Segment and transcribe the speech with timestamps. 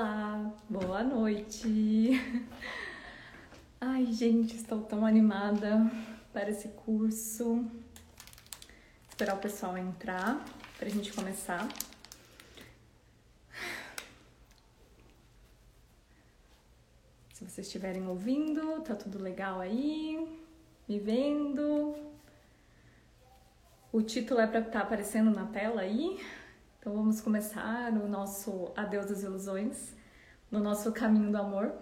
[0.00, 2.12] Olá, boa noite.
[3.78, 5.78] Ai, gente, estou tão animada
[6.32, 7.66] para esse curso.
[9.10, 10.42] Esperar o pessoal entrar
[10.78, 11.68] para a gente começar.
[17.34, 20.40] Se vocês estiverem ouvindo, tá tudo legal aí?
[20.88, 21.94] Me vendo?
[23.92, 26.18] O título é para estar tá aparecendo na tela aí?
[26.80, 29.94] Então vamos começar o nosso Adeus das Ilusões,
[30.50, 31.74] no nosso caminho do amor.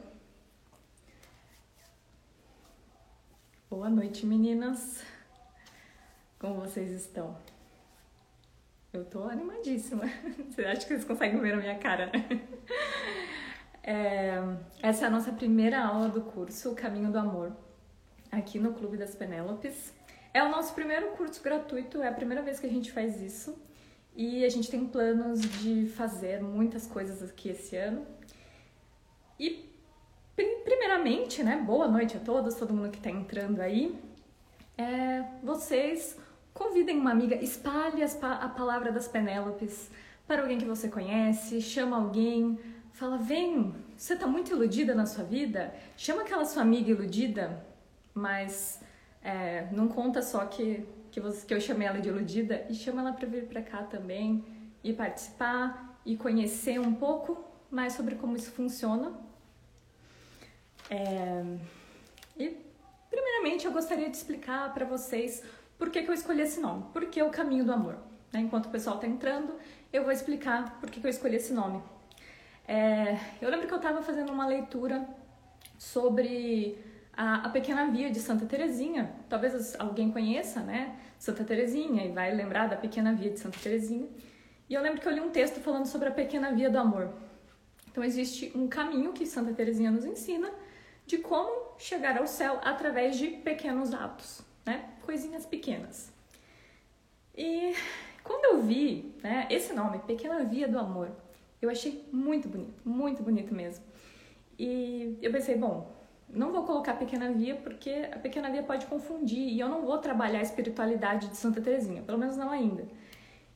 [3.70, 5.04] Boa noite, meninas.
[6.36, 7.38] Como vocês estão?
[8.92, 10.02] Eu tô animadíssima.
[10.50, 12.10] Você acha que vocês conseguem ver a minha cara?
[13.90, 14.36] É,
[14.82, 17.56] essa é a nossa primeira aula do curso O Caminho do Amor,
[18.30, 19.94] aqui no Clube das Penélopes.
[20.34, 23.58] É o nosso primeiro curso gratuito, é a primeira vez que a gente faz isso.
[24.18, 28.04] E a gente tem planos de fazer muitas coisas aqui esse ano.
[29.38, 29.72] E
[30.64, 33.96] primeiramente, né, boa noite a todos, todo mundo que está entrando aí.
[34.76, 36.18] É, vocês
[36.52, 39.88] convidem uma amiga, espalhe a palavra das Penélopes
[40.26, 42.58] para alguém que você conhece, chama alguém,
[42.90, 45.72] fala: vem, você está muito iludida na sua vida?
[45.96, 47.64] Chama aquela sua amiga iludida,
[48.12, 48.82] mas
[49.22, 50.84] é, não conta só que
[51.18, 53.82] que, você, que eu chamei ela de iludida, e chama ela para vir para cá
[53.82, 54.44] também
[54.84, 59.12] e participar e conhecer um pouco mais sobre como isso funciona.
[60.88, 61.44] É...
[62.38, 62.56] E,
[63.10, 65.42] primeiramente, eu gostaria de explicar para vocês
[65.76, 67.96] por que, que eu escolhi esse nome, por que o caminho do amor.
[68.32, 68.40] Né?
[68.40, 69.54] Enquanto o pessoal está entrando,
[69.92, 71.82] eu vou explicar por que, que eu escolhi esse nome.
[72.66, 73.18] É...
[73.42, 75.04] Eu lembro que eu estava fazendo uma leitura
[75.76, 76.78] sobre
[77.12, 79.12] a, a Pequena Via de Santa Terezinha.
[79.28, 80.96] Talvez alguém conheça, né?
[81.18, 84.08] Santa Terezinha e vai lembrar da Pequena Via de Santa Terezinha.
[84.68, 87.10] E eu lembro que eu li um texto falando sobre a Pequena Via do Amor.
[87.90, 90.52] Então existe um caminho que Santa Terezinha nos ensina
[91.06, 94.90] de como chegar ao céu através de pequenos atos, né?
[95.02, 96.12] Coisinhas pequenas.
[97.34, 97.74] E
[98.22, 101.10] quando eu vi né, esse nome, Pequena Via do Amor,
[101.62, 103.84] eu achei muito bonito, muito bonito mesmo.
[104.58, 105.97] E eu pensei, bom,
[106.30, 109.98] não vou colocar pequena via porque a pequena via pode confundir e eu não vou
[109.98, 112.86] trabalhar a espiritualidade de Santa Teresinha, pelo menos não ainda.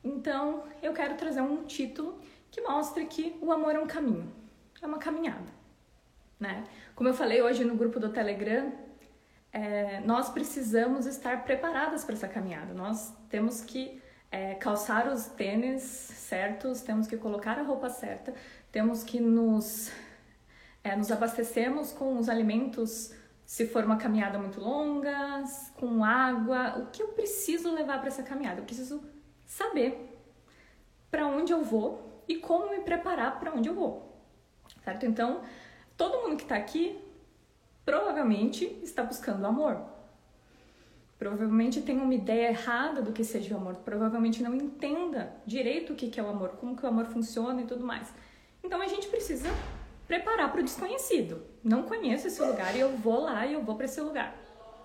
[0.03, 2.19] Então, eu quero trazer um título
[2.51, 4.33] que mostre que o amor é um caminho,
[4.81, 5.53] é uma caminhada,
[6.41, 6.65] né?
[6.95, 8.73] Como eu falei hoje no grupo do Telegram,
[9.53, 12.73] é, nós precisamos estar preparadas para essa caminhada.
[12.73, 18.33] Nós temos que é, calçar os tênis certos, temos que colocar a roupa certa,
[18.73, 19.93] temos que nos
[20.85, 25.45] é, nos abastecemos com os alimentos, se for uma caminhada muito longa,
[25.75, 26.79] com água.
[26.79, 28.61] O que eu preciso levar para essa caminhada?
[28.61, 29.03] Eu preciso
[29.47, 30.19] saber
[31.11, 34.13] para onde eu vou e como me preparar para onde eu vou.
[34.83, 35.07] Certo?
[35.07, 35.43] Então,
[35.97, 36.99] todo mundo que está aqui
[37.85, 39.81] provavelmente está buscando amor.
[41.19, 45.97] Provavelmente tem uma ideia errada do que seja o amor, provavelmente não entenda direito o
[45.97, 48.13] que é o amor, como que o amor funciona e tudo mais.
[48.65, 49.49] Então a gente precisa
[50.07, 51.43] preparar para o desconhecido.
[51.63, 54.37] Não conheço esse lugar e eu vou lá e eu vou para esse lugar,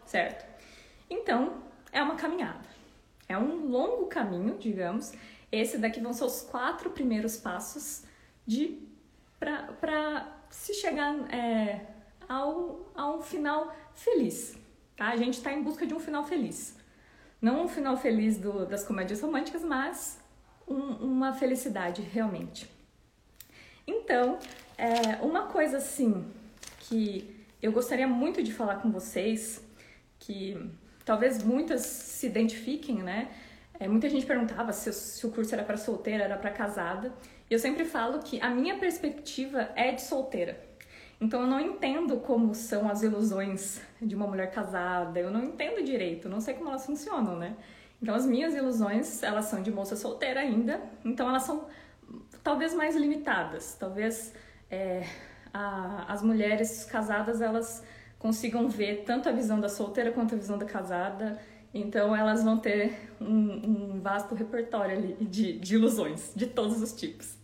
[0.05, 0.45] certo?
[1.09, 1.61] Então,
[1.91, 2.67] é uma caminhada.
[3.27, 5.13] É um longo caminho, digamos.
[5.51, 8.03] Esse daqui vão ser os quatro primeiros passos
[8.45, 8.87] de
[9.39, 11.85] para se chegar é,
[12.27, 14.57] ao, a um final feliz.
[14.95, 15.09] Tá?
[15.09, 16.75] A gente está em busca de um final feliz.
[17.41, 20.19] Não um final feliz do, das comédias românticas, mas
[20.67, 22.69] um, uma felicidade realmente.
[23.85, 24.39] Então,
[24.77, 26.25] é, uma coisa assim
[26.81, 29.65] que eu gostaria muito de falar com vocês,
[30.19, 30.57] que
[31.03, 33.29] talvez muitas se identifiquem, né?
[33.79, 37.13] É, muita gente perguntava se, se o curso era para solteira, era para casada.
[37.49, 40.67] E eu sempre falo que a minha perspectiva é de solteira.
[41.19, 45.83] Então eu não entendo como são as ilusões de uma mulher casada, eu não entendo
[45.83, 47.55] direito, não sei como elas funcionam, né?
[47.99, 51.65] Então as minhas ilusões, elas são de moça solteira ainda, então elas são
[52.43, 54.33] talvez mais limitadas, talvez
[54.69, 55.03] é,
[55.53, 57.83] a, as mulheres casadas elas
[58.19, 61.39] consigam ver tanto a visão da solteira quanto a visão da casada.
[61.73, 66.93] Então elas vão ter um, um vasto repertório ali de, de, ilusões, de todos os
[66.93, 67.37] tipos.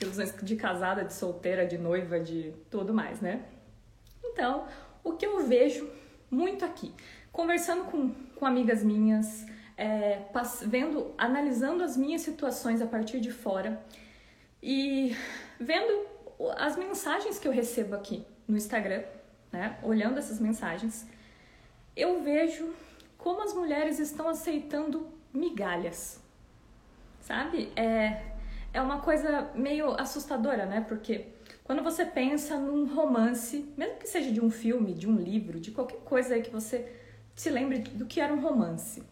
[0.00, 3.44] Ilusões de casada, de solteira, de noiva, de tudo mais, né?
[4.24, 4.66] Então,
[5.04, 5.88] o que eu vejo
[6.30, 6.92] muito aqui,
[7.32, 9.46] conversando com, com amigas minhas,
[9.76, 10.22] é,
[10.66, 13.80] vendo, analisando as minhas situações a partir de fora
[14.62, 15.14] e
[15.60, 16.15] vendo
[16.56, 19.02] as mensagens que eu recebo aqui no Instagram,
[19.52, 21.06] né, olhando essas mensagens,
[21.96, 22.74] eu vejo
[23.16, 26.20] como as mulheres estão aceitando migalhas,
[27.20, 27.72] sabe?
[27.74, 28.22] É,
[28.72, 30.84] é uma coisa meio assustadora, né?
[30.86, 31.26] Porque
[31.64, 35.70] quando você pensa num romance, mesmo que seja de um filme, de um livro, de
[35.70, 36.86] qualquer coisa aí que você
[37.34, 39.02] se lembre do que era um romance.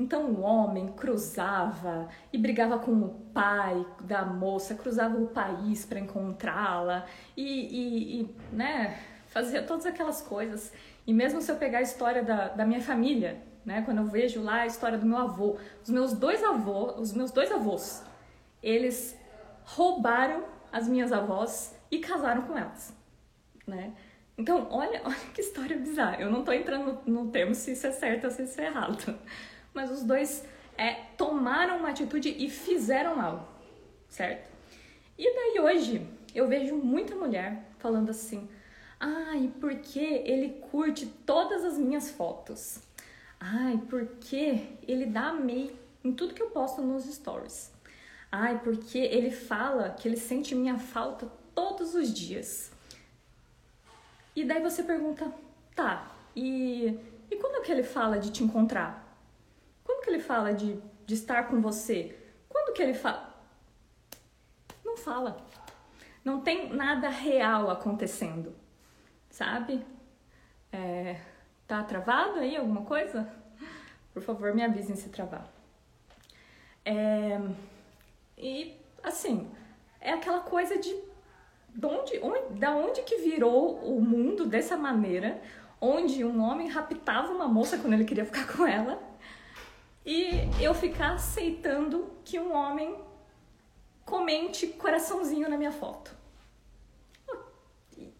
[0.00, 6.00] Então o homem cruzava e brigava com o pai da moça, cruzava o país para
[6.00, 7.04] encontrá-la
[7.36, 10.72] e, e, e, né, fazia todas aquelas coisas.
[11.06, 14.42] E mesmo se eu pegar a história da, da minha família, né, quando eu vejo
[14.42, 18.02] lá a história do meu avô, os meus dois avós, os meus dois avós,
[18.62, 19.14] eles
[19.64, 22.96] roubaram as minhas avós e casaram com elas,
[23.66, 23.92] né?
[24.38, 26.16] Então, olha, olha que história bizarra.
[26.22, 28.64] Eu não tô entrando no, no termo se isso é certo ou se isso é
[28.64, 29.14] errado.
[29.72, 30.44] Mas os dois
[30.76, 33.48] é, tomaram uma atitude e fizeram mal,
[34.08, 34.50] certo?
[35.18, 38.48] E daí hoje eu vejo muita mulher falando assim:
[38.98, 42.80] ai, porque ele curte todas as minhas fotos?
[43.38, 47.72] Ai, porque ele dá amei em tudo que eu posto nos stories?
[48.32, 52.70] Ai, porque ele fala que ele sente minha falta todos os dias.
[54.34, 55.32] E daí você pergunta,
[55.74, 56.98] tá, e,
[57.30, 59.09] e quando que ele fala de te encontrar?
[59.90, 62.16] Quando que ele fala de, de estar com você?
[62.48, 63.34] Quando que ele fala?
[64.84, 65.36] Não fala.
[66.24, 68.54] Não tem nada real acontecendo,
[69.28, 69.84] sabe?
[70.70, 71.20] É,
[71.66, 73.28] tá travado aí alguma coisa?
[74.14, 75.50] Por favor, me avisem se travar.
[76.84, 77.40] É,
[78.38, 79.50] e assim,
[80.00, 80.94] é aquela coisa de,
[81.68, 85.42] de onde, onde, da onde que virou o mundo dessa maneira,
[85.80, 89.09] onde um homem raptava uma moça quando ele queria ficar com ela,
[90.04, 90.30] e
[90.60, 92.96] eu ficar aceitando que um homem
[94.04, 96.16] comente coraçãozinho na minha foto.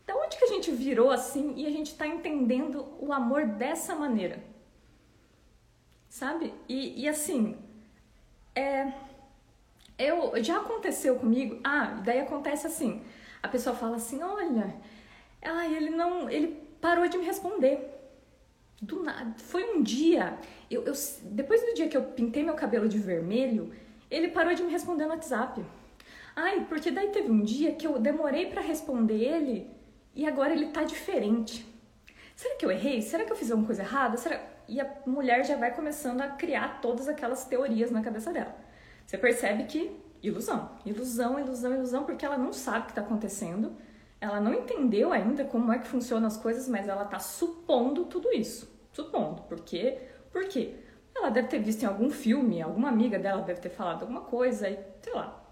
[0.07, 3.95] Da onde que a gente virou assim e a gente tá entendendo o amor dessa
[3.95, 4.43] maneira?
[6.09, 6.53] Sabe?
[6.69, 7.57] E, e assim,
[8.55, 8.93] é
[10.01, 11.61] eu já aconteceu comigo.
[11.63, 13.03] Ah, daí acontece assim.
[13.43, 14.75] A pessoa fala assim: "Olha,
[15.43, 16.49] ah, ele não, ele
[16.81, 17.79] parou de me responder".
[18.81, 20.39] Do nada, foi um dia,
[20.71, 20.93] eu, eu,
[21.25, 23.73] depois do dia que eu pintei meu cabelo de vermelho,
[24.11, 25.65] ele parou de me responder no WhatsApp.
[26.37, 29.71] Ai, porque daí teve um dia que eu demorei para responder ele
[30.15, 31.67] e agora ele tá diferente.
[32.37, 33.03] Será que eu errei?
[33.03, 34.17] Será que eu fiz alguma coisa errada?
[34.17, 34.41] Será...
[34.69, 38.55] E a mulher já vai começando a criar todas aquelas teorias na cabeça dela.
[39.05, 43.73] Você percebe que ilusão, ilusão, ilusão, ilusão, porque ela não sabe o que está acontecendo,
[44.21, 48.31] ela não entendeu ainda como é que funcionam as coisas, mas ela está supondo tudo
[48.33, 48.71] isso.
[48.93, 49.43] Supondo.
[49.43, 49.99] Por quê?
[50.33, 50.75] Por quê?
[51.15, 54.69] Ela deve ter visto em algum filme, alguma amiga dela deve ter falado alguma coisa,
[54.69, 55.45] e sei lá.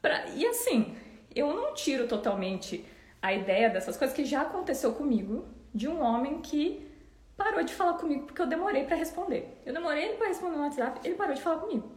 [0.00, 0.96] Pra, e assim,
[1.34, 2.84] eu não tiro totalmente
[3.20, 6.88] a ideia dessas coisas que já aconteceu comigo, de um homem que
[7.36, 9.60] parou de falar comigo porque eu demorei para responder.
[9.66, 11.90] Eu demorei para responder no WhatsApp, ele parou de falar comigo.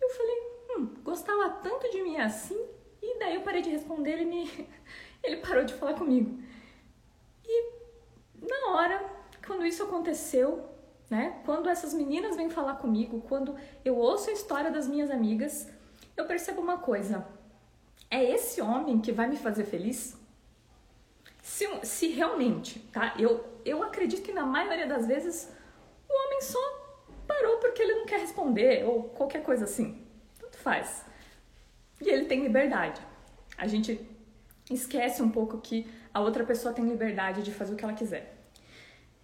[0.00, 0.36] Eu falei,
[0.70, 2.60] hum, gostava tanto de mim assim,
[3.02, 4.68] e daí eu parei de responder, ele me.
[5.22, 6.38] ele parou de falar comigo.
[7.44, 7.72] E
[8.40, 9.04] na hora,
[9.46, 10.68] quando isso aconteceu,
[11.08, 11.40] né?
[11.44, 13.54] Quando essas meninas vêm falar comigo, quando
[13.84, 15.68] eu ouço a história das minhas amigas,
[16.16, 17.26] eu percebo uma coisa.
[18.10, 20.16] É esse homem que vai me fazer feliz?
[21.42, 23.14] Se, se realmente, tá?
[23.18, 25.52] Eu, eu acredito que na maioria das vezes
[26.08, 26.58] o homem só
[27.26, 30.04] parou porque ele não quer responder ou qualquer coisa assim.
[30.38, 31.04] Tanto faz.
[32.00, 33.00] E ele tem liberdade.
[33.56, 34.08] A gente
[34.70, 38.36] esquece um pouco que a outra pessoa tem liberdade de fazer o que ela quiser.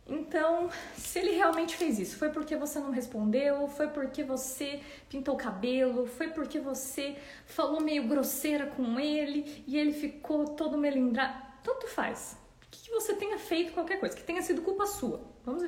[0.06, 5.34] Então, se ele realmente fez isso, foi porque você não respondeu, foi porque você pintou
[5.34, 7.16] o cabelo, foi porque você
[7.46, 11.40] falou meio grosseira com ele e ele ficou todo melindrado.
[11.62, 12.36] Tanto faz.
[12.70, 15.20] Que você tenha feito qualquer coisa, que tenha sido culpa sua.
[15.44, 15.62] Vamos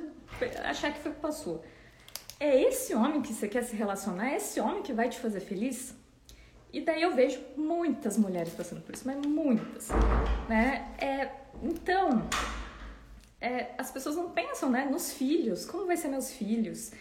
[0.64, 1.62] achar que foi culpa sua
[2.45, 4.33] é esse homem que você quer se relacionar?
[4.33, 5.95] É esse homem que vai te fazer feliz?
[6.73, 9.88] E daí eu vejo muitas mulheres passando por isso, mas muitas,
[10.49, 10.93] né?
[10.99, 11.31] É,
[11.62, 12.29] então,
[13.44, 16.92] é, as pessoas não pensam, né, nos filhos, como vai ser meus filhos?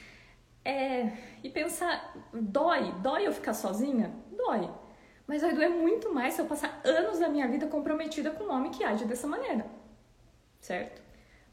[0.66, 1.10] É,
[1.42, 4.14] e pensar, dói, dói eu ficar sozinha?
[4.36, 4.70] Dói.
[5.26, 8.52] Mas vai doer muito mais se eu passar anos da minha vida comprometida com um
[8.52, 9.66] homem que age dessa maneira,
[10.60, 11.02] certo?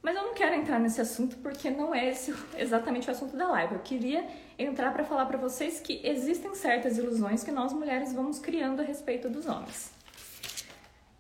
[0.02, 3.48] Mas eu não quero entrar nesse assunto porque não é esse exatamente o assunto da
[3.48, 3.74] live.
[3.74, 4.26] Eu queria
[4.58, 8.84] entrar para falar para vocês que existem certas ilusões que nós mulheres vamos criando a
[8.84, 9.92] respeito dos homens.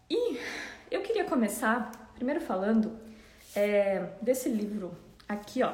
[0.08, 0.40] E
[0.90, 3.09] eu queria começar primeiro falando
[3.54, 4.96] é, desse livro
[5.28, 5.72] aqui, ó,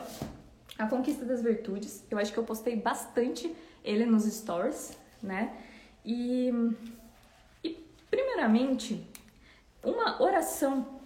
[0.78, 2.04] A Conquista das Virtudes.
[2.10, 3.54] Eu acho que eu postei bastante
[3.84, 5.56] ele nos stories, né?
[6.04, 6.52] E,
[7.62, 7.70] e
[8.10, 9.04] primeiramente,
[9.82, 11.00] uma oração.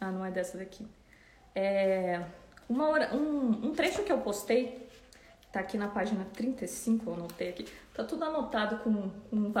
[0.00, 0.86] Ah, não é dessa daqui
[1.58, 2.22] é,
[2.68, 4.88] uma hora, um, um trecho que eu postei,
[5.52, 9.52] tá aqui na página 35, eu anotei aqui, Tá tudo anotado com, com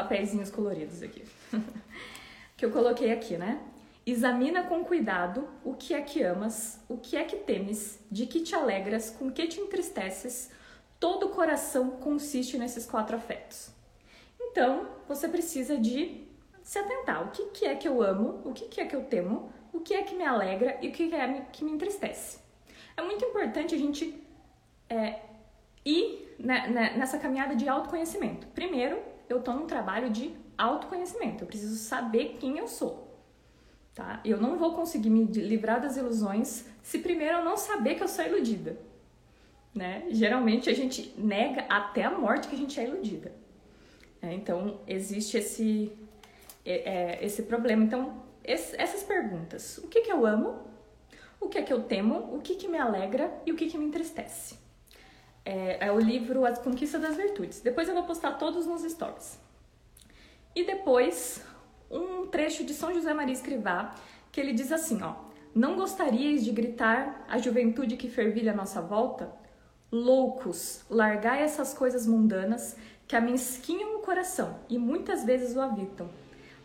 [0.54, 1.24] coloridos aqui.
[2.56, 3.60] que eu coloquei aqui, né?
[4.10, 8.40] Examina com cuidado o que é que amas, o que é que temes, de que
[8.40, 10.50] te alegras, com que te entristeces.
[10.98, 13.70] Todo o coração consiste nesses quatro afetos.
[14.40, 16.26] Então, você precisa de
[16.62, 17.22] se atentar.
[17.22, 19.80] O que, que é que eu amo, o que, que é que eu temo, o
[19.80, 22.38] que é que me alegra e o que é que me entristece.
[22.96, 24.26] É muito importante a gente
[24.88, 25.20] é,
[25.84, 28.46] ir nessa caminhada de autoconhecimento.
[28.54, 31.44] Primeiro, eu estou num trabalho de autoconhecimento.
[31.44, 33.07] Eu preciso saber quem eu sou.
[33.98, 34.20] Tá?
[34.24, 38.06] Eu não vou conseguir me livrar das ilusões se primeiro eu não saber que eu
[38.06, 38.78] sou iludida.
[39.74, 40.06] Né?
[40.10, 43.32] Geralmente a gente nega até a morte que a gente é iludida.
[44.22, 45.90] É, então existe esse,
[46.64, 47.82] é, é esse problema.
[47.82, 50.60] Então, esse, essas perguntas: o que, que eu amo?
[51.40, 52.36] O que é que eu temo?
[52.36, 54.60] O que, que me alegra e o que, que me entristece?
[55.44, 57.60] É, é o livro As Conquistas das Virtudes.
[57.60, 59.40] Depois eu vou postar todos nos stories.
[60.54, 61.44] E depois
[61.90, 63.94] um trecho de São José Maria Escrivá,
[64.30, 65.14] que ele diz assim, ó:
[65.54, 69.32] Não gostaríeis de gritar à juventude que fervilha à nossa volta?
[69.90, 72.76] Loucos, largai essas coisas mundanas
[73.06, 76.10] que amesquinham o coração e muitas vezes o habitam.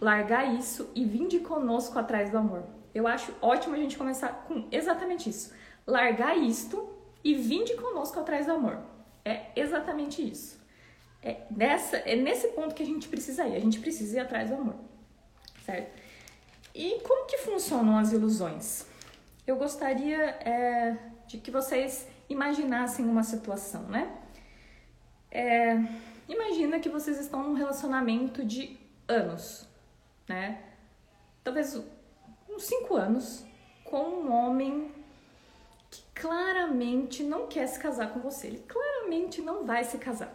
[0.01, 2.63] Largai isso e vinde conosco atrás do amor.
[2.93, 5.53] Eu acho ótimo a gente começar com exatamente isso.
[5.87, 6.89] Largar isto
[7.23, 8.79] e vinde conosco atrás do amor.
[9.23, 10.61] É exatamente isso.
[11.21, 13.55] É, nessa, é nesse ponto que a gente precisa ir.
[13.55, 14.75] A gente precisa ir atrás do amor
[15.65, 16.01] certo?
[16.73, 18.85] E como que funcionam as ilusões?
[19.45, 24.17] Eu gostaria é, de que vocês imaginassem uma situação, né?
[25.29, 25.75] É,
[26.27, 28.77] imagina que vocês estão num relacionamento de
[29.07, 29.67] anos,
[30.27, 30.63] né?
[31.43, 31.75] Talvez
[32.49, 33.45] uns cinco anos
[33.83, 34.91] com um homem
[35.91, 38.47] que claramente não quer se casar com você.
[38.47, 40.33] Ele claramente não vai se casar.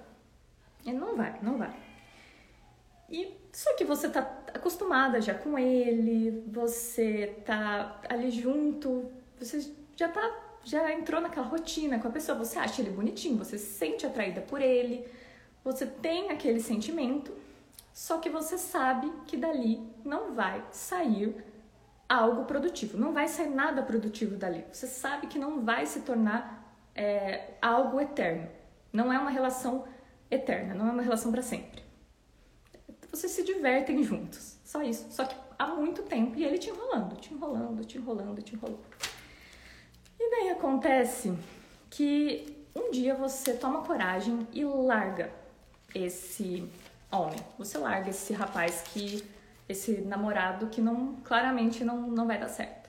[0.84, 1.74] Ele não vai, não vai.
[3.08, 4.20] E só que você tá
[4.54, 11.98] acostumada já com ele, você tá ali junto, você já tá já entrou naquela rotina
[11.98, 15.04] com a pessoa, você acha ele bonitinho, você se sente atraída por ele,
[15.64, 17.32] você tem aquele sentimento,
[17.92, 21.34] só que você sabe que dali não vai sair
[22.08, 24.64] algo produtivo, não vai sair nada produtivo dali.
[24.72, 28.48] Você sabe que não vai se tornar é, algo eterno.
[28.92, 29.84] Não é uma relação
[30.30, 31.87] eterna, não é uma relação para sempre
[33.10, 34.58] vocês se divertem juntos.
[34.64, 35.06] Só isso.
[35.10, 38.80] Só que há muito tempo e ele te enrolando, te enrolando, te enrolando, te enrolando.
[40.20, 41.32] E daí acontece
[41.90, 45.32] que um dia você toma coragem e larga
[45.94, 46.70] esse
[47.10, 47.38] homem.
[47.58, 49.24] Você larga esse rapaz que
[49.68, 52.88] esse namorado que não claramente não, não vai dar certo.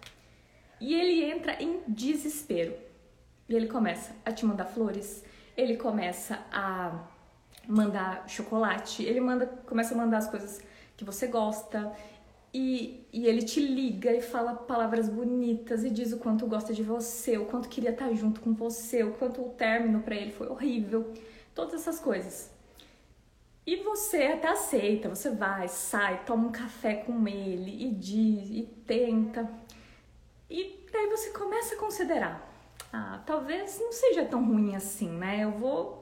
[0.80, 2.74] E ele entra em desespero.
[3.48, 5.24] E ele começa a te mandar flores,
[5.58, 7.08] ele começa a
[7.68, 10.62] mandar chocolate, ele manda, começa a mandar as coisas
[10.98, 11.92] que você gosta
[12.54, 16.82] e, e ele te liga e fala palavras bonitas e diz o quanto gosta de
[16.82, 20.48] você, o quanto queria estar junto com você, o quanto o término para ele foi
[20.48, 21.14] horrível,
[21.54, 22.52] todas essas coisas.
[23.66, 28.64] E você até aceita, você vai, sai, toma um café com ele e diz e
[28.88, 29.48] tenta.
[30.50, 32.52] E daí você começa a considerar:
[32.92, 35.44] ah, talvez não seja tão ruim assim, né?
[35.44, 35.99] Eu vou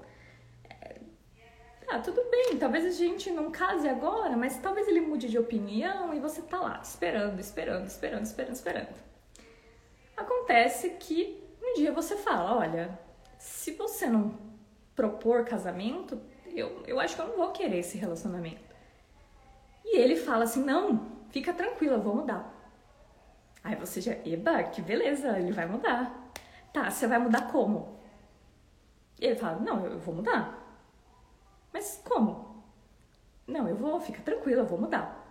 [1.90, 6.14] ah, tudo bem, talvez a gente não case agora, mas talvez ele mude de opinião
[6.14, 8.90] e você tá lá esperando, esperando, esperando, esperando, esperando.
[10.18, 13.00] Acontece que um dia você fala: olha,
[13.40, 14.38] se você não
[14.94, 16.20] propor casamento,
[16.54, 18.76] eu, eu acho que eu não vou querer esse relacionamento.
[19.86, 22.54] E ele fala assim: não, fica tranquila, eu vou mudar.
[23.64, 26.32] Aí você já, eba, que beleza, ele vai mudar.
[26.74, 27.98] Tá, você vai mudar como?
[29.18, 30.67] Ele fala: não, eu vou mudar.
[31.74, 32.64] Mas como?
[33.46, 35.26] Não, eu vou, fica tranquila, eu vou mudar.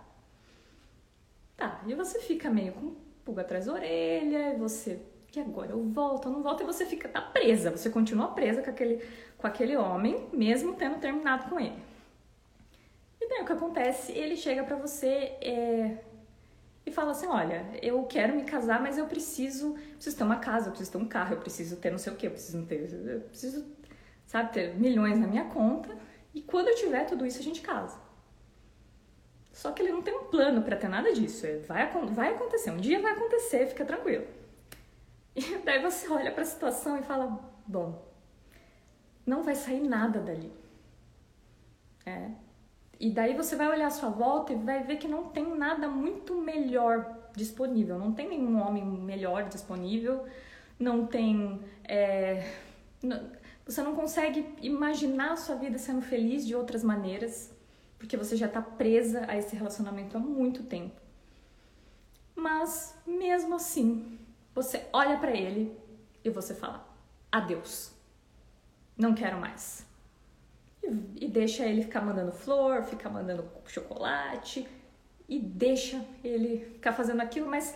[1.55, 5.01] Tá, e você fica meio com pulga atrás da orelha, e você,
[5.35, 8.61] e agora eu volto, eu não volto, e você fica, tá presa, você continua presa
[8.61, 9.03] com aquele,
[9.37, 11.77] com aquele homem, mesmo tendo terminado com ele.
[13.19, 14.11] E daí o que acontece?
[14.13, 15.97] Ele chega pra você é,
[16.85, 20.67] e fala assim: Olha, eu quero me casar, mas eu preciso, preciso ter uma casa,
[20.67, 22.89] eu preciso ter um carro, eu preciso ter não sei o que, eu preciso ter,
[22.93, 23.65] eu preciso,
[24.25, 25.89] sabe, ter milhões na minha conta.
[26.37, 27.99] E quando eu tiver tudo isso, a gente casa.
[29.51, 31.47] Só que ele não tem um plano para ter nada disso.
[31.47, 34.27] É, vai, vai acontecer, um dia vai acontecer, fica tranquilo.
[35.35, 38.05] E daí você olha para a situação e fala: bom,
[39.25, 40.53] não vai sair nada dali.
[42.05, 42.29] É.
[42.99, 45.87] E daí você vai olhar a sua volta e vai ver que não tem nada
[45.87, 47.97] muito melhor disponível.
[47.97, 50.23] Não tem nenhum homem melhor disponível.
[50.79, 51.59] Não tem.
[51.83, 52.47] É,
[53.67, 57.51] Você não consegue imaginar a sua vida sendo feliz de outras maneiras,
[57.99, 60.95] porque você já está presa a esse relacionamento há muito tempo.
[62.33, 64.17] Mas mesmo assim,
[64.55, 65.77] você olha para ele
[66.23, 66.87] e você fala:
[67.29, 67.91] adeus,
[68.97, 69.85] não quero mais.
[70.81, 74.65] E, e deixa ele ficar mandando flor, ficar mandando chocolate
[75.27, 77.75] e deixa ele ficar fazendo aquilo, mas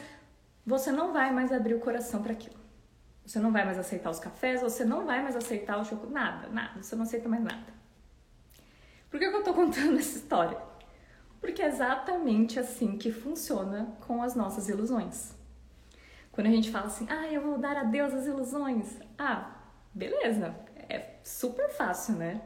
[0.66, 2.61] você não vai mais abrir o coração para aquilo.
[3.32, 6.50] Você não vai mais aceitar os cafés, você não vai mais aceitar o chocolate, nada,
[6.50, 7.74] nada, você não aceita mais nada.
[9.10, 10.58] Por que eu tô contando essa história?
[11.40, 15.34] Porque é exatamente assim que funciona com as nossas ilusões.
[16.34, 19.00] Quando a gente fala assim, ah, eu vou dar adeus às ilusões.
[19.18, 19.62] Ah,
[19.94, 20.54] beleza,
[20.90, 22.42] é super fácil, né?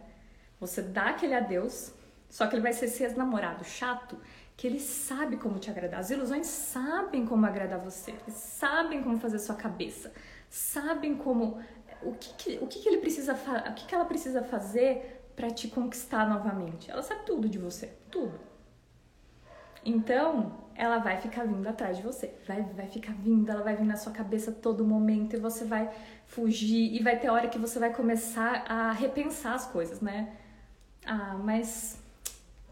[0.59, 1.95] Você dá aquele adeus,
[2.29, 4.19] só que ele vai ser esse ex-namorado chato
[4.55, 6.01] que ele sabe como te agradar.
[6.01, 10.13] As ilusões sabem como agradar você, eles sabem como fazer sua cabeça,
[10.49, 11.59] sabem como
[12.01, 15.49] o que, que o que, que ele precisa o que, que ela precisa fazer para
[15.49, 16.89] te conquistar novamente.
[16.89, 18.39] Ela sabe tudo de você, tudo.
[19.83, 23.85] Então, ela vai ficar vindo atrás de você, vai, vai ficar vindo, ela vai vir
[23.85, 25.89] na sua cabeça todo momento e você vai
[26.25, 30.33] fugir e vai ter hora que você vai começar a repensar as coisas, né?
[31.05, 31.99] Ah, mas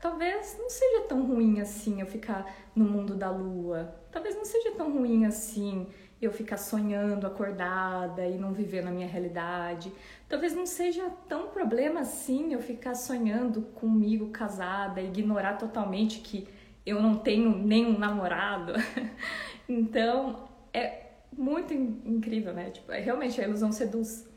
[0.02, 3.96] talvez não seja tão ruim assim eu ficar no mundo da lua.
[4.12, 5.88] Talvez não seja tão ruim assim
[6.26, 9.92] eu ficar sonhando acordada e não viver na minha realidade.
[10.28, 16.48] Talvez não seja tão problema assim eu ficar sonhando comigo casada ignorar totalmente que
[16.86, 18.74] eu não tenho nenhum namorado.
[19.68, 22.72] então, é muito incrível, né?
[22.72, 24.28] Tipo, é, realmente a ilusão seduz.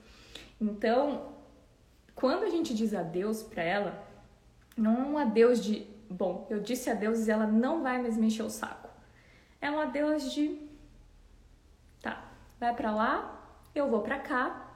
[0.60, 1.32] Então,
[2.14, 4.06] quando a gente diz adeus para ela,
[4.76, 8.26] não é um adeus de, bom, eu disse adeus e ela não vai mais me
[8.26, 8.88] encher o saco.
[9.60, 10.65] É um adeus de
[12.58, 14.66] vai para lá, eu vou para cá,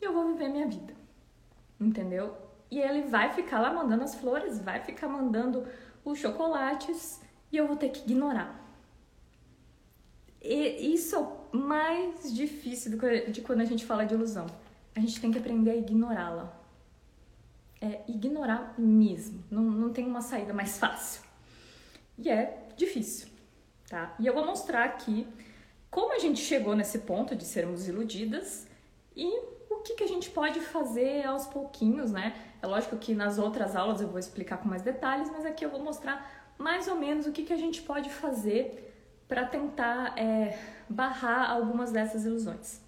[0.00, 0.94] e eu vou viver minha vida.
[1.80, 2.36] Entendeu?
[2.70, 5.66] E ele vai ficar lá mandando as flores, vai ficar mandando
[6.04, 7.20] os chocolates
[7.52, 8.62] e eu vou ter que ignorar.
[10.42, 12.98] E isso é mais difícil
[13.30, 14.46] de quando a gente fala de ilusão.
[14.94, 16.52] A gente tem que aprender a ignorá-la.
[17.80, 19.44] É ignorar mesmo.
[19.50, 21.22] Não, não tem uma saída mais fácil.
[22.18, 23.28] E é difícil,
[23.88, 24.14] tá?
[24.18, 25.26] E eu vou mostrar aqui
[25.90, 28.66] como a gente chegou nesse ponto de sermos iludidas
[29.14, 29.26] e
[29.70, 32.34] o que, que a gente pode fazer aos pouquinhos, né?
[32.62, 35.70] É lógico que nas outras aulas eu vou explicar com mais detalhes, mas aqui eu
[35.70, 38.92] vou mostrar mais ou menos o que, que a gente pode fazer
[39.28, 42.80] para tentar é, barrar algumas dessas ilusões.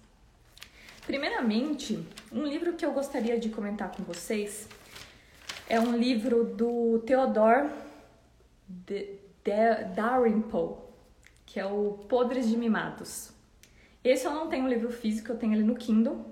[1.05, 4.67] Primeiramente, um livro que eu gostaria de comentar com vocês
[5.67, 7.69] é um livro do Theodore
[9.95, 10.88] Dalrymple,
[11.49, 13.31] que é o Podres de Mimados.
[14.03, 16.23] Esse eu não tenho o livro físico, eu tenho ele no Kindle.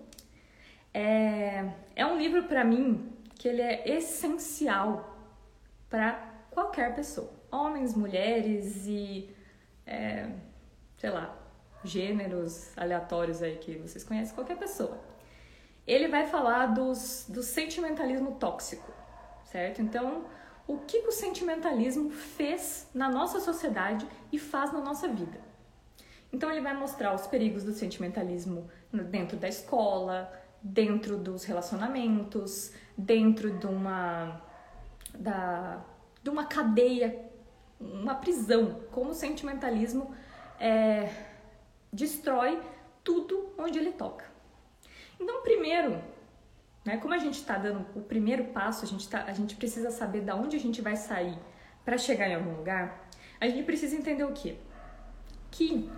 [0.93, 5.17] É, é um livro para mim que ele é essencial
[5.89, 6.13] para
[6.51, 9.27] qualquer pessoa, homens, mulheres e
[9.87, 10.29] é,
[10.97, 11.35] sei lá,
[11.83, 14.99] gêneros aleatórios aí que vocês conhecem, qualquer pessoa.
[15.87, 18.91] Ele vai falar dos, do sentimentalismo tóxico,
[19.45, 19.81] certo?
[19.81, 20.25] Então,
[20.67, 25.39] o que o sentimentalismo fez na nossa sociedade e faz na nossa vida.
[26.31, 33.51] Então ele vai mostrar os perigos do sentimentalismo dentro da escola, dentro dos relacionamentos, dentro
[33.57, 34.41] de uma
[35.17, 35.83] da
[36.21, 37.17] de uma cadeia,
[37.79, 40.13] uma prisão, como o sentimentalismo
[40.59, 41.09] é,
[41.93, 42.59] destrói
[43.01, 44.25] tudo onde ele toca.
[45.17, 46.01] Então, primeiro,
[46.87, 46.97] né?
[46.97, 50.21] Como a gente está dando o primeiro passo, a gente, tá, a gente precisa saber
[50.21, 51.37] da onde a gente vai sair
[51.83, 53.09] para chegar em algum lugar.
[53.41, 54.57] A gente precisa entender o quê?
[55.51, 55.91] Que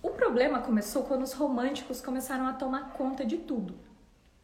[0.00, 3.74] o problema começou quando os românticos começaram a tomar conta de tudo.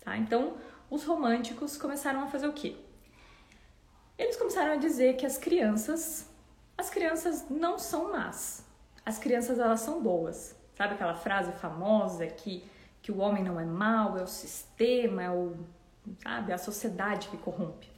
[0.01, 0.17] Tá?
[0.19, 0.57] Então,
[0.91, 2.77] os românticos começaram a fazer o quê?
[4.19, 6.29] Eles começaram a dizer que as crianças,
[6.77, 8.67] as crianças não são más.
[9.07, 10.57] As crianças elas são boas.
[10.75, 12.65] Sabe aquela frase famosa que
[13.03, 15.57] que o homem não é mau, é o sistema, é o,
[16.23, 17.91] sabe, a sociedade que corrompe.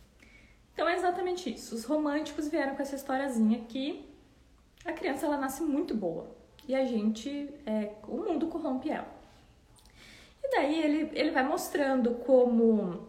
[0.72, 1.74] Então é exatamente isso.
[1.74, 4.08] Os românticos vieram com essa historiazinha que
[4.84, 6.26] a criança ela nasce muito boa
[6.66, 9.12] e a gente, é, o mundo corrompe ela.
[10.42, 13.06] E daí ele, ele vai mostrando como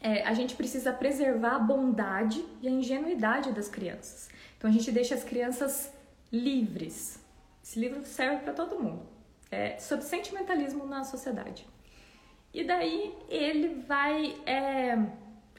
[0.00, 4.30] é, a gente precisa preservar a bondade e a ingenuidade das crianças.
[4.56, 5.92] Então a gente deixa as crianças
[6.32, 7.22] livres.
[7.62, 9.17] Esse livro serve para todo mundo
[9.50, 11.66] é, sobre sentimentalismo na sociedade.
[12.52, 14.36] E daí ele vai.
[14.46, 14.98] É,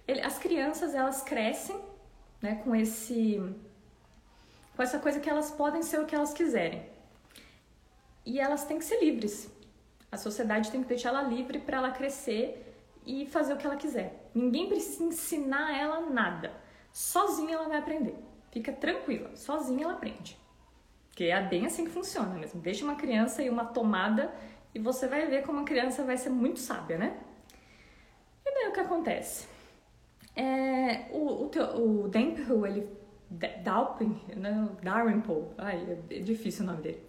[0.08, 1.80] ele, as crianças elas crescem
[2.42, 3.40] né, com esse.
[4.76, 6.84] com essa coisa que elas podem ser o que elas quiserem.
[8.26, 9.50] E elas têm que ser livres.
[10.12, 12.66] A sociedade tem que deixar ela livre para ela crescer
[13.06, 14.30] e fazer o que ela quiser.
[14.34, 16.52] Ninguém precisa ensinar ela nada.
[16.92, 18.16] Sozinha ela vai aprender.
[18.52, 20.39] Fica tranquila, sozinha ela aprende.
[21.20, 22.62] Que é bem assim que funciona mesmo.
[22.62, 24.34] Deixa uma criança e uma tomada
[24.74, 27.18] e você vai ver como a criança vai ser muito sábia, né?
[28.46, 29.46] E daí o que acontece?
[30.34, 32.88] É, o, o, o Dempel, ele.
[33.30, 37.04] Dalpin, não, Dalrymple, ai, é difícil o nome dele.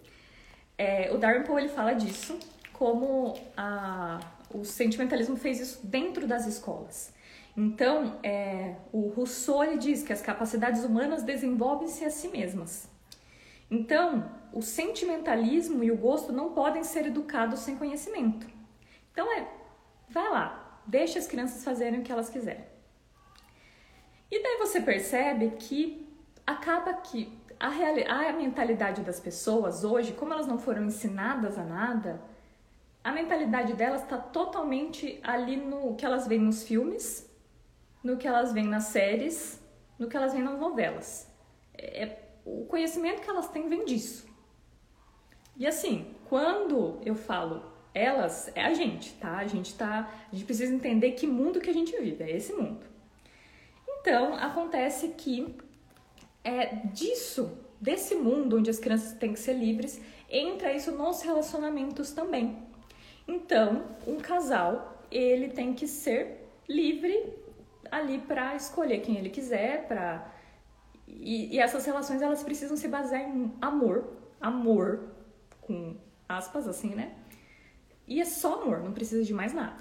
[0.77, 2.37] É, o Dalrymple ele fala disso
[2.73, 4.19] como a,
[4.53, 7.13] o sentimentalismo fez isso dentro das escolas.
[7.55, 12.91] Então, é, o Rousseau ele diz que as capacidades humanas desenvolvem-se a si mesmas.
[13.71, 18.45] Então, o sentimentalismo e o gosto não podem ser educados sem conhecimento.
[19.13, 19.47] Então, é,
[20.09, 22.65] vai lá, deixa as crianças fazerem o que elas quiserem.
[24.29, 26.05] E daí você percebe que
[26.45, 27.67] acaba que a,
[28.29, 32.21] a mentalidade das pessoas hoje, como elas não foram ensinadas a nada,
[33.03, 37.29] a mentalidade delas está totalmente ali no que elas veem nos filmes,
[38.03, 39.61] no que elas veem nas séries,
[39.97, 41.31] no que elas veem nas novelas.
[41.73, 44.27] É, é, o conhecimento que elas têm vem disso.
[45.57, 49.37] E assim, quando eu falo elas, é a gente, tá?
[49.37, 52.53] A gente tá, a gente precisa entender que mundo que a gente vive, é esse
[52.53, 52.85] mundo.
[53.87, 55.55] Então, acontece que
[56.43, 62.11] é disso, desse mundo onde as crianças têm que ser livres, entra isso nos relacionamentos
[62.11, 62.57] também.
[63.27, 67.33] Então, um casal, ele tem que ser livre
[67.91, 70.33] ali para escolher quem ele quiser, para
[71.21, 74.05] e, e, essas relações elas precisam se basear em amor,
[74.39, 75.03] amor
[75.61, 75.95] com
[76.27, 77.13] aspas assim, né?
[78.07, 79.77] E é só amor, não precisa de mais nada.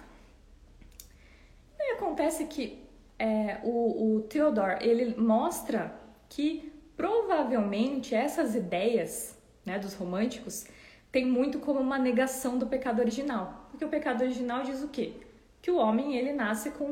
[1.78, 2.84] E acontece que
[3.18, 5.94] é, o, o Theodore ele mostra
[6.28, 10.66] que provavelmente essas ideias né, dos românticos
[11.10, 13.68] tem muito como uma negação do pecado original.
[13.70, 15.14] Porque o pecado original diz o quê?
[15.60, 16.84] Que o homem ele nasce com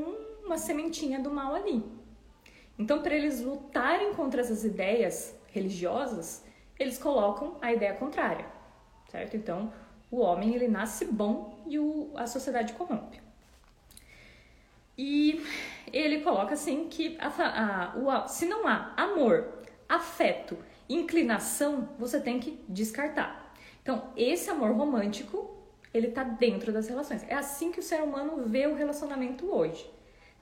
[0.45, 1.85] uma sementinha do mal ali.
[2.79, 6.45] Então, para eles lutarem contra essas ideias religiosas,
[6.79, 8.47] eles colocam a ideia contrária,
[9.09, 9.37] certo?
[9.37, 9.73] Então,
[10.11, 13.21] o homem ele nasce bom e o, a sociedade corrompe.
[14.97, 15.45] E
[15.93, 22.41] ele coloca assim que a, a, o, se não há amor, afeto, inclinação, você tem
[22.41, 23.55] que descartar.
[23.83, 25.57] Então, esse amor romântico,
[25.95, 27.25] ele tá dentro das relações.
[27.29, 29.88] É assim que o ser humano vê o relacionamento hoje.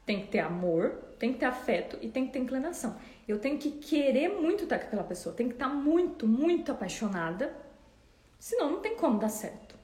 [0.06, 2.96] Tem que ter amor, tem que ter afeto e tem que ter inclinação.
[3.28, 7.54] Eu tenho que querer muito estar com aquela pessoa, tem que estar muito, muito apaixonada,
[8.38, 9.76] senão não tem como dar certo.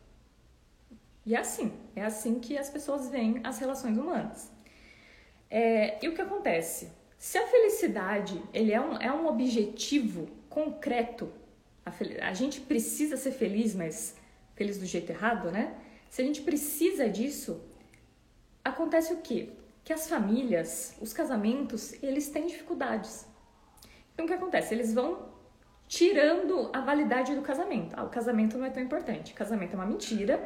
[1.27, 4.51] E é assim, é assim que as pessoas veem as relações humanas.
[5.51, 6.91] É, e o que acontece?
[7.19, 11.31] Se a felicidade ele é, um, é um objetivo concreto
[11.85, 14.17] a, a gente precisa ser feliz, mas
[14.55, 15.77] feliz do jeito errado, né?
[16.09, 17.61] Se a gente precisa disso,
[18.65, 19.51] acontece o quê?
[19.85, 23.27] Que as famílias, os casamentos, eles têm dificuldades.
[24.15, 24.75] Então o que acontece?
[24.75, 25.31] Eles vão
[25.89, 27.95] tirando a validade do casamento.
[27.97, 29.35] Ah, o casamento não é tão importante.
[29.35, 30.39] Casamento é uma mentira,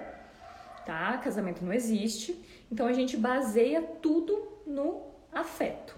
[0.84, 1.18] tá?
[1.18, 2.42] Casamento não existe.
[2.70, 5.96] Então a gente baseia tudo no afeto.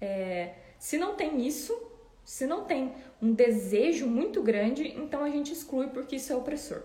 [0.00, 1.72] É, se não tem isso,
[2.24, 2.92] se não tem
[3.22, 6.82] um desejo muito grande, então a gente exclui porque isso é opressor,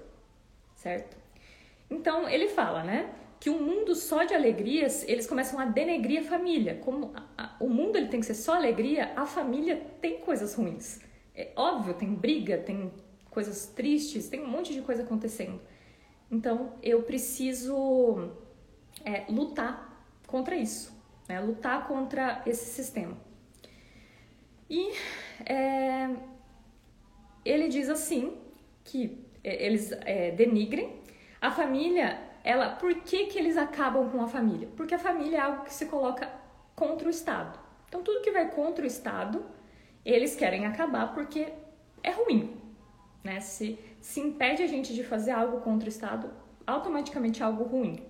[0.76, 1.18] certo?
[1.90, 6.24] Então ele fala, né, que um mundo só de alegrias, eles começam a denegrir a
[6.24, 6.76] família.
[6.84, 10.54] Como a, a, o mundo ele tem que ser só alegria, a família tem coisas
[10.56, 11.00] ruins.
[11.34, 12.92] É óbvio, tem briga, tem
[13.30, 15.62] coisas tristes, tem um monte de coisa acontecendo.
[16.30, 18.32] Então eu preciso
[19.06, 20.94] é, lutar contra isso,
[21.28, 21.40] né?
[21.40, 23.18] lutar contra esse sistema.
[24.70, 24.92] E
[25.46, 26.10] é,
[27.46, 28.38] ele diz assim
[28.84, 31.00] que é, eles é, denigrem
[31.42, 32.29] a família.
[32.50, 34.68] Ela, por que, que eles acabam com a família?
[34.76, 36.28] Porque a família é algo que se coloca
[36.76, 37.60] contra o Estado.
[37.88, 39.46] Então tudo que vai contra o Estado,
[40.04, 41.54] eles querem acabar porque
[42.02, 42.60] é ruim.
[43.24, 43.40] Né?
[43.40, 46.34] Se, se impede a gente de fazer algo contra o Estado,
[46.66, 48.04] automaticamente é algo ruim.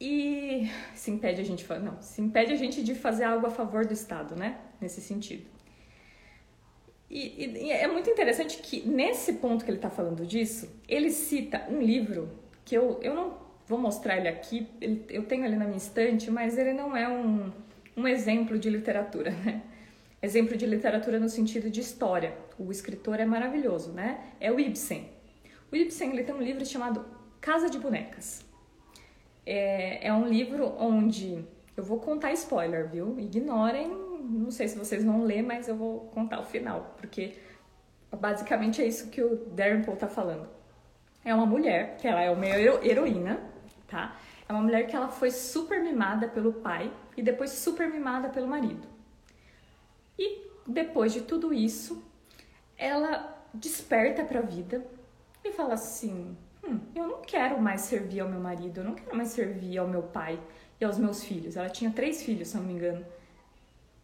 [0.00, 3.86] E se impede a gente, não, se impede a gente de fazer algo a favor
[3.86, 4.58] do Estado, né?
[4.80, 5.46] Nesse sentido.
[7.08, 11.12] E, e, e é muito interessante que nesse ponto que ele está falando disso, ele
[11.12, 13.34] cita um livro que eu, eu não
[13.66, 17.08] vou mostrar ele aqui, ele, eu tenho ele na minha estante, mas ele não é
[17.08, 17.52] um,
[17.96, 19.62] um exemplo de literatura, né?
[20.22, 22.34] Exemplo de literatura no sentido de história.
[22.58, 24.32] O escritor é maravilhoso, né?
[24.40, 25.10] É o Ibsen.
[25.70, 27.04] O Ibsen ele tem um livro chamado
[27.40, 28.42] Casa de Bonecas.
[29.44, 31.44] É, é um livro onde
[31.76, 33.18] eu vou contar spoiler, viu?
[33.18, 37.34] Ignorem não sei se vocês vão ler, mas eu vou contar o final, porque
[38.12, 40.48] basicamente é isso que o Darren Paul tá falando.
[41.24, 43.40] É uma mulher, que ela é uma heroína,
[43.88, 44.16] tá?
[44.48, 48.46] É uma mulher que ela foi super mimada pelo pai e depois super mimada pelo
[48.46, 48.86] marido.
[50.18, 52.04] E depois de tudo isso,
[52.76, 54.84] ela desperta para a vida
[55.42, 59.16] e fala assim: hum, eu não quero mais servir ao meu marido, eu não quero
[59.16, 60.38] mais servir ao meu pai
[60.78, 61.56] e aos meus filhos.
[61.56, 63.04] Ela tinha três filhos, se não me engano.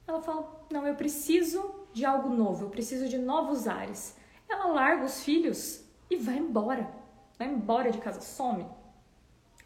[0.07, 4.17] Ela fala: não, eu preciso de algo novo, eu preciso de novos ares.
[4.49, 7.00] Ela larga os filhos e vai embora.
[7.41, 8.67] Vai embora de casa, some.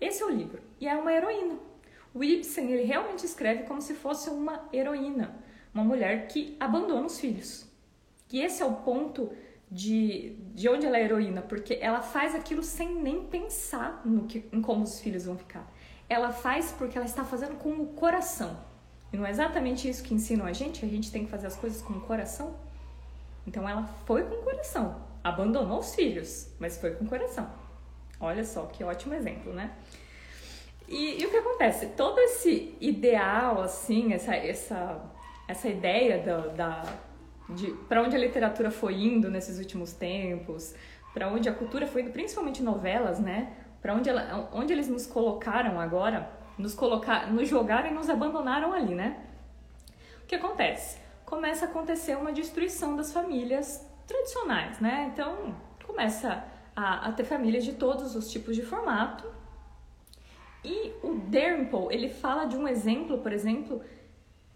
[0.01, 0.63] Esse é o livro.
[0.81, 1.59] E é uma heroína.
[2.15, 5.35] O Ibsen, ele realmente escreve como se fosse uma heroína,
[5.75, 7.69] uma mulher que abandona os filhos.
[8.33, 9.33] E esse é o ponto
[9.69, 14.49] de, de onde ela é heroína, porque ela faz aquilo sem nem pensar no que,
[14.53, 15.69] em como os filhos vão ficar.
[16.09, 18.57] Ela faz porque ela está fazendo com o coração.
[19.13, 21.57] E não é exatamente isso que ensinam a gente, a gente tem que fazer as
[21.57, 22.55] coisas com o coração?
[23.45, 27.64] Então ela foi com o coração, abandonou os filhos, mas foi com o coração.
[28.25, 29.71] Olha só que ótimo exemplo, né?
[30.89, 31.87] E, e o que acontece?
[31.89, 35.01] Todo esse ideal, assim, essa, essa,
[35.49, 36.83] essa ideia da, da
[37.49, 40.75] de para onde a literatura foi indo nesses últimos tempos,
[41.13, 43.53] para onde a cultura foi indo, principalmente novelas, né?
[43.81, 48.73] Para onde, ela, onde eles nos colocaram agora, nos colocar, nos jogaram e nos abandonaram
[48.73, 49.23] ali, né?
[50.23, 50.99] O que acontece?
[51.25, 55.11] Começa a acontecer uma destruição das famílias tradicionais, né?
[55.13, 55.55] Então
[55.87, 59.25] começa a, a ter famílias de todos os tipos de formato.
[60.65, 63.83] E o Dermple, ele fala de um exemplo, por exemplo,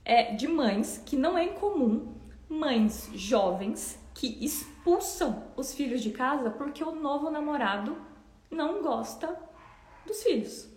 [0.04, 2.14] é, de mães que não é incomum
[2.48, 7.96] mães jovens que expulsam os filhos de casa porque o novo namorado
[8.50, 9.38] não gosta
[10.06, 10.68] dos filhos.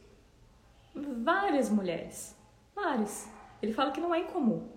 [0.93, 2.35] Várias mulheres,
[2.75, 3.29] várias.
[3.61, 4.67] Ele fala que não é incomum.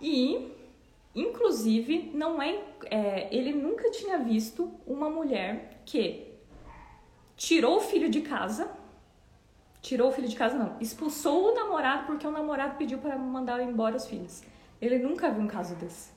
[0.00, 0.50] E,
[1.14, 6.32] inclusive, não é, é ele nunca tinha visto uma mulher que
[7.36, 8.70] tirou o filho de casa,
[9.80, 13.60] tirou o filho de casa não, expulsou o namorado porque o namorado pediu para mandar
[13.60, 14.42] embora os filhos.
[14.80, 16.10] Ele nunca viu um caso desse.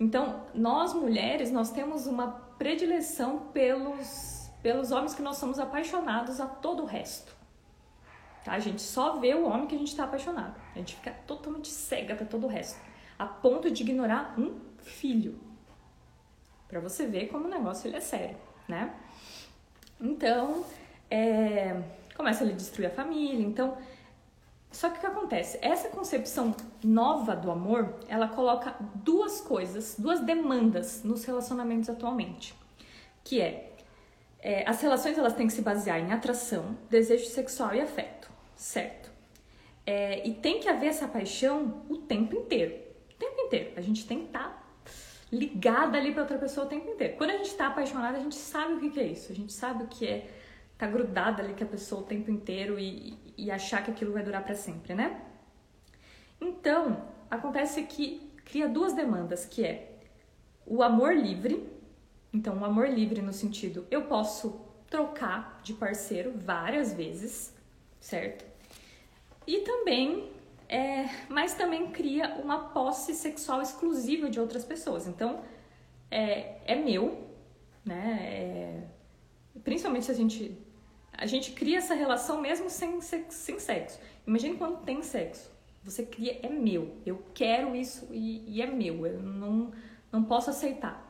[0.00, 6.46] Então, nós mulheres, nós temos uma predileção pelos, pelos homens que nós somos apaixonados a
[6.46, 7.36] todo o resto.
[8.44, 8.52] Tá?
[8.52, 10.54] A gente só vê o homem que a gente está apaixonado.
[10.74, 12.80] A gente fica totalmente cega para todo o resto.
[13.18, 15.38] A ponto de ignorar um filho.
[16.68, 18.36] Para você ver como o negócio ele é sério,
[18.68, 18.94] né?
[20.00, 20.64] Então,
[21.10, 21.82] é,
[22.14, 23.44] começa a destruir a família.
[23.44, 23.76] Então,
[24.70, 25.58] só que o que acontece?
[25.62, 26.54] Essa concepção
[26.84, 32.54] nova do amor, ela coloca duas coisas, duas demandas nos relacionamentos atualmente,
[33.24, 33.72] que é,
[34.40, 39.10] é as relações elas têm que se basear em atração, desejo sexual e afeto, certo?
[39.86, 42.78] É, e tem que haver essa paixão o tempo inteiro,
[43.48, 43.72] inteiro.
[43.76, 44.62] A gente tem que estar tá
[45.32, 47.16] ligada ali para outra pessoa o tempo inteiro.
[47.16, 49.52] Quando a gente está apaixonada, a gente sabe o que, que é isso, a gente
[49.52, 50.30] sabe o que é
[50.78, 54.22] tá grudada ali com a pessoa o tempo inteiro e, e achar que aquilo vai
[54.22, 55.20] durar para sempre, né?
[56.40, 59.98] Então, acontece que cria duas demandas, que é
[60.64, 61.68] o amor livre.
[62.32, 67.52] Então, o amor livre no sentido, eu posso trocar de parceiro várias vezes,
[67.98, 68.44] certo?
[69.44, 70.30] E também,
[70.68, 75.06] é, mas também cria uma posse sexual exclusiva de outras pessoas.
[75.06, 75.40] Então,
[76.10, 77.26] é, é meu,
[77.84, 78.18] né?
[78.20, 78.82] É,
[79.64, 80.58] principalmente se a gente
[81.18, 83.98] a gente cria essa relação mesmo sem, sem sexo.
[84.24, 85.50] Imagine quando tem sexo.
[85.82, 89.72] Você cria, é meu, eu quero isso e, e é meu, eu não,
[90.12, 91.04] não posso aceitar.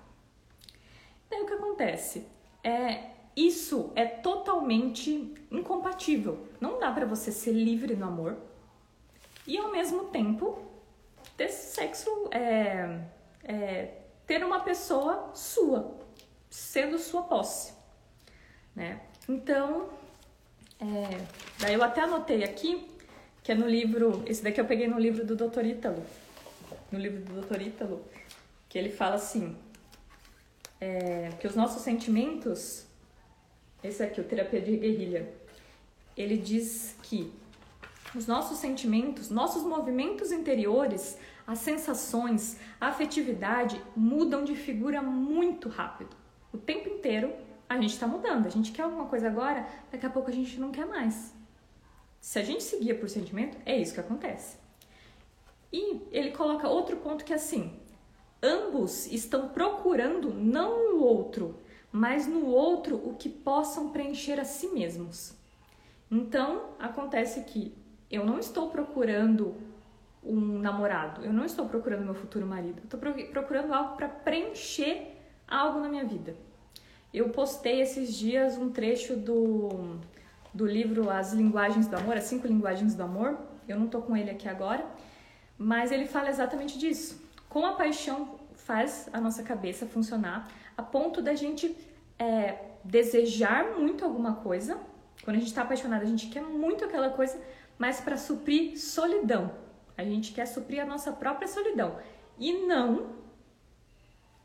[1.28, 2.26] Daí o que acontece?
[2.64, 6.46] É, isso é totalmente incompatível.
[6.58, 8.47] Não dá para você ser livre no amor
[9.48, 10.58] e ao mesmo tempo
[11.34, 13.00] ter sexo, é,
[13.42, 13.94] é,
[14.26, 15.96] ter uma pessoa sua,
[16.50, 17.72] sendo sua posse,
[18.76, 19.00] né?
[19.26, 19.88] Então,
[20.78, 21.24] é,
[21.60, 22.90] daí eu até anotei aqui,
[23.42, 25.64] que é no livro, esse daqui eu peguei no livro do Dr.
[25.64, 26.04] Ítalo,
[26.92, 27.62] no livro do Dr.
[27.62, 28.04] Ítalo,
[28.68, 29.56] que ele fala assim,
[30.78, 32.86] é, que os nossos sentimentos,
[33.82, 35.26] esse aqui, o Terapia de Guerrilha,
[36.14, 37.32] ele diz que
[38.14, 46.16] os nossos sentimentos, nossos movimentos interiores, as sensações, a afetividade mudam de figura muito rápido.
[46.52, 47.32] O tempo inteiro
[47.68, 48.46] a gente está mudando.
[48.46, 51.34] A gente quer alguma coisa agora, daqui a pouco a gente não quer mais.
[52.20, 54.56] Se a gente seguir por sentimento, é isso que acontece.
[55.72, 57.78] E ele coloca outro ponto que é assim:
[58.42, 61.58] ambos estão procurando não no outro,
[61.92, 65.36] mas no outro o que possam preencher a si mesmos.
[66.10, 67.76] Então, acontece que
[68.10, 69.54] eu não estou procurando
[70.22, 73.00] um namorado, eu não estou procurando meu futuro marido, eu estou
[73.32, 75.16] procurando algo para preencher
[75.46, 76.36] algo na minha vida.
[77.12, 79.98] Eu postei esses dias um trecho do,
[80.52, 83.38] do livro As Linguagens do Amor, As Cinco Linguagens do Amor.
[83.66, 84.84] Eu não tô com ele aqui agora,
[85.56, 87.22] mas ele fala exatamente disso.
[87.48, 91.74] Como a paixão faz a nossa cabeça funcionar a ponto da gente
[92.18, 94.78] é, desejar muito alguma coisa.
[95.24, 97.40] Quando a gente está apaixonado, a gente quer muito aquela coisa,
[97.78, 99.52] mas para suprir solidão.
[99.96, 101.98] A gente quer suprir a nossa própria solidão
[102.38, 103.16] e não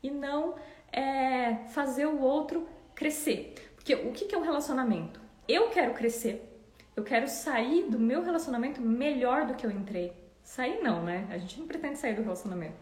[0.02, 0.54] e não
[0.92, 3.54] é, fazer o outro crescer.
[3.74, 5.20] Porque o que é um relacionamento?
[5.48, 6.50] Eu quero crescer.
[6.94, 10.12] Eu quero sair do meu relacionamento melhor do que eu entrei.
[10.42, 11.26] Sair não, né?
[11.30, 12.76] A gente não pretende sair do relacionamento.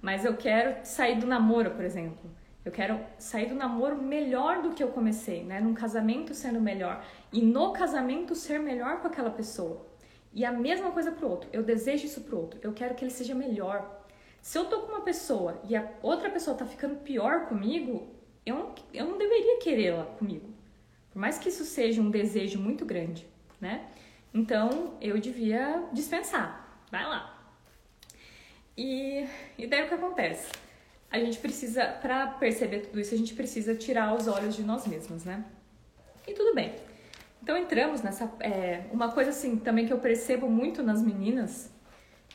[0.00, 2.30] Mas eu quero sair do namoro, por exemplo.
[2.64, 5.60] Eu quero sair do namoro melhor do que eu comecei, né?
[5.60, 7.04] Num casamento sendo melhor.
[7.32, 9.86] E no casamento ser melhor com aquela pessoa.
[10.32, 11.48] E a mesma coisa pro outro.
[11.52, 12.58] Eu desejo isso pro outro.
[12.62, 14.02] Eu quero que ele seja melhor.
[14.40, 18.08] Se eu tô com uma pessoa e a outra pessoa tá ficando pior comigo,
[18.44, 20.48] eu não, eu não deveria querê-la comigo.
[21.12, 23.26] Por mais que isso seja um desejo muito grande,
[23.60, 23.88] né?
[24.32, 26.80] Então eu devia dispensar.
[26.90, 27.38] Vai lá.
[28.76, 29.26] E,
[29.58, 30.50] e daí o que acontece?
[31.10, 34.86] A gente precisa, para perceber tudo isso, a gente precisa tirar os olhos de nós
[34.86, 35.44] mesmos, né?
[36.26, 36.74] E tudo bem.
[37.42, 38.32] Então entramos nessa.
[38.40, 41.72] É, uma coisa assim também que eu percebo muito nas meninas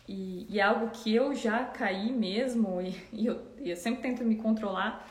[0.07, 4.23] e, e é algo que eu já caí mesmo, e, e eu, eu sempre tento
[4.23, 5.05] me controlar,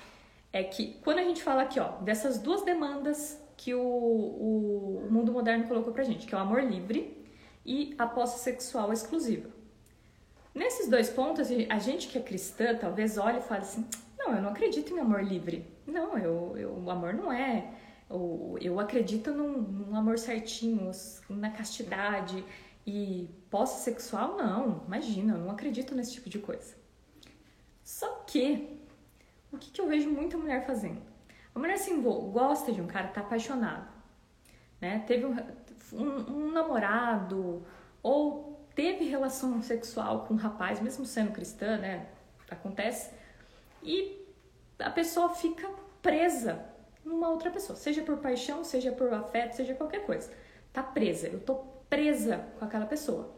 [0.52, 5.32] é que quando a gente fala aqui, ó, dessas duas demandas que o, o, mundo
[5.32, 7.24] moderno colocou pra gente, que é o amor livre
[7.64, 9.50] e a posse sexual exclusiva.
[10.54, 13.86] Nesses dois pontos, a gente que é cristã talvez olhe e fale assim:
[14.18, 15.66] não, eu não acredito em amor livre.
[15.86, 17.70] Não, eu, eu, o amor não é.
[18.08, 20.90] Eu, eu acredito num, num amor certinho,
[21.28, 22.44] na castidade,
[22.86, 26.76] e posse sexual, não, imagina, eu não acredito nesse tipo de coisa.
[27.82, 28.80] Só que,
[29.50, 31.02] o que, que eu vejo muita mulher fazendo?
[31.52, 33.88] A mulher se envolve, gosta de um cara, tá apaixonado,
[34.80, 35.00] né?
[35.06, 35.36] Teve um,
[35.92, 37.66] um, um namorado,
[38.02, 42.06] ou teve relação sexual com um rapaz, mesmo sendo cristã, né?
[42.48, 43.10] Acontece.
[43.82, 44.24] E
[44.78, 45.68] a pessoa fica
[46.00, 46.64] presa
[47.06, 50.30] numa outra pessoa, seja por paixão, seja por afeto, seja qualquer coisa.
[50.72, 51.28] Tá presa.
[51.28, 51.54] Eu tô
[51.88, 53.32] presa com aquela pessoa.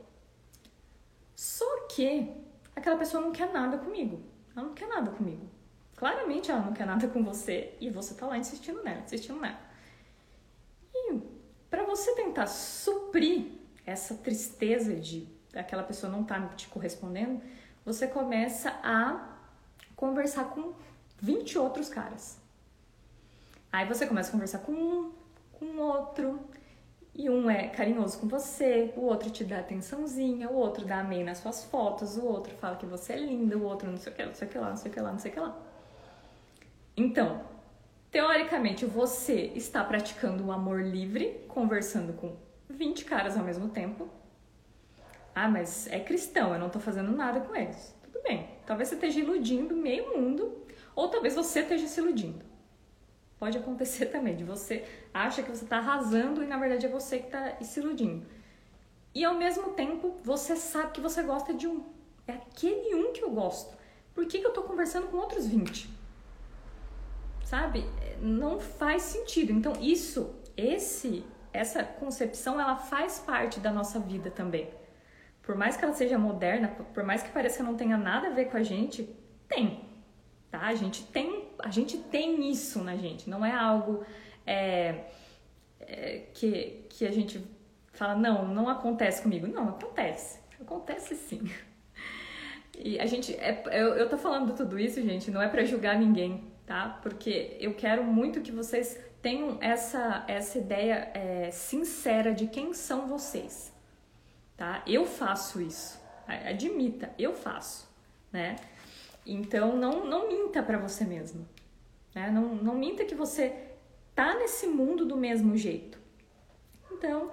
[1.36, 2.34] Só que
[2.74, 4.22] aquela pessoa não quer nada comigo.
[4.56, 5.48] Ela não quer nada comigo.
[5.94, 9.60] Claramente ela não quer nada com você e você tá lá insistindo nela, insistindo nela.
[10.94, 11.20] E
[11.68, 13.52] para você tentar suprir
[13.84, 17.42] essa tristeza de aquela pessoa não tá te correspondendo,
[17.84, 19.36] você começa a
[19.94, 20.72] conversar com
[21.20, 22.37] 20 outros caras.
[23.72, 25.12] Aí você começa a conversar com um,
[25.52, 26.40] com outro,
[27.18, 31.24] e um é carinhoso com você, o outro te dá atençãozinha, o outro dá amém
[31.24, 34.14] nas suas fotos, o outro fala que você é linda, o outro não sei o
[34.14, 35.40] que, não sei o que lá, não sei o que lá, não sei o que
[35.40, 35.58] lá.
[36.96, 37.42] Então,
[38.10, 42.36] teoricamente, você está praticando o amor livre, conversando com
[42.70, 44.08] 20 caras ao mesmo tempo.
[45.34, 47.96] Ah, mas é cristão, eu não estou fazendo nada com eles.
[48.04, 48.48] Tudo bem.
[48.64, 52.47] Talvez você esteja iludindo meio mundo, ou talvez você esteja se iludindo.
[53.38, 57.18] Pode acontecer também, de você acha que você está arrasando e na verdade é você
[57.18, 58.26] que está se iludindo.
[59.14, 61.84] E ao mesmo tempo, você sabe que você gosta de um.
[62.26, 63.76] É aquele um que eu gosto.
[64.14, 65.88] Por que, que eu estou conversando com outros 20?
[67.44, 67.84] Sabe?
[68.20, 69.52] Não faz sentido.
[69.52, 74.68] Então, isso, esse, essa concepção, ela faz parte da nossa vida também.
[75.42, 78.30] Por mais que ela seja moderna, por mais que pareça que não tenha nada a
[78.30, 79.04] ver com a gente,
[79.48, 79.88] tem
[80.50, 80.60] tá?
[80.60, 84.04] A gente tem, a gente tem isso na gente, não é algo
[84.46, 85.04] é,
[85.80, 87.44] é, que, que a gente
[87.98, 89.46] fala, não, não acontece comigo.
[89.46, 91.50] Não, acontece, acontece sim.
[92.78, 95.98] E a gente, é, eu, eu tô falando tudo isso, gente, não é para julgar
[95.98, 97.00] ninguém, tá?
[97.02, 103.08] Porque eu quero muito que vocês tenham essa, essa ideia é, sincera de quem são
[103.08, 103.74] vocês,
[104.56, 104.80] tá?
[104.86, 107.92] Eu faço isso, admita, eu faço,
[108.32, 108.54] né?
[109.28, 111.46] Então não, não minta para você mesmo.
[112.14, 112.30] Né?
[112.30, 113.54] Não, não minta que você
[114.14, 115.98] tá nesse mundo do mesmo jeito.
[116.90, 117.30] Então,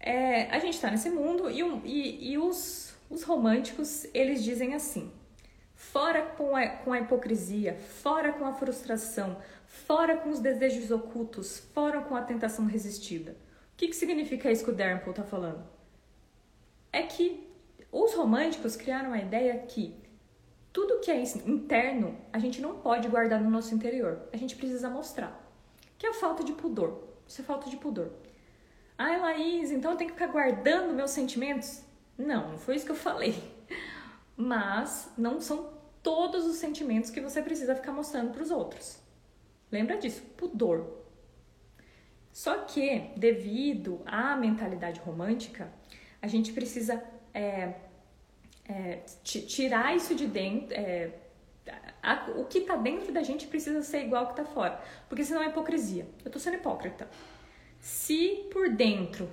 [0.00, 5.12] é, a gente está nesse mundo e, e, e os, os românticos, eles dizem assim,
[5.74, 11.58] fora com a, com a hipocrisia, fora com a frustração, fora com os desejos ocultos,
[11.72, 13.32] fora com a tentação resistida.
[13.32, 15.64] O que, que significa isso que o Darren está falando?
[16.92, 17.48] É que
[17.92, 20.01] os românticos criaram a ideia que
[20.72, 24.22] tudo que é interno, a gente não pode guardar no nosso interior.
[24.32, 25.38] A gente precisa mostrar.
[25.98, 27.02] Que é falta de pudor.
[27.26, 28.10] Isso é falta de pudor.
[28.96, 31.82] Ai, Laís, então eu tenho que ficar guardando meus sentimentos?
[32.16, 33.34] Não, não foi isso que eu falei.
[34.36, 38.98] Mas não são todos os sentimentos que você precisa ficar mostrando para os outros.
[39.70, 40.22] Lembra disso?
[40.36, 41.02] Pudor.
[42.32, 45.70] Só que, devido à mentalidade romântica,
[46.20, 47.02] a gente precisa
[47.34, 47.74] é,
[48.68, 50.74] é, tirar isso de dentro.
[50.74, 51.10] É,
[52.02, 55.24] a, o que está dentro da gente precisa ser igual ao que está fora, porque
[55.24, 56.06] senão é hipocrisia.
[56.24, 57.08] Eu estou sendo hipócrita.
[57.80, 59.28] Se por dentro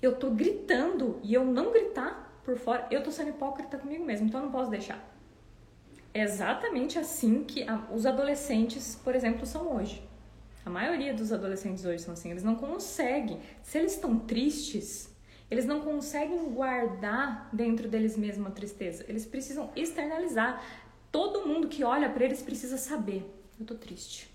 [0.00, 4.26] eu estou gritando e eu não gritar por fora, eu estou sendo hipócrita comigo mesmo,
[4.26, 5.02] então eu não posso deixar.
[6.12, 10.06] É exatamente assim que a, os adolescentes, por exemplo, são hoje.
[10.64, 13.40] A maioria dos adolescentes hoje são assim, eles não conseguem.
[13.62, 15.13] Se eles estão tristes,
[15.54, 19.04] eles não conseguem guardar dentro deles mesmos a tristeza.
[19.08, 20.62] Eles precisam externalizar.
[21.10, 23.24] Todo mundo que olha para eles precisa saber:
[23.58, 24.28] eu tô triste.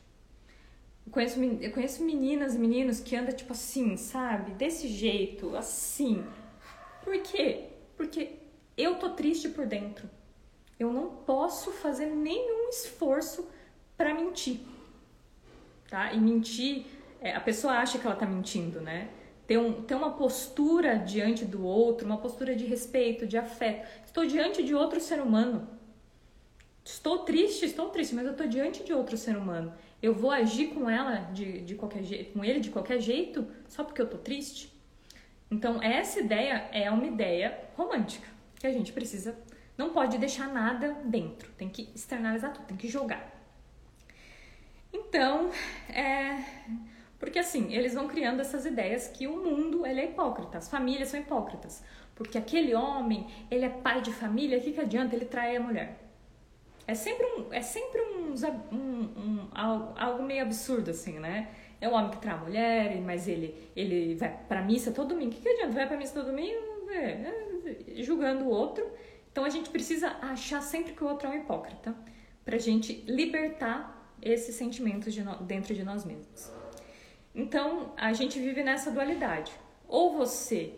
[1.05, 4.51] Eu conheço, eu conheço meninas e meninos que andam tipo assim, sabe?
[4.51, 6.23] Desse jeito, assim.
[7.03, 7.69] Por quê?
[7.97, 8.33] Porque
[8.77, 10.09] eu tô triste por dentro.
[10.79, 13.47] Eu não posso fazer nenhum esforço
[13.97, 14.61] para mentir
[15.89, 16.13] tá?
[16.13, 16.85] E mentir,
[17.19, 19.09] é, a pessoa acha que ela tá mentindo, né?
[19.49, 23.87] Ter, um, ter uma postura diante do outro, uma postura de respeito, de afeto.
[24.05, 25.67] Estou diante de outro ser humano.
[26.85, 29.73] Estou triste, estou triste, mas eu estou diante de outro ser humano.
[30.03, 33.83] Eu vou agir com ela de, de qualquer jeito, com ele de qualquer jeito, só
[33.83, 34.71] porque eu estou triste?
[35.49, 38.27] Então, essa ideia é uma ideia romântica,
[38.59, 39.35] que a gente precisa,
[39.75, 43.35] não pode deixar nada dentro, tem que externalizar tudo, tem que jogar.
[44.93, 45.49] Então,
[45.89, 46.43] é,
[47.19, 51.09] porque assim, eles vão criando essas ideias que o mundo ele é hipócrita, as famílias
[51.09, 51.83] são hipócritas.
[52.15, 55.59] Porque aquele homem, ele é pai de família, o que, que adianta ele trair a
[55.61, 56.09] mulher?
[56.87, 58.33] É sempre um, é sempre um,
[58.71, 61.49] um, um, algo meio absurdo, assim, né?
[61.79, 65.31] É o homem que trai a mulher, mas ele, ele vai pra missa todo domingo.
[65.31, 65.73] O que, que adianta?
[65.73, 67.05] Vai pra missa todo domingo é,
[67.97, 68.85] é, julgando o outro.
[69.31, 71.95] Então a gente precisa achar sempre que o outro é um hipócrita
[72.43, 76.58] pra gente libertar esses sentimentos de no, dentro de nós mesmos.
[77.33, 79.51] Então, a gente vive nessa dualidade.
[79.87, 80.73] Ou você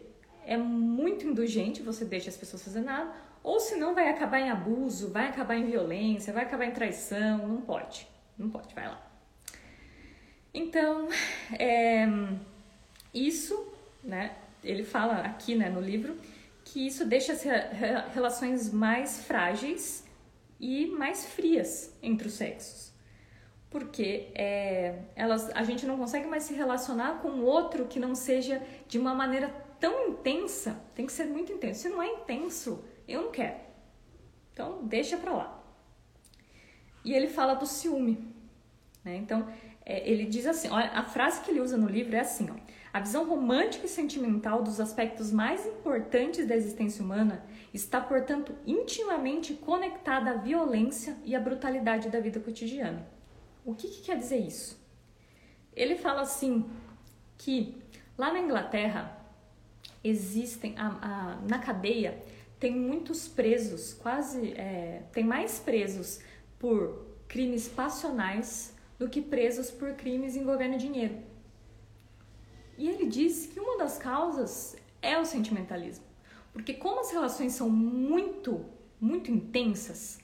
[0.46, 5.10] é muito indulgente, você deixa as pessoas fazer nada, ou senão vai acabar em abuso,
[5.10, 8.08] vai acabar em violência, vai acabar em traição, não pode.
[8.38, 9.02] Não pode, vai lá.
[10.54, 11.08] Então,
[11.58, 12.06] é,
[13.14, 13.74] isso,
[14.04, 16.18] né, ele fala aqui né, no livro,
[16.64, 17.44] que isso deixa as
[18.14, 20.06] relações mais frágeis
[20.60, 22.91] e mais frias entre os sexos
[23.72, 28.62] porque é, elas, a gente não consegue mais se relacionar com outro que não seja
[28.86, 29.48] de uma maneira
[29.80, 30.78] tão intensa.
[30.94, 31.84] Tem que ser muito intenso.
[31.84, 33.56] Se não é intenso, eu não quero.
[34.52, 35.64] Então, deixa pra lá.
[37.06, 38.36] E ele fala do ciúme.
[39.06, 39.16] Né?
[39.16, 39.48] Então,
[39.86, 42.56] é, ele diz assim: olha, a frase que ele usa no livro é assim: ó,
[42.92, 49.54] a visão romântica e sentimental dos aspectos mais importantes da existência humana está, portanto, intimamente
[49.54, 53.21] conectada à violência e à brutalidade da vida cotidiana.
[53.64, 54.80] O que, que quer dizer isso?
[55.76, 56.70] Ele fala assim
[57.38, 57.82] que
[58.18, 59.18] lá na Inglaterra
[60.04, 62.22] existem a, a, na cadeia
[62.62, 66.20] tem muitos presos, quase é, tem mais presos
[66.60, 71.18] por crimes passionais do que presos por crimes envolvendo dinheiro.
[72.78, 76.06] E ele diz que uma das causas é o sentimentalismo,
[76.54, 78.64] porque como as relações são muito,
[79.00, 80.20] muito intensas,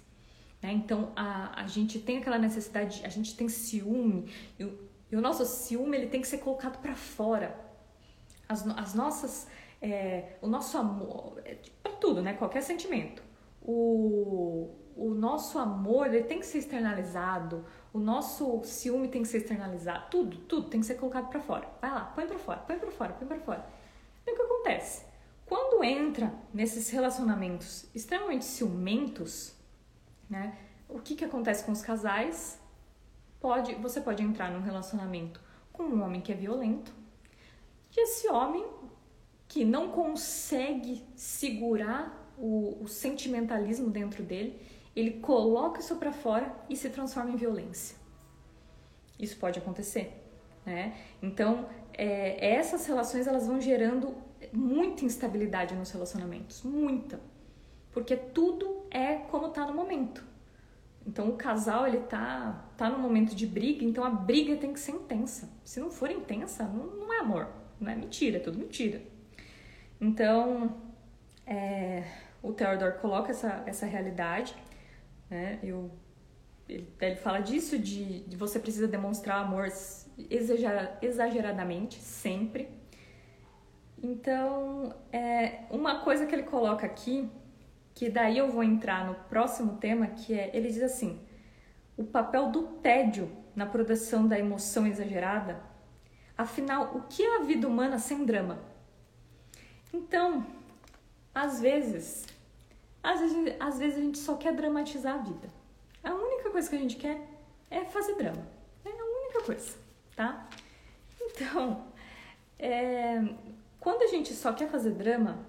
[0.68, 0.74] né?
[0.74, 4.78] Então a, a gente tem aquela necessidade, a gente tem ciúme e o,
[5.10, 7.58] e o nosso ciúme ele tem que ser colocado para fora.
[8.50, 9.48] As, as nossas,
[9.82, 12.34] é, o nosso amor, é, para tudo, né?
[12.34, 13.24] Qualquer sentimento.
[13.62, 19.38] O, o nosso amor ele tem que ser externalizado, o nosso ciúme tem que ser
[19.38, 21.68] externalizado, tudo, tudo tem que ser colocado para fora.
[21.82, 23.66] Vai lá, põe para fora, põe para fora, põe para fora.
[24.26, 25.06] E o que acontece?
[25.46, 29.57] Quando entra nesses relacionamentos extremamente ciumentos,
[30.30, 30.58] né?
[30.88, 32.60] O que, que acontece com os casais?
[33.40, 35.40] Pode, você pode entrar num relacionamento
[35.72, 36.94] com um homem que é violento
[37.98, 38.64] e esse homem
[39.48, 44.62] que não consegue segurar o, o sentimentalismo dentro dele,
[44.96, 47.98] ele coloca isso para fora e se transforma em violência.
[49.20, 50.14] Isso pode acontecer,
[50.64, 50.96] né?
[51.24, 54.16] Então, é, essas relações elas vão gerando
[54.54, 57.20] muita instabilidade nos relacionamentos, muita,
[57.98, 60.24] porque tudo é como está no momento.
[61.04, 64.80] Então o casal ele tá tá no momento de briga, então a briga tem que
[64.80, 65.50] ser intensa.
[65.64, 67.48] Se não for intensa, não, não é amor,
[67.82, 69.02] não é mentira, é tudo mentira.
[70.00, 70.78] Então
[71.44, 72.04] é,
[72.44, 74.56] o Theodore coloca essa, essa realidade,
[75.28, 75.58] né?
[75.64, 75.90] Eu,
[76.70, 79.70] ele, ele fala disso de, de você precisa demonstrar amor
[81.02, 82.70] exageradamente sempre.
[84.04, 87.28] Então é uma coisa que ele coloca aqui
[87.98, 91.20] que daí eu vou entrar no próximo tema, que é, ele diz assim,
[91.96, 95.60] o papel do tédio na produção da emoção exagerada
[96.38, 98.60] Afinal, o que é a vida humana sem drama?
[99.92, 100.46] Então,
[101.34, 102.28] às vezes,
[103.02, 105.50] às vezes, às vezes a gente só quer dramatizar a vida.
[106.04, 107.20] A única coisa que a gente quer
[107.72, 108.48] é fazer drama.
[108.86, 109.76] É a única coisa,
[110.16, 110.48] tá?
[111.20, 111.88] Então,
[112.60, 113.20] é,
[113.80, 115.40] quando a gente só quer fazer drama,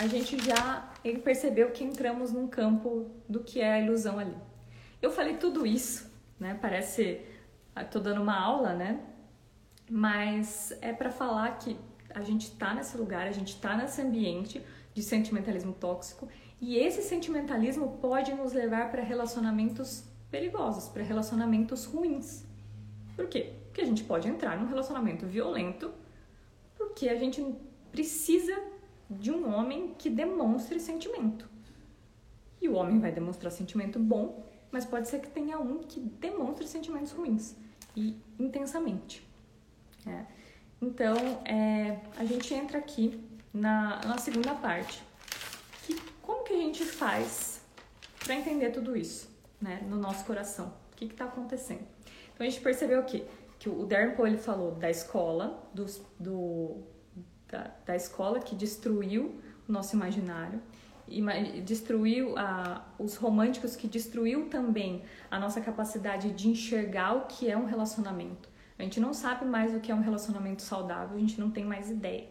[0.00, 0.90] a gente já
[1.22, 4.34] percebeu que entramos num campo do que é a ilusão ali.
[5.02, 6.58] Eu falei tudo isso, né?
[6.58, 7.20] Parece
[7.76, 8.98] ah, tô dando uma aula, né?
[9.90, 11.76] Mas é para falar que
[12.14, 16.26] a gente tá nesse lugar, a gente tá nesse ambiente de sentimentalismo tóxico
[16.58, 22.46] e esse sentimentalismo pode nos levar para relacionamentos perigosos, para relacionamentos ruins.
[23.14, 23.52] Por quê?
[23.66, 25.92] Porque a gente pode entrar num relacionamento violento
[26.74, 27.44] porque a gente
[27.92, 28.58] precisa
[29.10, 31.48] de um homem que demonstre sentimento.
[32.60, 36.66] E o homem vai demonstrar sentimento bom, mas pode ser que tenha um que demonstre
[36.68, 37.56] sentimentos ruins
[37.96, 39.26] e intensamente.
[40.06, 40.24] É.
[40.80, 43.20] Então, é, a gente entra aqui
[43.52, 45.02] na, na segunda parte.
[45.82, 47.62] Que, como que a gente faz
[48.18, 49.28] para entender tudo isso
[49.60, 50.72] né, no nosso coração?
[50.92, 51.86] O que está acontecendo?
[52.32, 53.26] Então, a gente percebeu que,
[53.58, 55.84] que o Darren ele falou da escola, do,
[56.18, 56.82] do
[57.50, 60.60] da, da escola que destruiu o nosso imaginário,
[61.64, 62.34] destruiu
[62.98, 68.48] os românticos que destruiu também a nossa capacidade de enxergar o que é um relacionamento.
[68.78, 71.64] A gente não sabe mais o que é um relacionamento saudável, a gente não tem
[71.64, 72.28] mais ideia.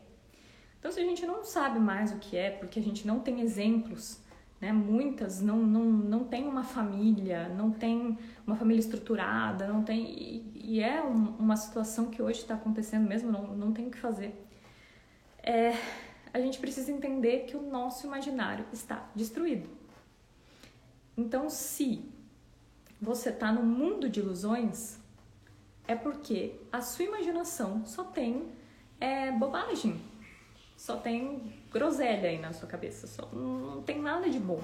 [0.80, 3.42] Então, se a gente não sabe mais o que é, porque a gente não tem
[3.42, 4.22] exemplos,
[4.62, 4.72] né?
[4.72, 8.18] Muitas não, não, não tem uma família, não tem
[8.48, 13.08] uma família estruturada, não tem e, e é um, uma situação que hoje está acontecendo
[13.08, 14.49] mesmo, não, não tem o que fazer
[15.44, 15.74] é,
[16.34, 19.70] a gente precisa entender que o nosso imaginário está destruído.
[21.18, 22.06] Então, se
[23.02, 25.00] você está no mundo de ilusões,
[25.88, 28.48] é porque a sua imaginação só tem
[29.00, 30.00] é, bobagem,
[30.78, 34.62] só tem groselha aí na sua cabeça, só, não tem nada de bom.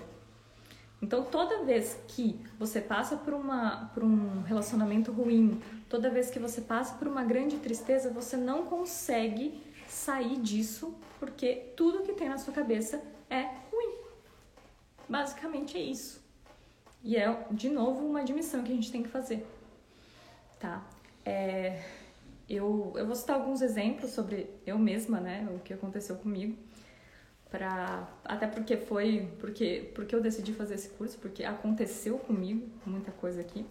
[1.01, 6.39] Então, toda vez que você passa por, uma, por um relacionamento ruim, toda vez que
[6.39, 9.61] você passa por uma grande tristeza, você não consegue
[9.95, 13.95] sair disso, porque tudo que tem na sua cabeça é ruim.
[15.07, 16.21] Basicamente é isso.
[17.01, 19.45] E é, de novo, uma admissão que a gente tem que fazer.
[20.59, 20.85] Tá?
[21.23, 21.81] É,
[22.49, 25.47] eu, eu vou citar alguns exemplos sobre eu mesma, né?
[25.55, 26.57] O que aconteceu comigo.
[27.49, 33.11] Pra, até porque foi porque, porque eu decidi fazer esse curso, porque aconteceu comigo muita
[33.11, 33.65] coisa aqui.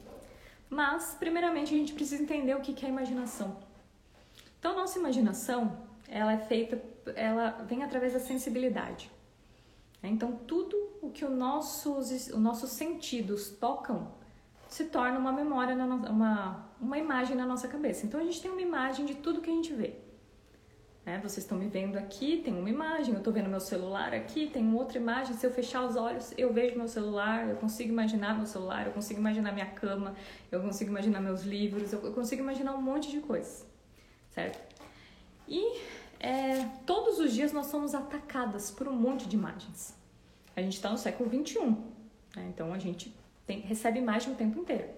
[0.71, 3.59] Mas, primeiramente, a gente precisa entender o que é imaginação.
[4.59, 6.81] Então, nossa imaginação ela é feita,
[7.15, 9.11] ela vem através da sensibilidade.
[10.03, 14.13] Então, tudo o que os nossos, os nossos sentidos tocam
[14.69, 18.05] se torna uma memória, uma, uma imagem na nossa cabeça.
[18.05, 20.05] Então, a gente tem uma imagem de tudo que a gente vê.
[21.05, 21.19] Né?
[21.19, 24.75] Vocês estão me vendo aqui, tem uma imagem, eu estou vendo meu celular aqui, tem
[24.75, 25.35] outra imagem.
[25.37, 28.93] Se eu fechar os olhos, eu vejo meu celular, eu consigo imaginar meu celular, eu
[28.93, 30.15] consigo imaginar minha cama,
[30.51, 33.67] eu consigo imaginar meus livros, eu consigo imaginar um monte de coisas,
[34.31, 34.74] certo?
[35.49, 35.81] E
[36.21, 39.95] é, todos os dias nós somos atacadas por um monte de imagens.
[40.57, 41.71] A gente está no século 21,
[42.37, 42.47] né?
[42.49, 43.15] então a gente
[43.47, 44.89] tem, recebe imagem o tempo inteiro.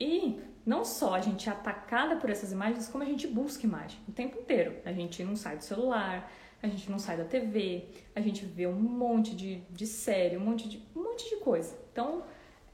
[0.00, 3.98] E não só a gente é atacada por essas imagens, como a gente busca imagem
[4.08, 4.76] o tempo inteiro.
[4.84, 6.30] A gente não sai do celular,
[6.62, 10.40] a gente não sai da TV, a gente vê um monte de, de série, um
[10.40, 11.76] monte de, um monte de coisa.
[11.92, 12.22] Então,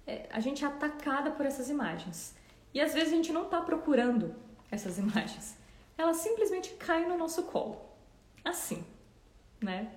[0.06, 2.36] é, a gente é atacada por essas imagens.
[2.72, 4.34] E às vezes a gente não está procurando
[4.70, 5.63] essas imagens
[5.96, 7.80] ela simplesmente cai no nosso colo.
[8.44, 8.84] Assim,
[9.60, 9.92] né?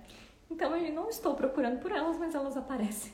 [0.49, 3.13] Então eu não estou procurando por elas, mas elas aparecem.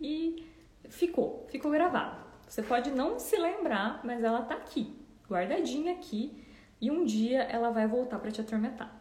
[0.00, 0.46] E
[0.88, 2.24] ficou, ficou gravado.
[2.48, 4.96] Você pode não se lembrar, mas ela tá aqui,
[5.28, 6.44] guardadinha aqui,
[6.80, 8.92] e um dia ela vai voltar para te atormentar,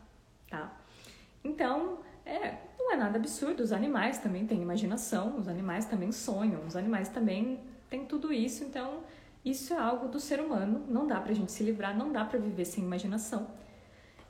[0.49, 0.77] tá?
[1.43, 6.63] Então, é, não é nada absurdo, os animais também têm imaginação, os animais também sonham,
[6.65, 7.59] os animais também
[7.89, 9.03] têm tudo isso, então
[9.43, 12.39] isso é algo do ser humano, não dá pra gente se livrar, não dá para
[12.39, 13.47] viver sem imaginação.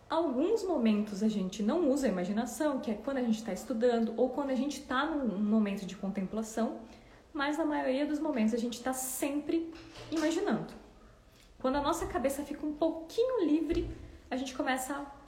[0.10, 4.14] Alguns momentos a gente não usa a imaginação, que é quando a gente está estudando
[4.18, 6.80] ou quando a gente está num momento de contemplação,
[7.34, 9.72] mas na maioria dos momentos a gente está sempre
[10.12, 10.74] imaginando.
[11.60, 13.90] Quando a nossa cabeça fica um pouquinho livre,
[14.32, 15.20] a gente começa a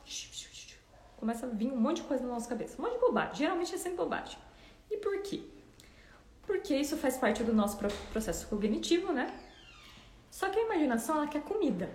[1.17, 3.35] começa a vir um monte de coisa na nossa cabeça, um monte de bobagem.
[3.35, 4.39] Geralmente é sempre bobagem.
[4.89, 5.43] E por quê?
[6.47, 7.77] Porque isso faz parte do nosso
[8.11, 9.27] processo cognitivo, né?
[10.31, 11.91] Só que a imaginação, ela quer comida.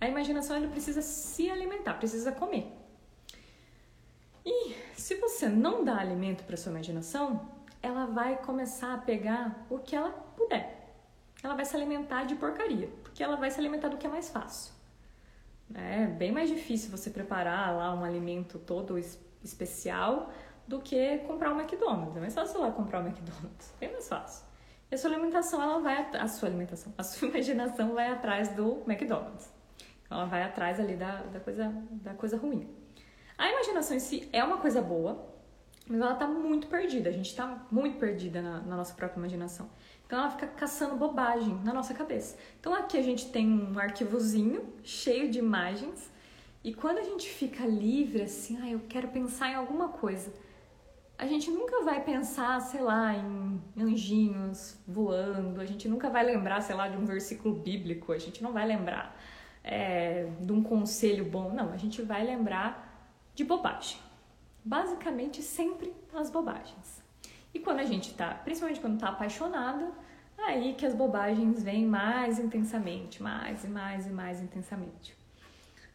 [0.00, 2.72] A imaginação, ela precisa se alimentar, precisa comer.
[4.46, 7.48] E se você não dá alimento para sua imaginação,
[7.82, 10.94] ela vai começar a pegar o que ela puder.
[11.42, 14.28] Ela vai se alimentar de porcaria, porque ela vai se alimentar do que é mais
[14.28, 14.72] fácil.
[15.74, 18.98] É bem mais difícil você preparar lá um alimento todo
[19.42, 20.32] especial
[20.66, 22.16] do que comprar um McDonald's.
[22.16, 23.74] É mais fácil lá comprar um McDonald's.
[23.80, 24.51] Bem mais fácil.
[24.92, 28.82] E a sua alimentação, ela vai a sua alimentação, a sua imaginação vai atrás do
[28.86, 29.50] McDonald's.
[30.10, 32.68] Ela vai atrás ali da, da coisa da coisa ruim.
[33.38, 35.26] A imaginação em si é uma coisa boa,
[35.88, 37.08] mas ela tá muito perdida.
[37.08, 39.70] A gente tá muito perdida na, na nossa própria imaginação.
[40.06, 42.36] Então ela fica caçando bobagem na nossa cabeça.
[42.60, 46.12] Então aqui a gente tem um arquivozinho cheio de imagens
[46.62, 50.30] e quando a gente fica livre assim, ah, eu quero pensar em alguma coisa,
[51.22, 56.60] a gente nunca vai pensar, sei lá, em anjinhos voando, a gente nunca vai lembrar,
[56.60, 59.16] sei lá, de um versículo bíblico, a gente não vai lembrar
[59.62, 63.98] é, de um conselho bom, não, a gente vai lembrar de bobagem.
[64.64, 67.00] Basicamente, sempre as bobagens.
[67.54, 69.92] E quando a gente tá, principalmente quando tá apaixonada,
[70.36, 75.21] aí que as bobagens vêm mais intensamente, mais e mais e mais intensamente.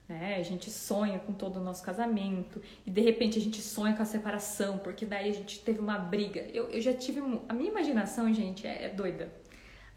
[0.08, 0.38] Né?
[0.38, 4.02] A gente sonha com todo o nosso casamento e de repente a gente sonha com
[4.02, 6.42] a separação, porque daí a gente teve uma briga.
[6.54, 7.22] Eu, eu já tive.
[7.50, 9.32] A minha imaginação, gente, é, é doida.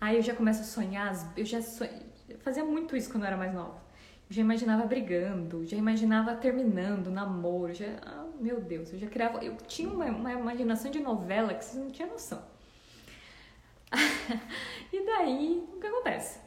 [0.00, 1.92] Aí eu já começo a sonhar, eu já sonhei,
[2.40, 3.80] fazia muito isso quando eu era mais nova.
[4.28, 7.86] Eu já imaginava brigando, já imaginava terminando, namoro, já.
[8.02, 9.44] Ah, meu Deus, eu já criava.
[9.44, 12.42] Eu tinha uma, uma imaginação de novela que vocês não tinham noção.
[14.92, 16.40] e daí, o que acontece?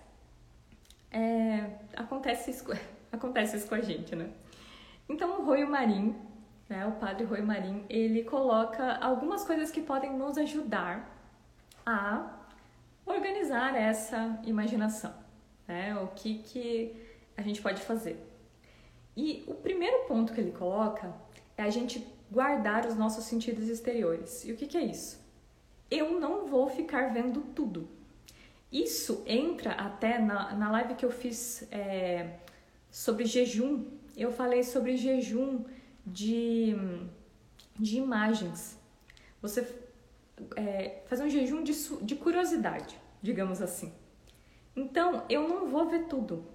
[1.11, 2.65] É, acontece isso
[3.15, 4.29] acontece isso com a gente, né?
[5.07, 6.15] Então o Rui Marim,
[6.67, 11.09] né, o padre Rui Marim, ele coloca algumas coisas que podem nos ajudar
[11.85, 12.39] a
[13.05, 15.13] organizar essa imaginação,
[15.67, 15.95] né?
[15.97, 16.95] O que que
[17.37, 18.17] a gente pode fazer?
[19.15, 21.13] E o primeiro ponto que ele coloca
[21.55, 24.43] é a gente guardar os nossos sentidos exteriores.
[24.43, 25.21] E o que, que é isso?
[25.91, 27.87] Eu não vou ficar vendo tudo.
[28.71, 32.39] Isso entra até na, na live que eu fiz é,
[32.93, 33.85] sobre jejum.
[34.15, 35.65] Eu falei sobre jejum
[36.05, 36.75] de,
[37.77, 38.79] de imagens.
[39.41, 39.67] Você
[40.55, 41.73] é, fazer um jejum de,
[42.03, 43.91] de curiosidade, digamos assim.
[44.75, 46.45] Então, eu não vou ver tudo.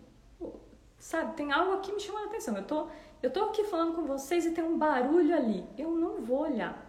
[0.97, 2.57] Sabe, tem algo aqui me chamando a atenção.
[2.57, 2.89] Eu tô,
[3.21, 5.65] eu tô aqui falando com vocês e tem um barulho ali.
[5.77, 6.87] Eu não vou olhar.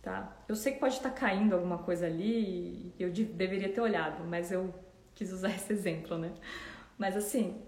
[0.00, 0.36] Tá?
[0.48, 4.52] Eu sei que pode estar caindo alguma coisa ali e eu deveria ter olhado, mas
[4.52, 4.72] eu
[5.14, 6.32] quis usar esse exemplo, né?
[6.96, 7.60] Mas assim,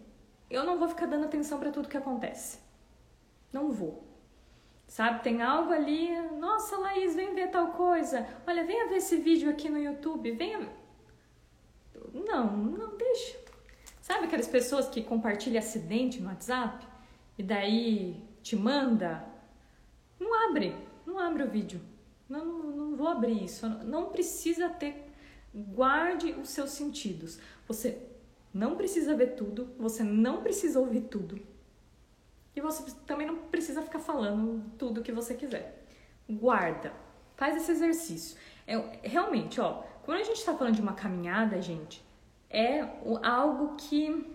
[0.51, 2.59] eu não vou ficar dando atenção para tudo que acontece.
[3.53, 4.07] Não vou.
[4.86, 8.26] Sabe, tem algo ali, nossa, Laís, vem ver tal coisa.
[8.46, 10.66] Olha, venha ver esse vídeo aqui no YouTube, venha.
[12.14, 13.38] Não, não deixa.
[14.01, 16.86] Sabe aquelas pessoas que compartilham acidente no WhatsApp
[17.36, 19.22] e daí te manda?
[20.18, 20.74] Não abre,
[21.05, 21.82] não abre o vídeo.
[22.26, 23.68] Não, não, não vou abrir isso.
[23.68, 25.12] Não precisa ter.
[25.55, 27.38] Guarde os seus sentidos.
[27.66, 28.03] Você
[28.53, 31.40] não precisa ver tudo, você não precisa ouvir tudo.
[32.55, 35.84] E você também não precisa ficar falando tudo que você quiser.
[36.28, 36.92] Guarda,
[37.36, 38.36] faz esse exercício.
[38.66, 42.05] É, realmente, ó, quando a gente está falando de uma caminhada, gente,
[42.51, 42.80] é
[43.22, 44.26] algo que,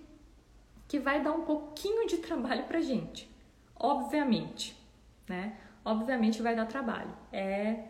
[0.88, 3.30] que vai dar um pouquinho de trabalho pra gente.
[3.76, 4.80] Obviamente,
[5.28, 5.58] né?
[5.84, 7.14] Obviamente vai dar trabalho.
[7.32, 7.88] É,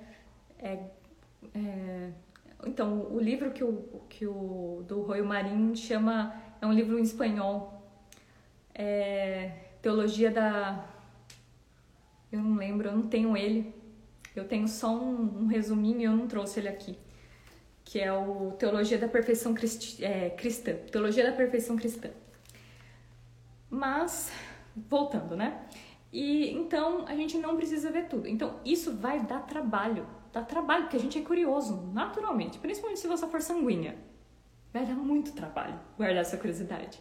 [0.57, 0.79] é,
[1.53, 2.11] é
[2.65, 7.03] então, o livro que o, que o do Royo Marim chama, é um livro em
[7.03, 7.83] espanhol,
[8.73, 9.51] é
[9.81, 10.87] Teologia da.
[12.31, 13.75] Eu não lembro, eu não tenho ele.
[14.33, 16.97] Eu tenho só um, um resuminho e eu não trouxe ele aqui.
[17.83, 20.73] Que é o Teologia da Perfeição Cristi, é, Cristã.
[20.89, 22.09] Teologia da Perfeição Cristã.
[23.69, 24.31] Mas,
[24.89, 25.67] voltando, né?
[26.13, 28.27] E então a gente não precisa ver tudo.
[28.27, 33.07] Então, isso vai dar trabalho dá trabalho, porque a gente é curioso, naturalmente, principalmente se
[33.07, 33.95] você for sanguínea.
[34.73, 36.99] Vai dar muito trabalho guardar essa curiosidade.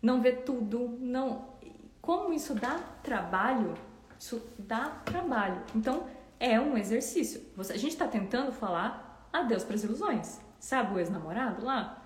[0.00, 1.58] Não ver tudo, não.
[2.00, 3.74] Como isso dá trabalho,
[4.18, 5.60] isso dá trabalho.
[5.74, 6.06] Então,
[6.38, 7.44] é um exercício.
[7.56, 10.40] Você, a gente está tentando falar adeus para as ilusões.
[10.60, 12.02] Sabe o ex-namorado lá?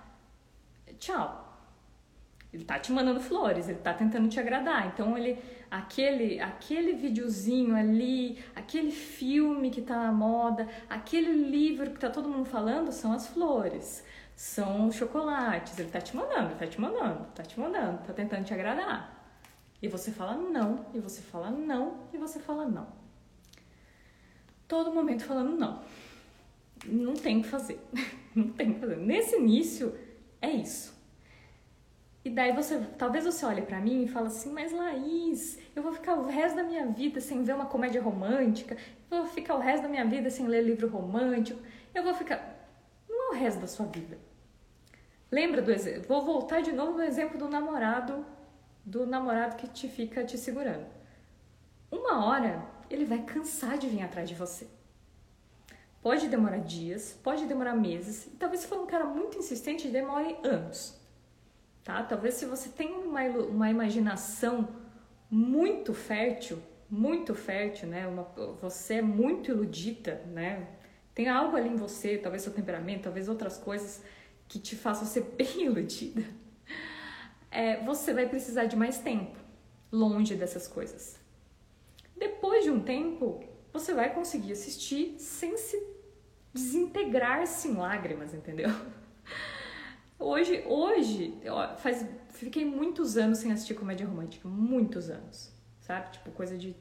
[0.98, 1.43] Tchau.
[2.54, 4.86] Ele tá te mandando flores, ele tá tentando te agradar.
[4.86, 5.36] Então ele
[5.68, 12.28] aquele aquele videozinho ali, aquele filme que tá na moda, aquele livro que tá todo
[12.28, 14.04] mundo falando são as flores,
[14.36, 15.76] são os chocolates.
[15.76, 19.12] Ele tá te mandando, tá te mandando, tá te mandando, tá tentando te agradar.
[19.82, 22.86] E você fala não, e você fala não, e você fala não.
[24.68, 25.82] Todo momento falando não.
[26.86, 27.80] Não tem o que fazer.
[28.34, 28.96] Não tem o que fazer.
[28.96, 29.96] Nesse início
[30.42, 30.93] é isso.
[32.24, 35.92] E daí você, talvez você olhe para mim e fale assim, mas Laís, eu vou
[35.92, 38.76] ficar o resto da minha vida sem ver uma comédia romântica,
[39.10, 41.60] eu vou ficar o resto da minha vida sem ler livro romântico,
[41.94, 42.66] eu vou ficar.
[43.06, 44.16] Não é o resto da sua vida.
[45.30, 46.08] Lembra do exemplo?
[46.08, 48.24] Vou voltar de novo no exemplo do namorado
[48.84, 50.86] do namorado que te fica te segurando.
[51.90, 54.66] Uma hora ele vai cansar de vir atrás de você.
[56.02, 60.36] Pode demorar dias, pode demorar meses, e talvez se for um cara muito insistente, demore
[60.42, 61.00] anos.
[61.84, 62.02] Tá?
[62.02, 64.68] Talvez se você tem uma, uma imaginação
[65.30, 66.58] muito fértil,
[66.88, 68.06] muito fértil, né?
[68.06, 68.22] Uma,
[68.60, 70.66] você é muito iludida, né?
[71.14, 74.02] Tem algo ali em você, talvez seu temperamento, talvez outras coisas
[74.48, 76.24] que te façam ser bem iludida.
[77.50, 79.38] É, você vai precisar de mais tempo
[79.92, 81.20] longe dessas coisas.
[82.16, 85.80] Depois de um tempo, você vai conseguir assistir sem se
[86.52, 88.70] desintegrar-se em lágrimas, entendeu?
[90.24, 91.38] Hoje, hoje,
[91.76, 96.12] faz, fiquei muitos anos sem assistir comédia romântica, muitos anos, sabe?
[96.12, 96.74] Tipo, coisa de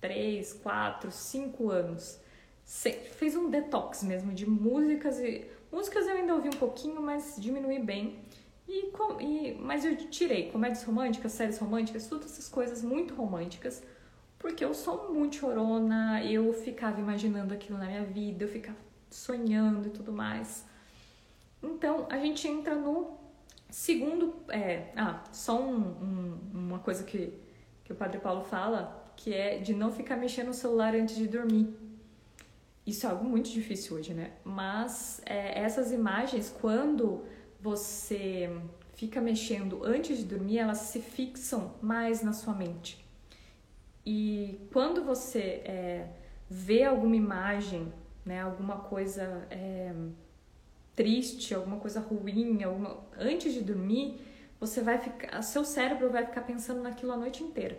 [0.00, 2.20] 3, 4, 5 anos.
[3.12, 7.78] fez um detox mesmo de músicas e músicas eu ainda ouvi um pouquinho, mas diminui
[7.78, 8.18] bem.
[8.66, 8.90] E,
[9.20, 13.80] e, mas eu tirei comédias românticas, séries românticas, todas essas coisas muito românticas,
[14.40, 18.76] porque eu sou muito chorona, eu ficava imaginando aquilo na minha vida, eu ficava
[19.08, 20.66] sonhando e tudo mais.
[21.62, 23.18] Então, a gente entra no
[23.70, 24.34] segundo.
[24.48, 27.32] É, ah, só um, um, uma coisa que,
[27.84, 31.26] que o Padre Paulo fala, que é de não ficar mexendo no celular antes de
[31.26, 31.68] dormir.
[32.86, 34.32] Isso é algo muito difícil hoje, né?
[34.44, 37.24] Mas é, essas imagens, quando
[37.60, 38.50] você
[38.94, 43.04] fica mexendo antes de dormir, elas se fixam mais na sua mente.
[44.06, 46.08] E quando você é,
[46.48, 47.92] vê alguma imagem
[48.28, 48.42] né?
[48.42, 49.90] Alguma coisa é,
[50.98, 52.98] triste, alguma coisa ruim, alguma...
[53.16, 54.20] antes de dormir,
[54.58, 57.78] você vai ficar, seu cérebro vai ficar pensando naquilo a noite inteira.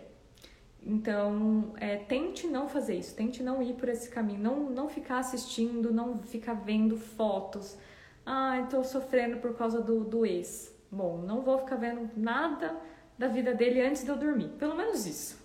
[0.82, 5.18] Então, é, tente não fazer isso, tente não ir por esse caminho, não, não ficar
[5.18, 7.76] assistindo, não ficar vendo fotos.
[8.24, 10.74] Ah, estou sofrendo por causa do, do ex.
[10.90, 12.74] Bom, não vou ficar vendo nada
[13.18, 15.38] da vida dele antes de eu dormir, pelo menos isso.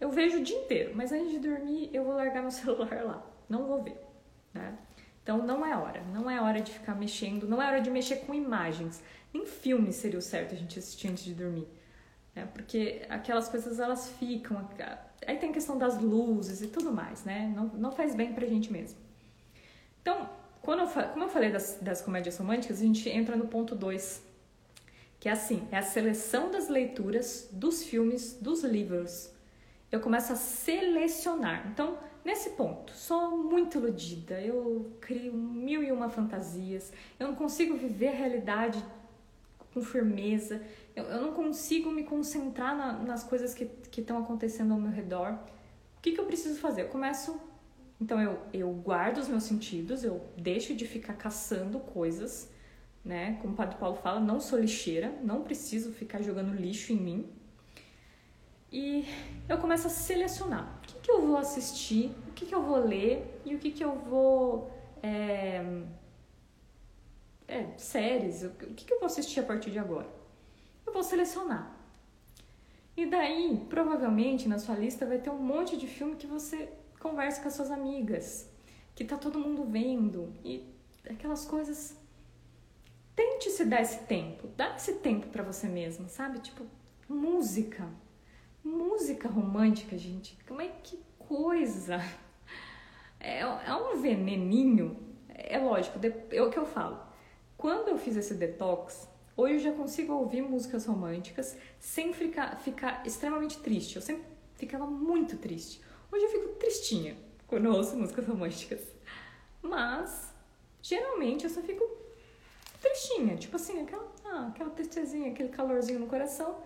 [0.00, 3.30] Eu vejo o dia inteiro, mas antes de dormir eu vou largar meu celular lá
[3.50, 4.00] não vou ver.
[4.54, 4.78] Né?
[5.30, 8.16] Então não é hora, não é hora de ficar mexendo, não é hora de mexer
[8.16, 9.00] com imagens.
[9.32, 11.68] Nem filme seria o certo a gente assistir antes de dormir.
[12.34, 12.48] Né?
[12.52, 14.68] Porque aquelas coisas elas ficam.
[15.24, 17.52] Aí tem a questão das luzes e tudo mais, né?
[17.54, 18.98] Não, não faz bem pra gente mesmo.
[20.02, 20.28] Então,
[20.62, 24.24] quando eu, como eu falei das, das comédias românticas, a gente entra no ponto 2,
[25.20, 29.30] que é assim: é a seleção das leituras, dos filmes, dos livros.
[29.92, 31.68] Eu começo a selecionar.
[31.68, 37.76] Então, Nesse ponto, sou muito iludida, eu crio mil e uma fantasias, eu não consigo
[37.76, 38.84] viver a realidade
[39.72, 40.62] com firmeza,
[40.94, 45.38] eu, eu não consigo me concentrar na, nas coisas que estão acontecendo ao meu redor.
[45.98, 46.82] O que, que eu preciso fazer?
[46.82, 47.40] Eu começo.
[48.00, 52.50] Então, eu, eu guardo os meus sentidos, eu deixo de ficar caçando coisas,
[53.04, 53.38] né?
[53.40, 57.30] Como o Padre Paulo fala, não sou lixeira, não preciso ficar jogando lixo em mim.
[58.72, 59.04] E
[59.48, 62.78] eu começo a selecionar o que, que eu vou assistir, o que, que eu vou
[62.78, 64.70] ler e o que, que eu vou.
[65.02, 65.82] É,
[67.48, 70.08] é, séries, o que, que eu vou assistir a partir de agora?
[70.86, 71.74] Eu vou selecionar.
[72.96, 76.68] E daí, provavelmente na sua lista vai ter um monte de filme que você
[77.00, 78.48] conversa com as suas amigas,
[78.94, 80.64] que tá todo mundo vendo e
[81.08, 81.96] aquelas coisas.
[83.16, 86.38] Tente se dar esse tempo, dá esse tempo para você mesma, sabe?
[86.38, 86.64] Tipo,
[87.08, 87.88] música.
[88.62, 91.98] Música romântica, gente, como é que coisa!
[93.18, 94.96] É, é um veneninho.
[95.28, 95.98] É lógico,
[96.30, 96.98] é o que eu falo.
[97.56, 103.06] Quando eu fiz esse detox, hoje eu já consigo ouvir músicas românticas sem ficar, ficar
[103.06, 103.96] extremamente triste.
[103.96, 104.24] Eu sempre
[104.56, 105.82] ficava muito triste.
[106.10, 108.80] Hoje eu fico tristinha quando eu ouço músicas românticas.
[109.62, 110.34] Mas,
[110.80, 111.84] geralmente, eu só fico
[112.80, 113.36] tristinha.
[113.36, 116.62] Tipo assim, aquela, ah, aquela tristezinha, aquele calorzinho no coração.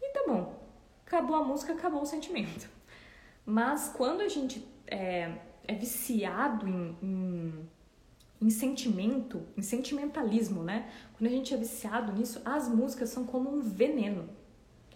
[0.00, 0.63] E tá bom
[1.06, 2.68] acabou a música, acabou o sentimento.
[3.44, 5.32] Mas quando a gente é,
[5.66, 7.68] é viciado em, em,
[8.40, 10.90] em, sentimento, em sentimentalismo, né?
[11.16, 14.28] Quando a gente é viciado nisso, as músicas são como um veneno.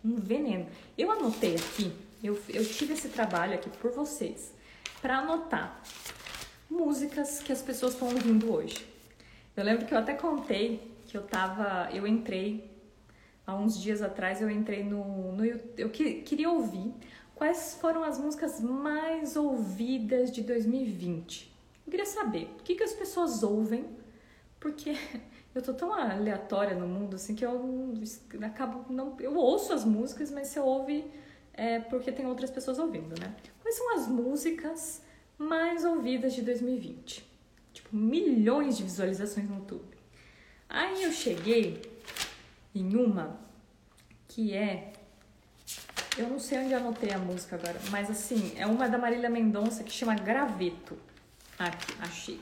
[0.04, 0.66] Um veneno.
[0.96, 1.92] Eu anotei aqui,
[2.22, 4.54] eu, eu tive esse trabalho aqui por vocês,
[5.02, 5.82] para anotar
[6.70, 8.86] músicas que as pessoas estão ouvindo hoje.
[9.56, 12.70] Eu lembro que eu até contei que eu tava, eu entrei
[13.48, 16.92] há uns dias atrás eu entrei no, no eu que, queria ouvir
[17.34, 21.50] quais foram as músicas mais ouvidas de 2020.
[21.86, 23.86] Eu queria saber o que, que as pessoas ouvem,
[24.60, 24.94] porque
[25.54, 27.96] eu tô tão aleatória no mundo assim que eu
[28.42, 31.10] acabo não eu ouço as músicas, mas se eu ouve
[31.54, 33.34] é porque tem outras pessoas ouvindo, né?
[33.62, 35.02] Quais são as músicas
[35.38, 37.26] mais ouvidas de 2020?
[37.72, 39.96] Tipo, milhões de visualizações no YouTube.
[40.68, 41.80] Aí eu cheguei
[42.80, 43.38] em uma
[44.26, 44.92] que é
[46.16, 49.84] Eu não sei onde anotei a música agora, mas assim, é uma da Marília Mendonça
[49.84, 50.98] que chama Graveto.
[51.58, 52.40] Aqui, achei.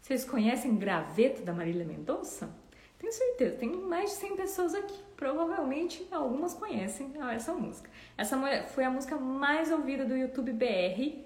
[0.00, 2.50] Vocês conhecem Graveto da Marília Mendonça?
[2.98, 4.98] Tenho certeza, tem mais de 100 pessoas aqui.
[5.16, 7.90] Provavelmente algumas conhecem essa música.
[8.16, 8.36] Essa
[8.68, 11.22] foi a música mais ouvida do YouTube BR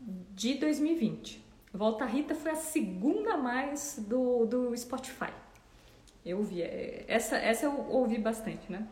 [0.00, 1.44] de 2020.
[1.72, 5.32] Volta Rita foi a segunda mais do, do Spotify.
[6.26, 8.86] Eu ouvi, é, essa, essa eu ouvi bastante, né?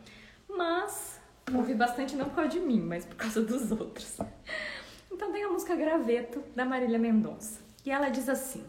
[0.49, 1.15] Mas
[1.53, 4.17] Ouvi bastante não por causa de mim, mas por causa dos outros.
[5.11, 7.61] Então tem a música Graveto da Marília Mendonça.
[7.85, 8.65] E ela diz assim: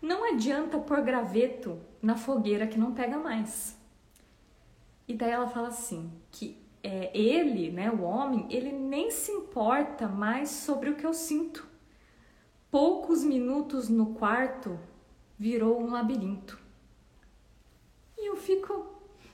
[0.00, 3.78] Não adianta pôr graveto na fogueira que não pega mais.
[5.06, 10.08] E daí ela fala assim: que é, ele, né, o homem, ele nem se importa
[10.08, 11.68] mais sobre o que eu sinto.
[12.70, 14.78] Poucos minutos no quarto
[15.38, 16.58] virou um labirinto.
[18.20, 18.86] E eu fico,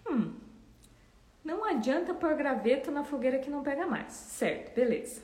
[0.09, 0.33] hum,
[1.45, 4.75] não adianta pôr graveto na fogueira que não pega mais, certo?
[4.75, 5.23] Beleza.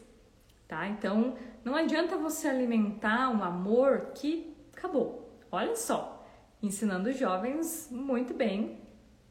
[0.66, 0.88] Tá?
[0.88, 5.30] Então, não adianta você alimentar um amor que acabou.
[5.50, 6.26] Olha só,
[6.62, 8.80] ensinando os jovens muito bem,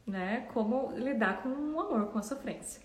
[0.06, 2.80] né, como lidar com o amor, com a sofrência.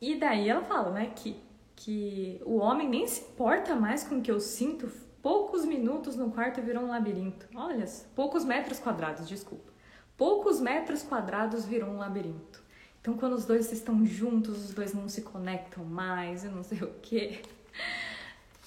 [0.00, 1.40] E daí ela fala, né, que
[1.76, 4.90] que o homem nem se importa mais com o que eu sinto.
[5.22, 7.46] Poucos minutos no quarto virou um labirinto.
[7.54, 7.84] Olha,
[8.14, 9.75] poucos metros quadrados, desculpa.
[10.16, 12.62] Poucos metros quadrados virou um labirinto.
[13.00, 16.82] Então, quando os dois estão juntos, os dois não se conectam mais, eu não sei
[16.82, 17.40] o que.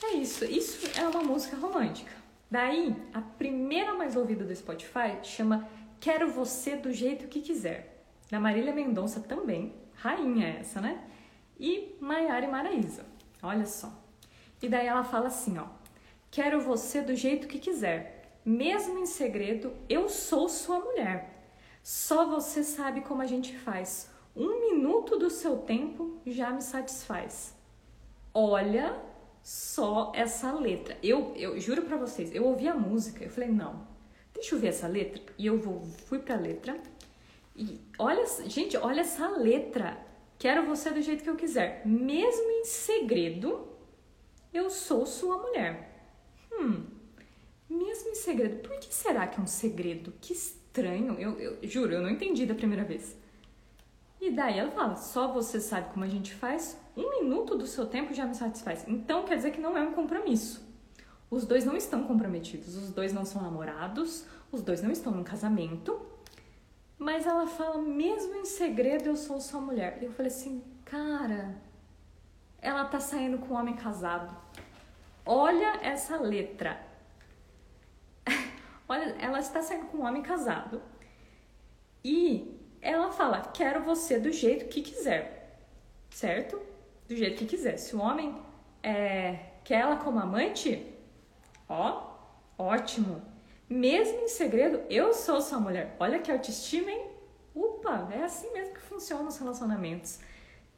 [0.03, 0.45] É isso.
[0.45, 2.11] Isso é uma música romântica.
[2.49, 5.67] Daí, a primeira mais ouvida do Spotify chama
[5.99, 8.05] Quero Você do Jeito Que Quiser.
[8.31, 9.73] Da Marília Mendonça também.
[9.95, 11.03] Rainha essa, né?
[11.59, 13.05] E Maiara e.
[13.43, 13.91] Olha só.
[14.61, 15.65] E daí ela fala assim, ó.
[16.31, 18.39] Quero você do jeito que quiser.
[18.45, 21.38] Mesmo em segredo, eu sou sua mulher.
[21.81, 24.09] Só você sabe como a gente faz.
[24.35, 27.55] Um minuto do seu tempo já me satisfaz.
[28.33, 29.01] Olha
[29.41, 30.97] só essa letra.
[31.01, 33.87] Eu, eu juro para vocês, eu ouvi a música, eu falei, não,
[34.33, 35.21] deixa eu ver essa letra.
[35.37, 36.79] E eu vou, fui pra letra.
[37.55, 39.97] E olha, gente, olha essa letra.
[40.37, 41.85] Quero você do jeito que eu quiser.
[41.85, 43.67] Mesmo em segredo,
[44.53, 46.07] eu sou sua mulher.
[46.53, 46.85] Hum,
[47.69, 48.67] mesmo em segredo.
[48.67, 50.13] Por que será que é um segredo?
[50.21, 50.33] Que
[50.69, 51.15] estranho.
[51.19, 53.17] Eu, eu juro, eu não entendi da primeira vez.
[54.21, 57.85] E daí ela fala: só você sabe como a gente faz, um minuto do seu
[57.85, 58.85] tempo já me satisfaz.
[58.87, 60.67] Então quer dizer que não é um compromisso.
[61.29, 65.23] Os dois não estão comprometidos, os dois não são namorados, os dois não estão num
[65.23, 65.99] casamento.
[66.97, 69.99] Mas ela fala: mesmo em segredo eu sou sua mulher.
[70.01, 71.55] E eu falei assim: cara,
[72.61, 74.35] ela tá saindo com um homem casado.
[75.25, 76.88] Olha essa letra.
[78.89, 80.81] Olha, ela está saindo com um homem casado.
[82.03, 85.59] E ela fala: quero você do jeito que quiser,
[86.09, 86.59] certo?
[87.07, 87.77] Do jeito que quiser.
[87.77, 88.35] Se o homem
[88.81, 90.91] é, quer ela como amante,
[91.67, 92.15] ó,
[92.57, 93.21] ótimo.
[93.69, 95.95] Mesmo em segredo, eu sou sua mulher.
[95.99, 97.11] Olha que autoestima, hein?
[97.55, 100.19] Upa, é assim mesmo que funcionam os relacionamentos.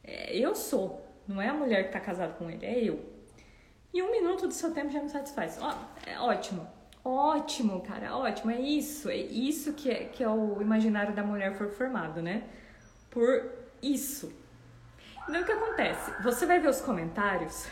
[0.04, 3.02] É, eu sou, não é a mulher que tá casada com ele, é eu.
[3.94, 5.58] E um minuto do seu tempo já me satisfaz.
[5.62, 5.74] Ó,
[6.06, 6.68] é ótimo.
[7.04, 8.50] Ótimo, cara, ótimo.
[8.50, 12.44] É isso, é isso que é, que é o imaginário da mulher for formado, né?
[13.10, 13.50] Por
[13.82, 14.32] isso.
[15.28, 16.22] Então o que acontece?
[16.22, 17.66] Você vai ver os comentários,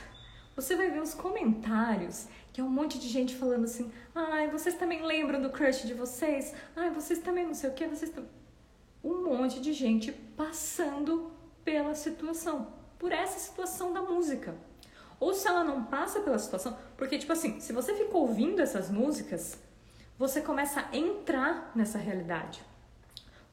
[0.56, 4.74] você vai ver os comentários, que é um monte de gente falando assim: ai, vocês
[4.74, 6.52] também lembram do crush de vocês?
[6.74, 8.30] Ai, vocês também não sei o que, vocês também.
[9.02, 11.30] Um monte de gente passando
[11.64, 14.54] pela situação, por essa situação da música
[15.20, 18.90] ou se ela não passa pela situação, porque tipo assim, se você fica ouvindo essas
[18.90, 19.62] músicas,
[20.18, 22.62] você começa a entrar nessa realidade.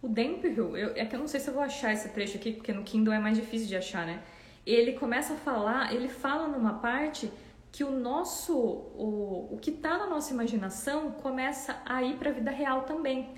[0.01, 2.53] O Demphill, eu, é que eu não sei se eu vou achar esse trecho aqui,
[2.53, 4.23] porque no Kindle é mais difícil de achar, né?
[4.65, 7.31] Ele começa a falar, ele fala numa parte
[7.71, 12.33] que o nosso, o, o que está na nossa imaginação começa a ir para a
[12.33, 13.33] vida real também.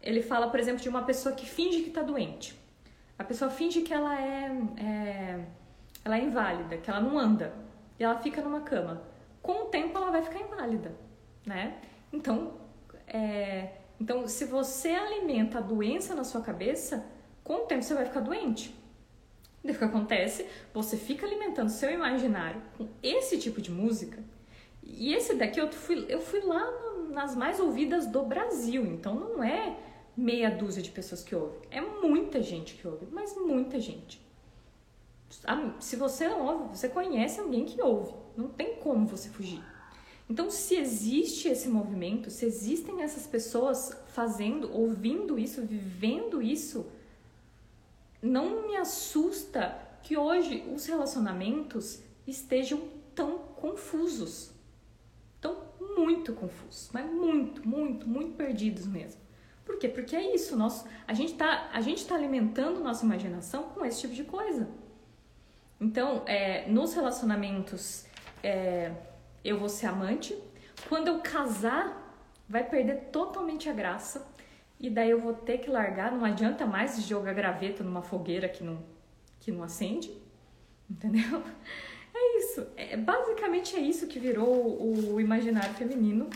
[0.00, 2.58] Ele fala, por exemplo, de uma pessoa que finge que está doente.
[3.18, 5.44] A pessoa finge que ela é, é
[6.04, 7.54] ela é inválida, que ela não anda,
[7.98, 9.02] e ela fica numa cama.
[9.40, 10.94] Com o tempo ela vai ficar inválida,
[11.46, 11.78] né?
[12.12, 12.54] Então,
[13.06, 17.04] é, então se você alimenta a doença na sua cabeça,
[17.42, 18.74] com o tempo você vai ficar doente.
[19.64, 20.46] E o que acontece?
[20.74, 24.22] Você fica alimentando seu imaginário com esse tipo de música.
[24.82, 26.68] E esse daqui eu fui, eu fui lá
[27.10, 29.76] nas mais ouvidas do Brasil, então não é
[30.16, 34.20] meia dúzia de pessoas que ouvem, é muita gente que ouve, mas muita gente.
[35.80, 38.14] Se você não ouve, você conhece alguém que ouve.
[38.36, 39.62] Não tem como você fugir.
[40.28, 46.86] Então, se existe esse movimento, se existem essas pessoas fazendo, ouvindo isso, vivendo isso,
[48.20, 52.80] não me assusta que hoje os relacionamentos estejam
[53.14, 54.52] tão confusos.
[55.40, 55.56] Tão
[55.96, 59.20] muito confusos, mas muito, muito, muito perdidos mesmo.
[59.64, 59.88] Por quê?
[59.88, 61.68] Porque é isso, nosso, a gente está
[62.08, 64.68] tá alimentando nossa imaginação com esse tipo de coisa.
[65.82, 68.06] Então, é, nos relacionamentos,
[68.40, 68.92] é,
[69.44, 70.32] eu vou ser amante.
[70.88, 72.16] Quando eu casar,
[72.48, 74.24] vai perder totalmente a graça.
[74.78, 76.12] E daí eu vou ter que largar.
[76.12, 78.80] Não adianta mais jogar graveto numa fogueira que não,
[79.40, 80.16] que não acende.
[80.88, 81.42] Entendeu?
[82.14, 82.66] É isso.
[82.76, 86.28] É, basicamente é isso que virou o, o imaginário feminino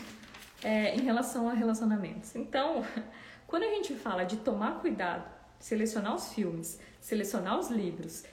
[0.65, 2.35] é, em relação a relacionamentos.
[2.35, 2.83] Então,
[3.47, 5.31] quando a gente fala de tomar cuidado,
[5.61, 8.25] selecionar os filmes, selecionar os livros,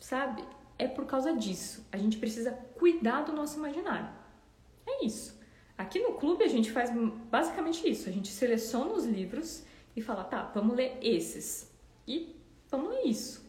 [0.00, 0.42] sabe?
[0.78, 1.86] É por causa disso.
[1.92, 4.08] A gente precisa cuidar do nosso imaginário.
[4.86, 5.38] É isso.
[5.76, 6.90] Aqui no clube a gente faz
[7.30, 8.08] basicamente isso.
[8.08, 11.70] A gente seleciona os livros e fala, tá, vamos ler esses.
[12.08, 12.34] E
[12.68, 13.48] vamos ler isso.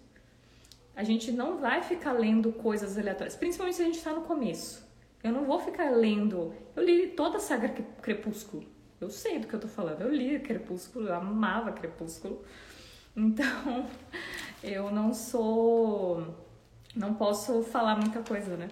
[0.95, 4.85] A gente não vai ficar lendo coisas aleatórias, principalmente se a gente está no começo.
[5.23, 6.53] Eu não vou ficar lendo.
[6.75, 7.69] Eu li toda a saga
[8.01, 8.65] Crepúsculo.
[8.99, 10.01] Eu sei do que eu tô falando.
[10.01, 12.43] Eu li Crepúsculo, eu amava Crepúsculo.
[13.15, 13.87] Então,
[14.63, 16.35] eu não sou.
[16.95, 18.67] Não posso falar muita coisa, né?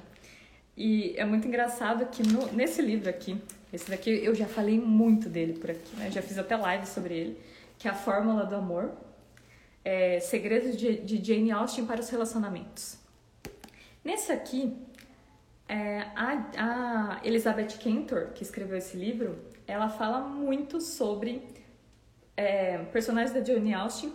[0.76, 5.30] E é muito engraçado que no, nesse livro aqui, esse daqui eu já falei muito
[5.30, 6.10] dele por aqui, né?
[6.12, 7.42] Já fiz até live sobre ele,
[7.78, 8.92] que é a Fórmula do Amor.
[9.84, 12.98] É, Segredos de, de Jane Austen para os Relacionamentos.
[14.04, 14.78] Nesse aqui,
[15.68, 19.38] é, a, a Elizabeth Kentor, que escreveu esse livro,
[19.68, 21.44] ela fala muito sobre
[22.36, 24.14] é, personagens da Jane Austen,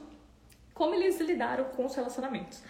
[0.75, 2.63] como eles lidaram com os relacionamentos.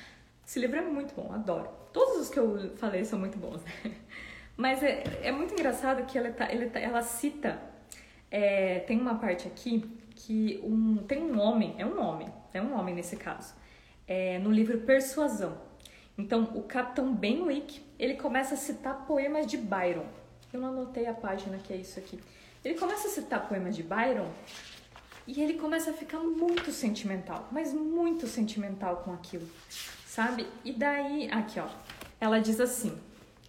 [0.47, 1.69] Esse livro é muito bom, adoro.
[1.93, 3.73] Todos os que eu falei são muito bons, né?
[4.57, 7.61] Mas é, é muito engraçado que ela, tá, tá, ela cita.
[8.31, 9.83] É, tem uma parte aqui
[10.15, 13.55] que um, tem um homem, é um homem, é um homem nesse caso,
[14.07, 15.57] é, no livro Persuasão.
[16.17, 20.07] Então, o Capitão Benwick, ele começa a citar poemas de Byron.
[20.53, 22.21] Eu não anotei a página que é isso aqui.
[22.65, 24.29] Ele começa a citar poemas de Byron
[25.27, 29.49] e ele começa a ficar muito sentimental, mas muito sentimental com aquilo,
[30.07, 30.47] sabe?
[30.65, 31.69] E daí, aqui ó,
[32.21, 32.99] ela diz assim,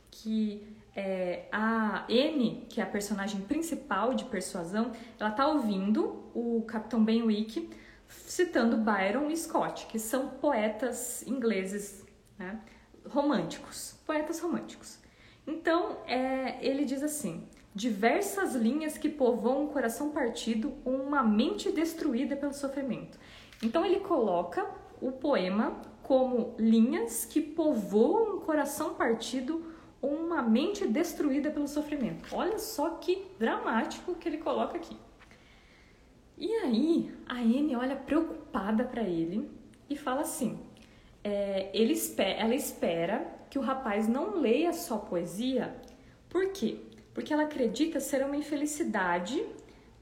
[0.10, 0.66] que
[0.96, 7.04] é, a N, que é a personagem principal de Persuasão, ela tá ouvindo o Capitão
[7.04, 7.70] Benwick
[8.08, 12.06] citando Byron e Scott, que são poetas ingleses,
[12.38, 12.60] né?
[13.08, 14.98] românticos, poetas românticos.
[15.46, 22.36] Então, é, ele diz assim: diversas linhas que povoam um coração partido uma mente destruída
[22.38, 23.20] pelo sofrimento.
[23.62, 24.66] Então, ele coloca
[25.02, 32.34] o poema como linhas que povoam um coração partido uma mente destruída pelo sofrimento.
[32.34, 34.96] Olha só que dramático que ele coloca aqui.
[36.38, 39.50] E aí, a Anne olha preocupada para ele
[39.90, 40.60] e fala assim:
[41.24, 45.76] é, ele ela espera que o rapaz não leia só poesia.
[46.30, 46.80] Por quê?
[47.16, 49.44] Porque ela acredita ser uma infelicidade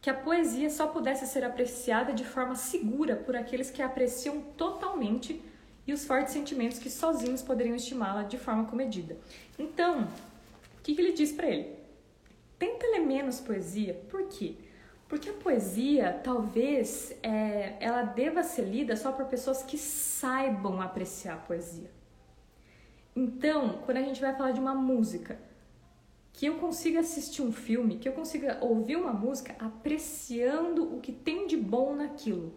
[0.01, 4.41] que a poesia só pudesse ser apreciada de forma segura por aqueles que a apreciam
[4.57, 5.41] totalmente
[5.86, 9.16] e os fortes sentimentos que sozinhos poderiam estimá-la de forma comedida.
[9.57, 10.05] Então,
[10.80, 11.76] o que, que ele diz para ele?
[12.57, 13.93] Tenta ler menos poesia.
[14.09, 14.55] Por quê?
[15.07, 21.36] Porque a poesia, talvez, é, ela deva ser lida só por pessoas que saibam apreciar
[21.36, 21.91] a poesia.
[23.16, 25.38] Então, quando a gente vai falar de uma música,
[26.34, 31.12] que eu consiga assistir um filme, que eu consiga ouvir uma música apreciando o que
[31.12, 32.54] tem de bom naquilo,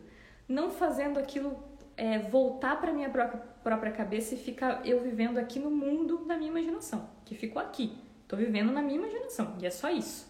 [0.48, 1.62] não fazendo aquilo
[1.94, 6.36] é, voltar para minha própria, própria cabeça e ficar eu vivendo aqui no mundo da
[6.36, 7.96] minha imaginação, que ficou aqui.
[8.22, 10.26] Estou vivendo na minha imaginação e é só isso.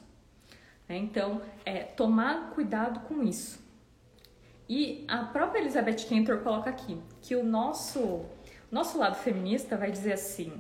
[0.88, 0.96] Né?
[0.96, 3.64] Então, é, tomar cuidado com isso.
[4.68, 8.24] E a própria Elizabeth Kentor coloca aqui que o nosso,
[8.70, 10.52] nosso lado feminista vai dizer assim: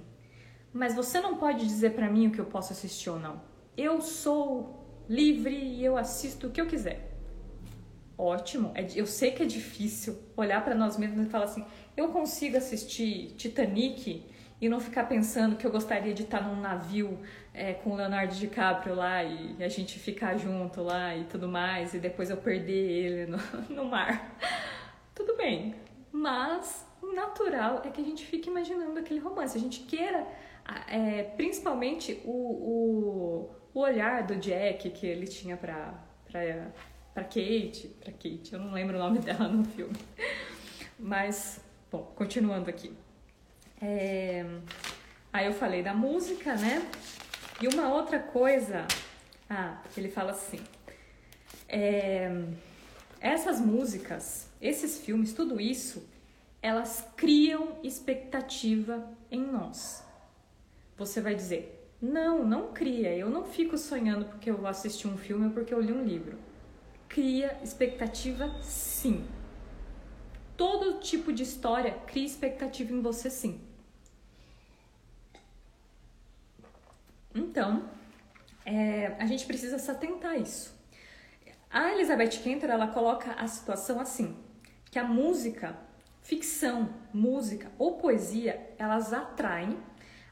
[0.76, 3.40] mas você não pode dizer para mim o que eu posso assistir ou não.
[3.76, 7.16] Eu sou livre e eu assisto o que eu quiser.
[8.18, 11.64] Ótimo, é eu sei que é difícil olhar para nós mesmos e falar assim:
[11.96, 14.22] eu consigo assistir Titanic
[14.60, 17.20] e não ficar pensando que eu gostaria de estar num navio
[17.52, 21.98] é, com Leonardo DiCaprio lá e a gente ficar junto lá e tudo mais, e
[21.98, 23.38] depois eu perder ele no,
[23.74, 24.34] no mar.
[25.14, 25.74] Tudo bem,
[26.10, 30.26] mas natural é que a gente fique imaginando aquele romance, a gente queira,
[30.88, 35.94] é, principalmente o, o, o, olhar do Jack que ele tinha pra,
[36.30, 36.72] pra,
[37.14, 39.96] pra Kate, pra Kate, eu não lembro o nome dela no filme.
[40.98, 41.60] Mas,
[41.90, 42.92] bom, continuando aqui.
[43.80, 44.44] É...
[45.32, 46.88] Aí eu falei da música, né?
[47.60, 48.86] E uma outra coisa,
[49.50, 50.60] ah, ele fala assim:
[51.68, 52.30] é...
[53.20, 56.06] essas músicas, esses filmes, tudo isso
[56.66, 60.05] elas criam expectativa em nós.
[60.96, 63.14] Você vai dizer: não, não cria.
[63.16, 66.04] Eu não fico sonhando porque eu vou assistir um filme ou porque eu li um
[66.04, 66.38] livro.
[67.08, 69.24] Cria expectativa, sim.
[70.56, 73.60] Todo tipo de história cria expectativa em você, sim.
[77.34, 77.88] Então,
[78.64, 80.74] é, a gente precisa se atentar a isso.
[81.70, 84.36] A Elizabeth Kenter ela coloca a situação assim,
[84.90, 85.76] que a música,
[86.22, 89.76] ficção, música ou poesia, elas atraem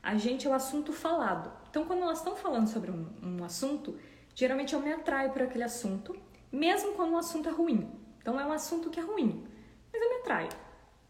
[0.05, 1.51] a gente ao assunto falado.
[1.71, 3.99] Então, quando elas estão falando sobre um, um assunto,
[4.35, 6.15] geralmente eu me atraio por aquele assunto,
[6.53, 7.91] mesmo quando o assunto é ruim.
[8.21, 9.45] Então, é um assunto que é ruim,
[9.91, 10.51] mas eu me atraio,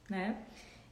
[0.08, 0.44] né?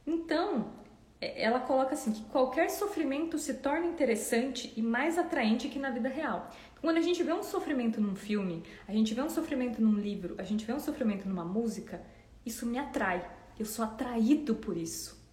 [0.05, 0.73] Então,
[1.21, 5.89] é, ela coloca assim que qualquer sofrimento se torna interessante e mais atraente que na
[5.89, 6.51] vida real.
[6.81, 10.35] Quando a gente vê um sofrimento num filme, a gente vê um sofrimento num livro,
[10.37, 12.01] a gente vê um sofrimento numa música,
[12.45, 13.25] isso me atrai.
[13.57, 15.23] Eu sou atraído por isso.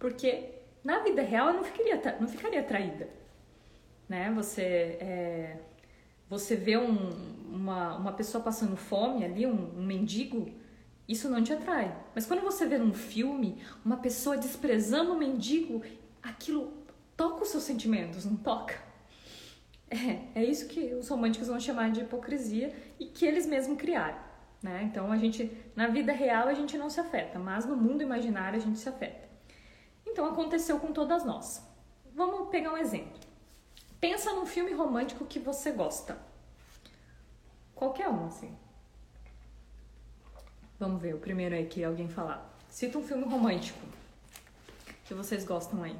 [0.00, 3.08] Porque na vida real eu não ficaria, não ficaria atraída.
[4.08, 4.30] Né?
[4.34, 5.56] Você, é,
[6.28, 7.10] você vê um,
[7.48, 10.50] uma, uma pessoa passando fome ali, um, um mendigo,
[11.08, 11.96] isso não te atrai.
[12.14, 15.82] Mas quando você vê num filme uma pessoa desprezando o mendigo,
[16.22, 16.72] aquilo
[17.16, 18.74] toca os seus sentimentos, não toca?
[19.90, 24.18] É, é isso que os românticos vão chamar de hipocrisia e que eles mesmos criaram.
[24.62, 24.84] Né?
[24.84, 28.58] Então a gente, na vida real a gente não se afeta, mas no mundo imaginário
[28.58, 29.31] a gente se afeta.
[30.12, 31.62] Então aconteceu com todas nós.
[32.14, 33.18] Vamos pegar um exemplo.
[33.98, 36.18] Pensa num filme romântico que você gosta.
[37.74, 38.54] Qualquer um, assim.
[40.78, 42.54] Vamos ver, o primeiro aí que alguém falar.
[42.68, 43.80] Cita um filme romântico
[45.06, 45.96] que vocês gostam aí.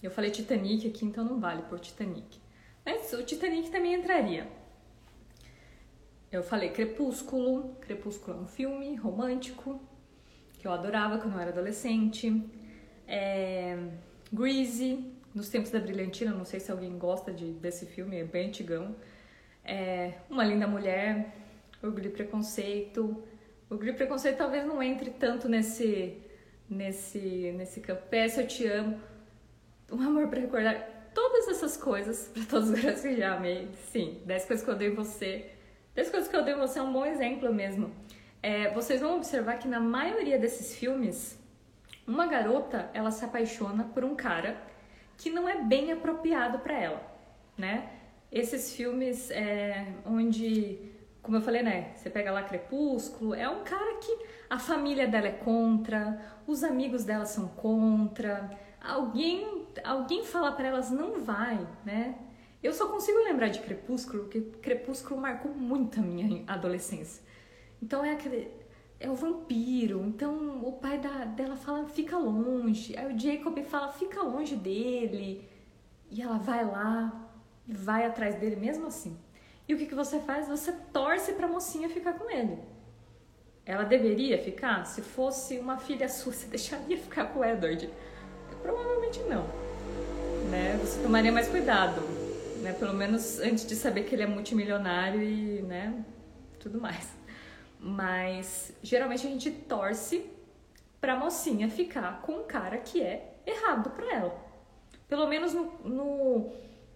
[0.00, 2.40] eu falei Titanic aqui, então não vale por Titanic.
[2.86, 4.48] Mas o Titanic também entraria.
[6.30, 7.74] Eu falei Crepúsculo.
[7.80, 9.80] Crepúsculo é um filme romântico
[10.64, 12.42] que eu adorava quando eu era adolescente.
[13.06, 13.76] É...
[14.32, 18.48] Greasy, nos tempos da brilhantina, não sei se alguém gosta de, desse filme, é bem
[18.48, 18.96] antigão.
[19.62, 20.14] É...
[20.30, 21.34] Uma linda mulher,
[21.82, 23.22] Orgulho e Preconceito.
[23.68, 26.16] Orgulho e Preconceito talvez não entre tanto nesse,
[26.66, 28.00] nesse, nesse campo.
[28.08, 28.98] Peça Eu Te Amo.
[29.92, 31.10] Um amor para recordar.
[31.12, 33.68] Todas essas coisas, para todos os garotos que já amei.
[33.92, 35.50] Sim, 10 coisas que eu dei em você.
[35.94, 37.92] 10 coisas que eu dei em você é um bom exemplo mesmo.
[38.44, 41.42] É, vocês vão observar que na maioria desses filmes,
[42.06, 44.60] uma garota, ela se apaixona por um cara
[45.16, 47.02] que não é bem apropriado para ela,
[47.56, 47.88] né?
[48.30, 50.78] Esses filmes é, onde
[51.22, 51.94] como eu falei, né?
[51.96, 54.14] Você pega lá Crepúsculo, é um cara que
[54.50, 60.90] a família dela é contra, os amigos dela são contra, alguém, alguém fala para elas
[60.90, 62.18] não vai, né?
[62.62, 67.24] Eu só consigo lembrar de Crepúsculo, porque Crepúsculo marcou muito a minha adolescência.
[67.84, 68.50] Então é aquele
[68.98, 70.00] é o vampiro.
[70.06, 72.96] Então o pai da, dela fala fica longe.
[72.96, 75.46] Aí o Jacob fala fica longe dele.
[76.10, 77.20] E ela vai lá
[77.66, 79.16] vai atrás dele mesmo assim.
[79.68, 80.48] E o que, que você faz?
[80.48, 82.58] Você torce para a mocinha ficar com ele.
[83.66, 84.84] Ela deveria ficar?
[84.86, 87.90] Se fosse uma filha sua, você deixaria ficar com o Edward?
[88.62, 89.46] Provavelmente não.
[90.50, 90.78] Né?
[90.80, 92.00] Você tomaria mais cuidado,
[92.62, 92.72] né?
[92.72, 96.04] Pelo menos antes de saber que ele é multimilionário e, né,
[96.58, 97.23] tudo mais.
[97.86, 100.24] Mas geralmente a gente torce
[101.02, 104.42] pra mocinha ficar com um cara que é errado para ela.
[105.06, 106.50] Pelo menos no, no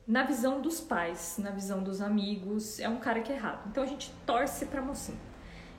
[0.06, 3.69] na visão dos pais, na visão dos amigos, é um cara que é errado.
[3.69, 5.19] Então a gente torce pra mocinha.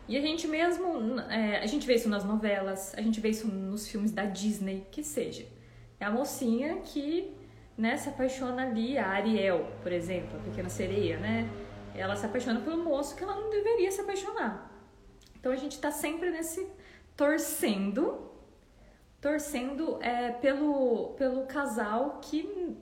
[0.07, 3.47] E a gente mesmo, é, a gente vê isso nas novelas, a gente vê isso
[3.47, 5.47] nos filmes da Disney, que seja.
[5.99, 7.35] É a mocinha que
[7.75, 11.49] né, se apaixona ali, a Ariel, por exemplo, a pequena sereia, né?
[11.95, 14.69] Ela se apaixona pelo moço que ela não deveria se apaixonar.
[15.39, 16.67] Então a gente tá sempre nesse
[17.15, 18.31] torcendo,
[19.21, 22.77] torcendo é, pelo, pelo casal que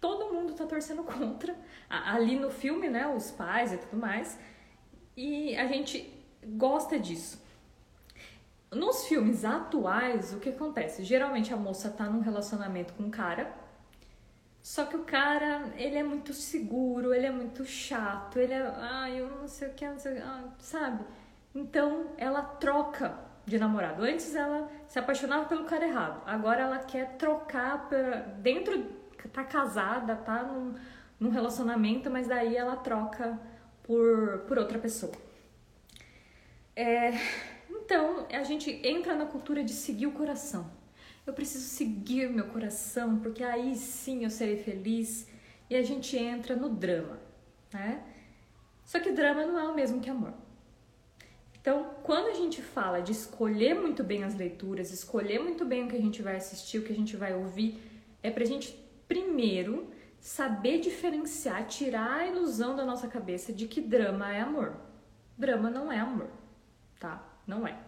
[0.00, 1.56] todo mundo tá torcendo contra.
[1.88, 4.38] Ali no filme, né, os pais e tudo mais.
[5.16, 6.12] E a gente
[6.44, 7.42] gosta disso.
[8.70, 11.02] Nos filmes atuais, o que acontece?
[11.02, 13.50] Geralmente a moça tá num relacionamento com um cara,
[14.62, 19.10] só que o cara, ele é muito seguro, ele é muito chato, ele é, ah,
[19.10, 21.04] eu não sei o que, não sei, ah, sabe?
[21.58, 24.04] Então ela troca de namorado.
[24.04, 28.96] Antes ela se apaixonava pelo cara errado, agora ela quer trocar pra, dentro
[29.32, 30.74] tá casada, tá num,
[31.18, 33.38] num relacionamento, mas daí ela troca
[33.82, 35.12] por, por outra pessoa.
[36.74, 37.12] É,
[37.68, 40.70] então, a gente entra na cultura de seguir o coração.
[41.26, 45.28] Eu preciso seguir meu coração, porque aí sim eu serei feliz.
[45.68, 47.18] E a gente entra no drama,
[47.72, 48.02] né?
[48.84, 50.32] Só que drama não é o mesmo que amor.
[51.60, 55.88] Então, quando a gente fala de escolher muito bem as leituras, escolher muito bem o
[55.88, 57.80] que a gente vai assistir, o que a gente vai ouvir,
[58.22, 58.72] é pra gente
[59.06, 59.90] primeiro
[60.20, 64.76] saber diferenciar, tirar a ilusão da nossa cabeça de que drama é amor.
[65.36, 66.28] Drama não é amor,
[66.98, 67.22] tá?
[67.46, 67.78] Não é.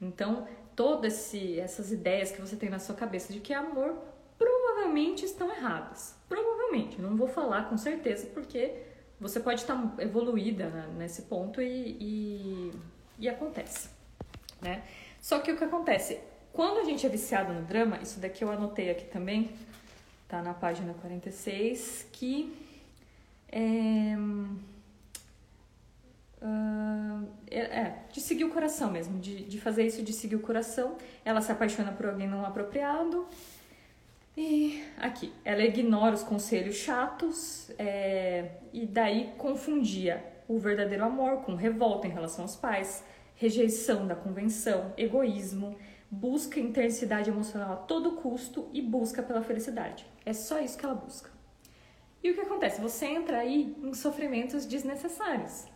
[0.00, 3.96] Então, todas essas ideias que você tem na sua cabeça de que é amor
[4.36, 6.16] provavelmente estão erradas.
[6.28, 8.74] Provavelmente, não vou falar com certeza porque
[9.20, 10.68] você pode estar evoluída
[10.98, 12.70] nesse ponto e, e,
[13.18, 13.88] e acontece,
[14.60, 14.82] né?
[15.20, 16.18] Só que o que acontece?
[16.52, 19.50] Quando a gente é viciado no drama, isso daqui eu anotei aqui também,
[20.28, 22.54] tá na página 46, que
[23.50, 24.16] é,
[26.42, 30.96] uh, é, de seguir o coração mesmo, de, de fazer isso de seguir o coração.
[31.24, 33.26] Ela se apaixona por alguém não apropriado.
[34.36, 41.54] E aqui, ela ignora os conselhos chatos é, e daí confundia o verdadeiro amor com
[41.54, 43.04] revolta em relação aos pais,
[43.34, 45.76] rejeição da convenção, egoísmo,
[46.10, 50.06] busca intensidade emocional a todo custo e busca pela felicidade.
[50.24, 51.30] É só isso que ela busca.
[52.22, 52.80] E o que acontece?
[52.80, 55.66] Você entra aí em sofrimentos desnecessários.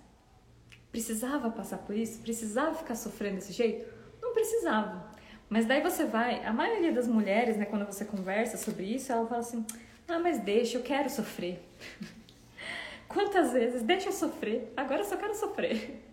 [0.91, 2.23] Precisava passar por isso?
[2.23, 3.87] Precisava ficar sofrendo desse jeito?
[4.23, 5.13] Não precisava.
[5.49, 9.27] Mas daí você vai, a maioria das mulheres, né, quando você conversa sobre isso, ela
[9.27, 9.65] fala assim:
[10.07, 11.63] "Ah, mas deixa, eu quero sofrer".
[13.09, 14.73] Quantas vezes deixa eu sofrer?
[14.77, 16.05] Agora eu só quero sofrer.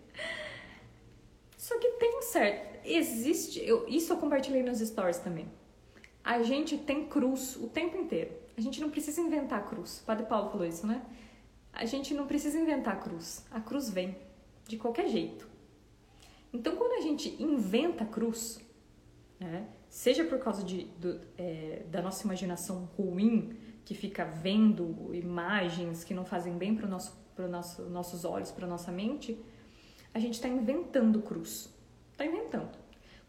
[1.58, 5.46] Só que tem um certo, existe, eu, isso eu compartilhei nos stories também.
[6.24, 8.32] A gente tem cruz o tempo inteiro.
[8.56, 10.00] A gente não precisa inventar cruz.
[10.00, 11.02] O Padre Paulo falou isso, né?
[11.72, 13.44] A gente não precisa inventar cruz.
[13.50, 14.16] A cruz vem
[14.66, 15.46] de qualquer jeito.
[16.52, 18.58] Então, quando a gente inventa cruz,
[19.38, 23.56] né, seja por causa de, do, é, da nossa imaginação ruim,
[23.86, 28.66] que fica vendo imagens que não fazem bem para os pro nosso, nossos olhos, para
[28.66, 29.38] nossa mente,
[30.12, 31.72] a gente está inventando cruz.
[32.10, 32.70] Está inventando.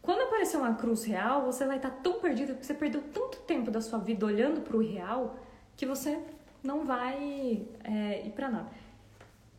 [0.02, 3.38] Quando aparecer uma cruz real, você vai estar tá tão perdido porque você perdeu tanto
[3.40, 5.36] tempo da sua vida olhando para o real
[5.76, 6.18] que você
[6.62, 8.70] não vai é, ir para nada.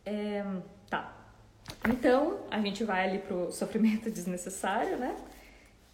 [0.04, 0.44] É,
[0.90, 1.16] tá.
[1.88, 5.16] Então, a gente vai ali pro sofrimento desnecessário, né?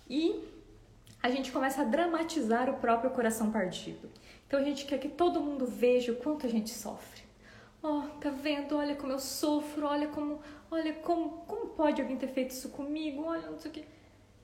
[0.09, 0.43] E
[1.23, 4.09] a gente começa a dramatizar o próprio coração partido.
[4.47, 7.23] Então, a gente quer que todo mundo veja o quanto a gente sofre.
[7.83, 8.77] Ó, oh, tá vendo?
[8.77, 10.41] Olha como eu sofro, olha como,
[10.71, 13.85] olha como, como pode alguém ter feito isso comigo, olha não sei o que.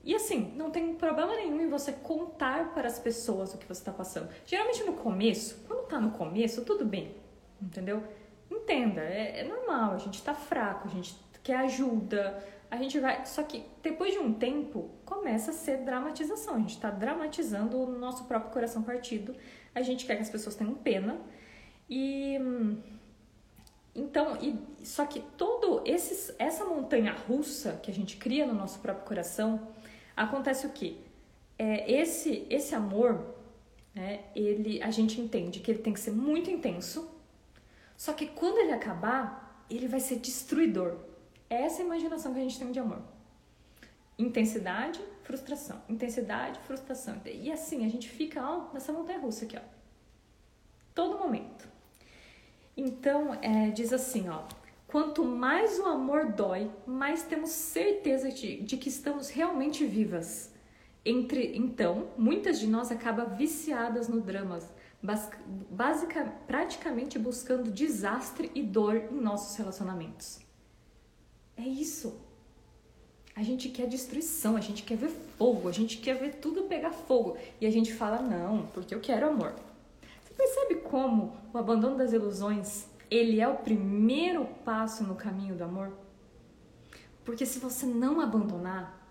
[0.04, 3.80] E assim, não tem problema nenhum em você contar para as pessoas o que você
[3.80, 4.28] está passando.
[4.44, 7.14] Geralmente no começo, quando tá no começo, tudo bem,
[7.60, 8.02] entendeu?
[8.50, 13.24] Entenda, é, é normal, a gente tá fraco, a gente quer ajuda, a gente vai.
[13.26, 16.56] Só que depois de um tempo, começa a ser dramatização.
[16.56, 19.34] A gente tá dramatizando o nosso próprio coração partido.
[19.74, 21.20] A gente quer que as pessoas tenham pena.
[21.88, 22.38] E
[23.94, 28.78] então, e, só que todo esses, essa montanha russa que a gente cria no nosso
[28.78, 29.68] próprio coração,
[30.16, 30.98] acontece o que?
[31.58, 33.34] É, esse, esse amor,
[33.94, 37.10] né, ele, a gente entende que ele tem que ser muito intenso,
[37.96, 40.96] só que quando ele acabar, ele vai ser destruidor.
[41.48, 43.02] É essa a imaginação que a gente tem de amor.
[44.18, 45.00] Intensidade,
[45.32, 45.82] frustração.
[45.88, 47.20] Intensidade, frustração.
[47.24, 49.62] E assim, a gente fica ó, nessa montanha russa aqui, ó.
[50.94, 51.66] Todo momento.
[52.76, 54.42] Então, é, diz assim, ó.
[54.86, 60.52] Quanto mais o amor dói, mais temos certeza de, de que estamos realmente vivas.
[61.02, 64.70] Entre, então, muitas de nós acabam viciadas no dramas,
[65.70, 66.14] basic,
[66.46, 70.40] praticamente buscando desastre e dor em nossos relacionamentos.
[71.56, 72.20] É isso.
[73.34, 76.92] A gente quer destruição, a gente quer ver fogo, a gente quer ver tudo pegar
[76.92, 77.36] fogo.
[77.60, 79.54] E a gente fala, não, porque eu quero amor.
[80.22, 85.64] Você percebe como o abandono das ilusões, ele é o primeiro passo no caminho do
[85.64, 85.92] amor?
[87.24, 89.02] Porque se você não abandonar,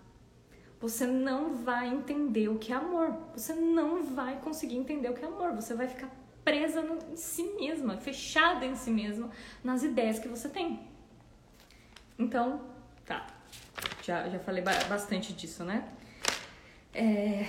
[0.80, 3.16] você não vai entender o que é amor.
[3.36, 5.52] Você não vai conseguir entender o que é amor.
[5.52, 6.10] Você vai ficar
[6.44, 9.30] presa no, em si mesma, fechada em si mesma,
[9.62, 10.80] nas ideias que você tem.
[12.18, 12.60] Então,
[13.06, 13.26] tá.
[14.02, 15.88] Já, já falei bastante disso, né?
[16.92, 17.46] É,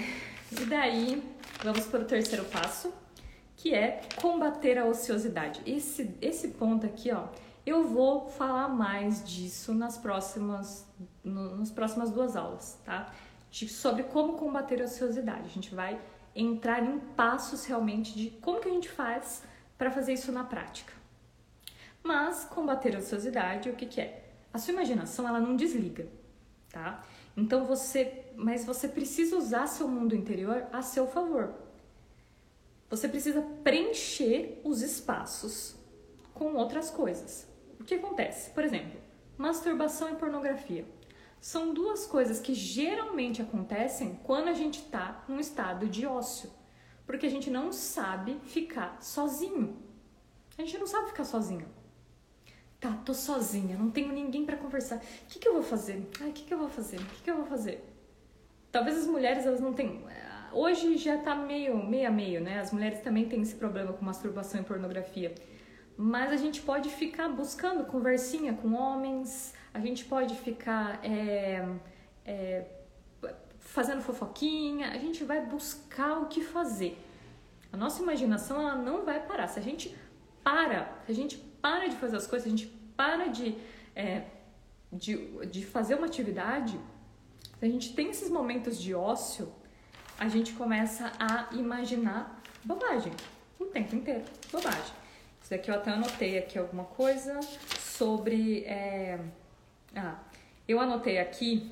[0.51, 1.23] e daí,
[1.63, 2.93] vamos para o terceiro passo,
[3.57, 5.61] que é combater a ociosidade.
[5.65, 7.25] Esse, esse ponto aqui, ó,
[7.65, 10.87] eu vou falar mais disso nas próximas,
[11.23, 13.11] no, nas próximas duas aulas, tá?
[13.49, 15.45] De, sobre como combater a ociosidade.
[15.45, 15.99] A gente vai
[16.35, 19.43] entrar em passos realmente de como que a gente faz
[19.77, 20.93] para fazer isso na prática.
[22.03, 24.23] Mas combater a ociosidade, o que, que é?
[24.53, 26.07] A sua imaginação, ela não desliga,
[26.73, 27.03] tá?
[27.37, 31.53] Então você, mas você precisa usar seu mundo interior a seu favor.
[32.89, 35.75] Você precisa preencher os espaços
[36.33, 37.47] com outras coisas.
[37.79, 38.49] O que acontece?
[38.49, 38.99] Por exemplo,
[39.37, 40.85] masturbação e pornografia.
[41.39, 46.49] são duas coisas que geralmente acontecem quando a gente está num estado de ócio,
[47.05, 49.77] porque a gente não sabe ficar sozinho.
[50.57, 51.67] A gente não sabe ficar sozinho.
[52.83, 54.97] Tá, tô sozinha, não tenho ninguém para conversar.
[54.97, 54.99] O
[55.29, 56.05] que, que eu vou fazer?
[56.19, 56.97] Ai, o que, que eu vou fazer?
[56.97, 57.81] O que, que eu vou fazer?
[58.73, 60.01] Talvez as mulheres elas não tenham.
[60.51, 62.59] Hoje já tá meio, meio a meio, né?
[62.59, 65.33] As mulheres também têm esse problema com masturbação e pornografia.
[65.95, 71.65] Mas a gente pode ficar buscando conversinha com homens, a gente pode ficar é,
[72.25, 72.65] é,
[73.59, 77.01] fazendo fofoquinha, a gente vai buscar o que fazer.
[77.71, 79.47] A nossa imaginação ela não vai parar.
[79.47, 79.95] Se a gente
[80.43, 82.67] para, se a gente para de fazer as coisas, a gente
[82.97, 83.55] para de,
[83.95, 84.23] é,
[84.91, 85.15] de,
[85.47, 86.77] de fazer uma atividade,
[87.57, 89.49] se a gente tem esses momentos de ócio,
[90.19, 93.13] a gente começa a imaginar bobagem
[93.57, 94.25] o tempo inteiro.
[94.51, 94.93] Bobagem.
[95.41, 97.39] Isso daqui eu até anotei aqui alguma coisa
[97.79, 98.65] sobre.
[98.65, 99.19] É...
[99.95, 100.17] Ah,
[100.67, 101.71] eu anotei aqui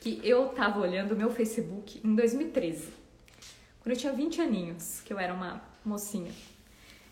[0.00, 2.88] que eu tava olhando o meu Facebook em 2013,
[3.80, 6.32] quando eu tinha 20 aninhos, que eu era uma mocinha.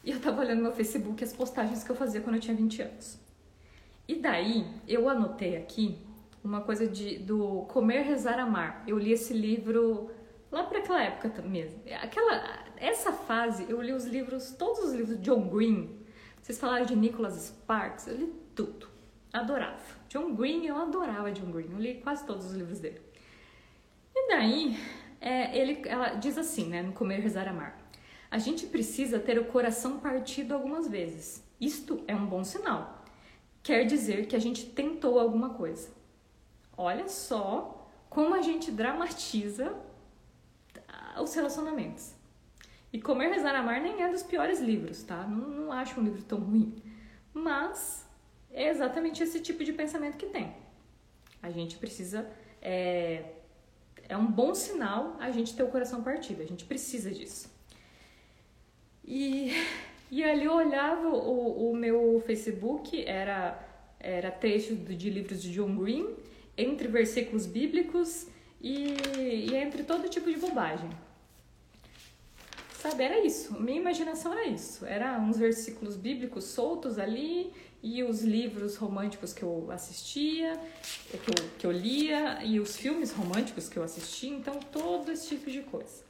[0.02, 2.82] E eu tava olhando meu Facebook as postagens que eu fazia quando eu tinha 20
[2.82, 3.20] anos.
[4.08, 5.98] E daí eu anotei aqui
[6.42, 8.82] uma coisa de, do Comer, Rezar, Amar.
[8.86, 10.10] Eu li esse livro
[10.50, 11.80] lá para aquela época mesmo.
[12.02, 16.00] Aquela, essa fase eu li os livros, todos os livros de John Green.
[16.40, 18.88] Vocês falaram de Nicholas Sparks, eu li tudo.
[19.32, 19.78] Adorava.
[20.08, 21.70] John Green, eu adorava John Green.
[21.70, 23.00] Eu li quase todos os livros dele.
[24.14, 24.76] E daí,
[25.20, 27.78] é, ele, ela diz assim, né, no Comer, Rezar, Amar.
[28.30, 31.42] A gente precisa ter o coração partido algumas vezes.
[31.60, 33.04] Isto é um bom sinal.
[33.62, 35.90] Quer dizer que a gente tentou alguma coisa.
[36.76, 39.74] Olha só como a gente dramatiza
[41.20, 42.14] os relacionamentos.
[42.92, 45.26] E Comer, Rezar, Amar nem é dos piores livros, tá?
[45.26, 46.82] Não, não acho um livro tão ruim.
[47.32, 48.08] Mas
[48.50, 50.54] é exatamente esse tipo de pensamento que tem.
[51.42, 52.28] A gente precisa.
[52.60, 53.34] É,
[54.08, 57.48] é um bom sinal a gente ter o coração partido, a gente precisa disso.
[59.04, 59.52] E,
[60.10, 63.58] e ali eu olhava o, o meu Facebook, era,
[63.98, 66.14] era trecho de livros de John Green,
[66.56, 68.26] entre versículos bíblicos
[68.60, 70.90] e, e entre todo tipo de bobagem.
[72.80, 73.60] Sabe, era isso.
[73.60, 74.86] Minha imaginação era isso.
[74.86, 77.52] Era uns versículos bíblicos soltos ali
[77.82, 80.58] e os livros românticos que eu assistia,
[81.10, 84.30] que eu, que eu lia e os filmes românticos que eu assistia.
[84.30, 86.02] Então, todo esse tipo de coisa.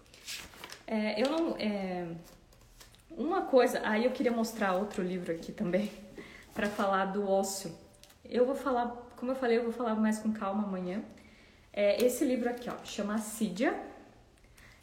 [0.86, 1.56] É, eu não.
[1.56, 2.06] É,
[3.10, 3.80] uma coisa.
[3.84, 5.90] Aí eu queria mostrar outro livro aqui também
[6.54, 7.74] para falar do ócio.
[8.24, 11.02] Eu vou falar, como eu falei, eu vou falar mais com calma amanhã.
[11.72, 13.90] É, esse livro aqui, ó, chama Assídia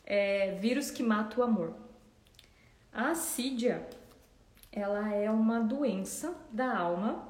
[0.07, 1.75] é, vírus que mata o amor.
[2.93, 3.85] A assídia,
[4.71, 7.27] ela é uma doença da alma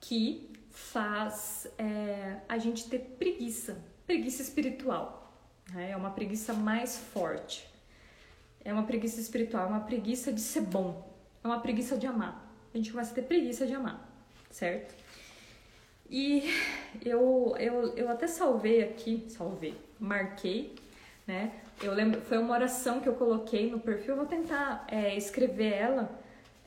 [0.00, 5.36] que faz é, a gente ter preguiça, preguiça espiritual.
[5.72, 5.90] Né?
[5.90, 7.68] É uma preguiça mais forte.
[8.64, 11.08] É uma preguiça espiritual, é uma preguiça de ser bom,
[11.42, 12.48] é uma preguiça de amar.
[12.72, 14.08] A gente começa a ter preguiça de amar,
[14.50, 14.94] certo?
[16.08, 16.44] E
[17.04, 20.74] eu, eu, eu até salvei aqui, salvei, marquei,
[21.26, 21.52] né?
[21.82, 24.16] Eu lembro, foi uma oração que eu coloquei no perfil.
[24.16, 26.22] vou tentar é, escrever ela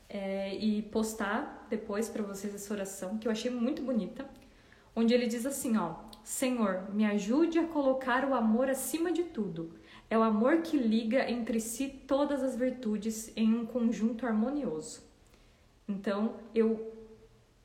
[0.08, 4.26] é, e postar depois para vocês essa oração que eu achei muito bonita,
[4.94, 9.72] onde ele diz assim, ó: Senhor, me ajude a colocar o amor acima de tudo.
[10.08, 15.02] É o amor que liga entre si todas as virtudes em um conjunto harmonioso.
[15.88, 16.92] Então, eu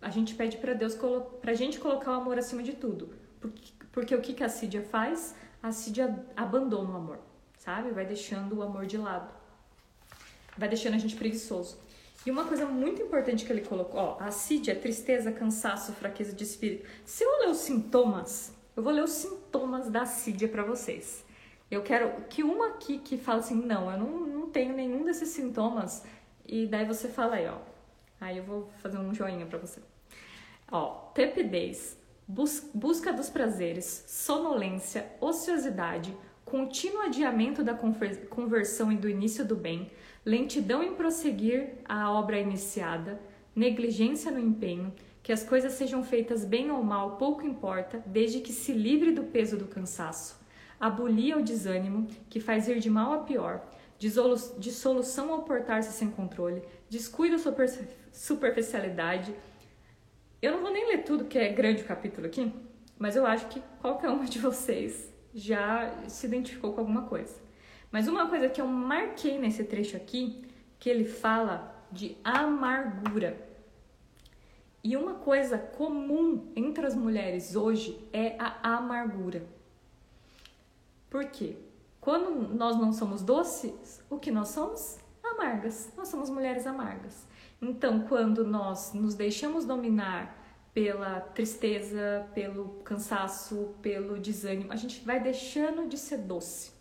[0.01, 0.97] a gente pede para Deus
[1.41, 4.49] para a gente colocar o amor acima de tudo, porque, porque o que, que a
[4.49, 5.35] Sídia faz?
[5.61, 7.19] A Sídia abandona o amor
[7.63, 7.91] sabe?
[7.91, 9.31] Vai deixando o amor de lado.
[10.57, 11.77] Vai deixando a gente preguiçoso.
[12.25, 16.87] E uma coisa muito importante que ele colocou, ó, assídia, tristeza, cansaço, fraqueza de espírito.
[17.05, 21.23] Se eu ler os sintomas, eu vou ler os sintomas da assídia para vocês.
[21.71, 25.29] Eu quero que uma aqui que fala assim, não, eu não, não tenho nenhum desses
[25.29, 26.05] sintomas,
[26.45, 27.59] e daí você fala aí, ó.
[28.19, 29.79] Aí eu vou fazer um joinha para você.
[30.69, 39.45] Ó, tepidez, bus busca dos prazeres, sonolência, ociosidade, contínuo adiamento da conversão e do início
[39.45, 39.89] do bem,
[40.25, 43.17] lentidão em prosseguir a obra iniciada,
[43.55, 44.93] negligência no empenho,
[45.23, 49.23] que as coisas sejam feitas bem ou mal, pouco importa, desde que se livre do
[49.23, 50.40] peso do cansaço.
[50.81, 53.63] Abolia o desânimo, que faz ir de mal a pior,
[54.57, 57.37] dissolução ao portar-se sem controle, descuido
[58.11, 59.31] superficialidade.
[60.41, 62.51] Eu não vou nem ler tudo, que é grande o capítulo aqui,
[62.97, 67.39] mas eu acho que qualquer uma de vocês já se identificou com alguma coisa.
[67.91, 70.41] Mas uma coisa que eu marquei nesse trecho aqui,
[70.79, 73.37] que ele fala de amargura.
[74.83, 79.45] E uma coisa comum entre as mulheres hoje é a amargura.
[81.11, 81.57] Por quê?
[81.99, 84.97] Quando nós não somos doces, o que nós somos?
[85.21, 85.91] Amargas.
[85.97, 87.27] Nós somos mulheres amargas.
[87.61, 90.35] Então, quando nós nos deixamos dominar
[90.73, 96.71] pela tristeza, pelo cansaço, pelo desânimo, a gente vai deixando de ser doce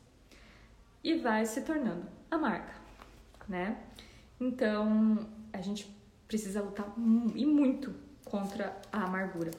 [1.02, 2.72] e vai se tornando amarga,
[3.48, 3.82] né?
[4.38, 5.92] Então, a gente
[6.28, 6.94] precisa lutar
[7.34, 7.92] e muito
[8.24, 9.50] contra a amargura.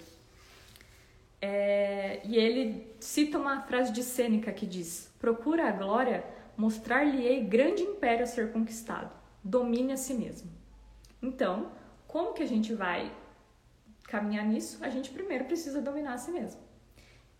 [1.42, 6.24] É, e ele cita uma frase de Sêneca que diz: Procura a glória,
[6.56, 9.12] mostrar-lhe-ei grande império a ser conquistado.
[9.44, 10.52] Domine a si mesmo.
[11.22, 11.72] Então,
[12.08, 13.12] como que a gente vai
[14.04, 14.84] caminhar nisso?
[14.84, 16.62] A gente primeiro precisa dominar a si mesmo.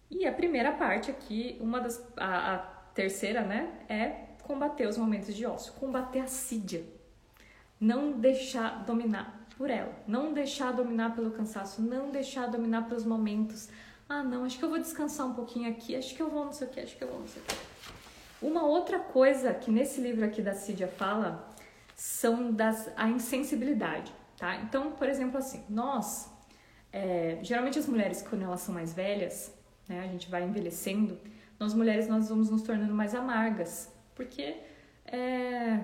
[0.10, 2.04] E a primeira parte aqui, uma das.
[2.18, 2.58] A, a
[2.94, 3.72] terceira, né?
[3.88, 6.84] É combater os momentos de ócio, combater a sídia.
[7.80, 13.70] Não deixar dominar por ela, não deixar dominar pelo cansaço, não deixar dominar pelos momentos
[14.14, 16.52] ah, não, acho que eu vou descansar um pouquinho aqui, acho que eu vou não
[16.52, 17.56] sei o que, acho que eu vou não sei o que.
[18.42, 21.50] Uma outra coisa que nesse livro aqui da Cídia fala
[21.96, 24.58] são das a insensibilidade, tá?
[24.58, 26.30] Então, por exemplo, assim, nós,
[26.92, 29.54] é, geralmente as mulheres quando elas são mais velhas,
[29.88, 31.18] né, a gente vai envelhecendo,
[31.58, 34.58] nós mulheres nós vamos nos tornando mais amargas, porque
[35.06, 35.80] é,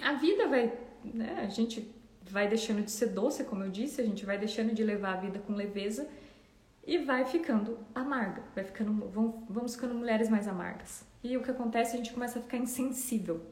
[0.00, 0.72] a vida vai,
[1.04, 4.72] né, a gente vai deixando de ser doce, como eu disse, a gente vai deixando
[4.72, 6.08] de levar a vida com leveza
[6.86, 9.10] e vai ficando amarga, vai ficando,
[9.48, 11.04] vamos ficando mulheres mais amargas.
[11.22, 13.44] E o que acontece, a gente começa a ficar insensível.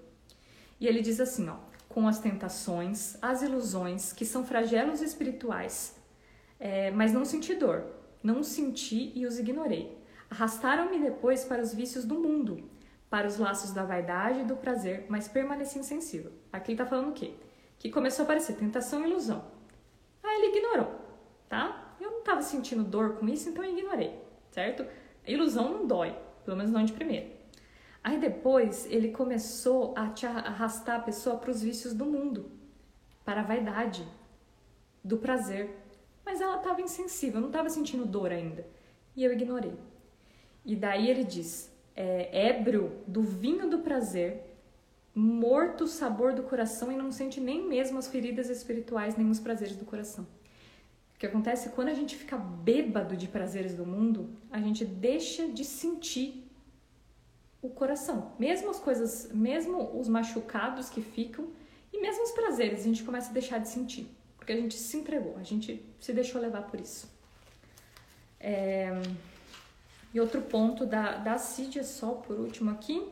[0.79, 1.57] E ele diz assim, ó,
[1.89, 5.97] com as tentações, as ilusões, que são flagelos espirituais,
[6.61, 7.85] é, mas não senti dor,
[8.23, 9.99] não senti e os ignorei.
[10.31, 12.71] Arrastaram-me depois para os vícios do mundo,
[13.11, 16.33] para os laços da vaidade e do prazer, mas permaneci insensível.
[16.53, 17.35] Aqui ele está falando o quê?
[17.79, 19.45] Que começou a aparecer tentação e ilusão.
[20.23, 21.01] Aí ele ignorou,
[21.49, 21.84] tá?
[22.05, 24.21] Eu não estava sentindo dor com isso, então eu ignorei,
[24.51, 24.85] certo?
[25.27, 26.15] A ilusão não dói,
[26.45, 27.29] pelo menos não de primeira.
[28.03, 32.51] Aí depois ele começou a te arrastar a pessoa para os vícios do mundo,
[33.25, 34.07] para a vaidade,
[35.03, 35.75] do prazer.
[36.27, 38.67] Mas ela estava insensível, não estava sentindo dor ainda.
[39.17, 39.79] E eu ignorei.
[40.63, 44.43] E daí ele diz: é, ébrio do vinho do prazer,
[45.15, 49.41] morto o sabor do coração e não sente nem mesmo as feridas espirituais nem os
[49.41, 50.27] prazeres do coração.
[51.25, 55.49] Que acontece é quando a gente fica bêbado de prazeres do mundo, a gente deixa
[55.49, 56.47] de sentir
[57.63, 58.33] o coração.
[58.39, 61.49] Mesmo as coisas, mesmo os machucados que ficam
[61.91, 64.07] e mesmo os prazeres, a gente começa a deixar de sentir.
[64.37, 67.09] Porque a gente se entregou, a gente se deixou levar por isso.
[68.39, 68.91] É...
[70.13, 73.03] E outro ponto da, da Cid, só por último aqui.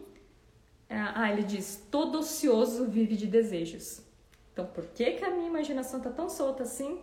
[0.87, 4.03] É, ah, ele diz: todo ocioso vive de desejos.
[4.53, 7.01] Então, por que, que a minha imaginação está tão solta assim?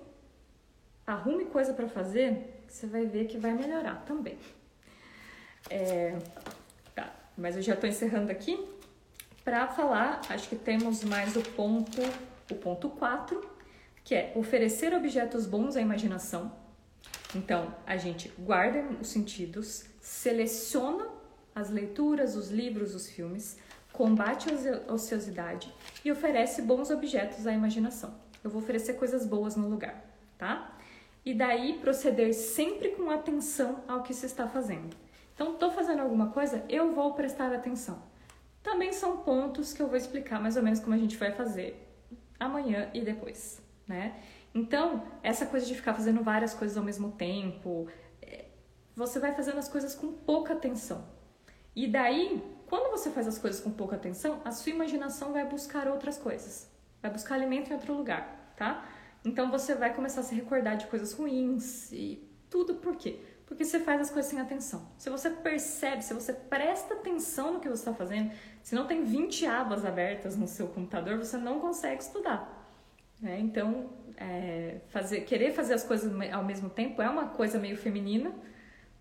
[1.13, 4.37] Arrume coisa para fazer, você vai ver que vai melhorar também.
[5.69, 6.17] É,
[6.95, 8.59] tá, mas eu já estou encerrando aqui
[9.43, 12.01] para falar, acho que temos mais o ponto,
[12.51, 13.41] o ponto 4,
[14.03, 16.51] que é oferecer objetos bons à imaginação.
[17.35, 21.07] Então, a gente guarda os sentidos, seleciona
[21.53, 23.57] as leituras, os livros, os filmes,
[23.91, 25.73] combate a ociosidade
[26.05, 28.13] e oferece bons objetos à imaginação.
[28.43, 30.03] Eu vou oferecer coisas boas no lugar,
[30.37, 30.77] tá?
[31.29, 34.97] E daí proceder sempre com atenção ao que se está fazendo.
[35.35, 38.01] Então, estou fazendo alguma coisa, eu vou prestar atenção.
[38.63, 41.87] Também são pontos que eu vou explicar mais ou menos como a gente vai fazer
[42.39, 44.19] amanhã e depois, né?
[44.55, 47.87] Então, essa coisa de ficar fazendo várias coisas ao mesmo tempo,
[48.23, 48.45] é,
[48.95, 51.05] você vai fazendo as coisas com pouca atenção.
[51.75, 55.87] E daí, quando você faz as coisas com pouca atenção, a sua imaginação vai buscar
[55.87, 56.67] outras coisas,
[57.03, 58.83] vai buscar alimento em outro lugar, tá?
[59.23, 63.19] Então você vai começar a se recordar de coisas ruins e tudo por quê?
[63.45, 64.87] Porque você faz as coisas sem atenção.
[64.97, 68.31] Se você percebe, se você presta atenção no que você está fazendo,
[68.61, 72.59] se não tem 20 abas abertas no seu computador, você não consegue estudar.
[73.19, 73.39] Né?
[73.39, 78.31] Então, é, fazer, querer fazer as coisas ao mesmo tempo é uma coisa meio feminina,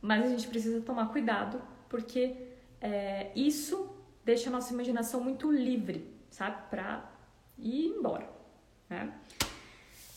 [0.00, 2.48] mas a gente precisa tomar cuidado, porque
[2.80, 6.70] é, isso deixa a nossa imaginação muito livre, sabe?
[6.70, 7.10] Para
[7.58, 8.28] ir embora.
[8.88, 9.12] Né?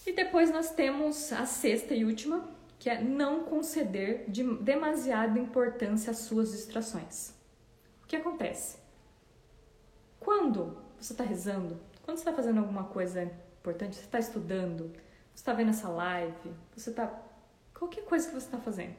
[0.06, 2.50] E depois nós temos a sexta e última,
[2.80, 7.34] que é não conceder de demasiada importância às suas distrações.
[8.04, 8.80] O que acontece?
[10.20, 13.24] Quando você está rezando, quando você está fazendo alguma coisa
[13.60, 14.92] importante, você está estudando,
[15.34, 17.08] você está vendo essa live, você está.
[17.74, 18.96] qualquer coisa que você está fazendo,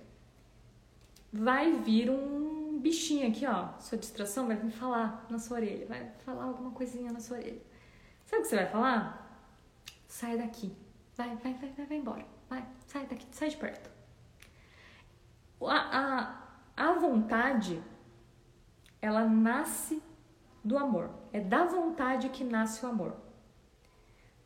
[1.32, 6.10] vai vir um bichinho aqui, ó, sua distração vai vir falar na sua orelha, vai
[6.24, 7.60] falar alguma coisinha na sua orelha.
[8.24, 9.44] Sabe o que você vai falar?
[10.06, 10.72] Sai daqui
[11.22, 12.26] vai, vai, vai, vai, vai embora.
[12.48, 13.90] Vai, sai daqui, sai de perto.
[15.62, 16.36] A,
[16.76, 17.82] a, a vontade,
[19.00, 20.02] ela nasce
[20.64, 21.10] do amor.
[21.32, 23.16] É da vontade que nasce o amor.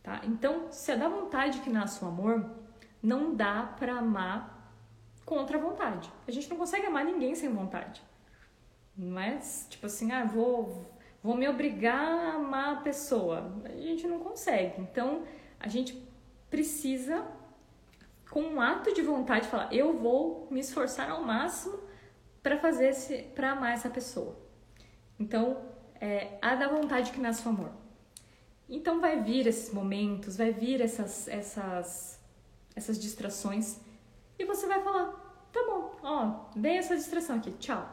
[0.02, 0.20] Tá?
[0.24, 2.48] Então, se é da vontade que nasce o amor,
[3.02, 4.72] não dá para amar
[5.24, 6.12] contra a vontade.
[6.28, 8.02] A gente não consegue amar ninguém sem vontade.
[8.96, 10.86] Mas, tipo assim, ah, vou,
[11.22, 13.52] vou me obrigar a amar a pessoa.
[13.64, 14.80] A gente não consegue.
[14.80, 15.24] Então,
[15.58, 16.05] a gente
[16.51, 17.27] precisa,
[18.31, 21.81] com um ato de vontade, falar: eu vou me esforçar ao máximo
[22.43, 24.39] para fazer esse, para amar essa pessoa.
[25.18, 25.62] Então,
[26.01, 27.73] é a da vontade que nasce o amor.
[28.68, 32.20] Então vai vir esses momentos, vai vir essas, essas,
[32.74, 33.81] essas distrações
[34.39, 35.12] e você vai falar,
[35.52, 37.93] tá bom, ó, dei essa distração aqui, tchau.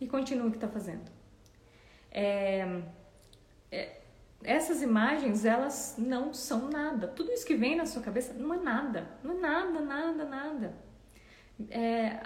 [0.00, 1.10] E continua o que está fazendo.
[2.10, 2.82] É,
[3.70, 3.99] é,
[4.42, 7.08] essas imagens, elas não são nada.
[7.08, 9.06] Tudo isso que vem na sua cabeça não é nada.
[9.22, 10.74] Não é nada, nada, nada.
[11.68, 12.20] É,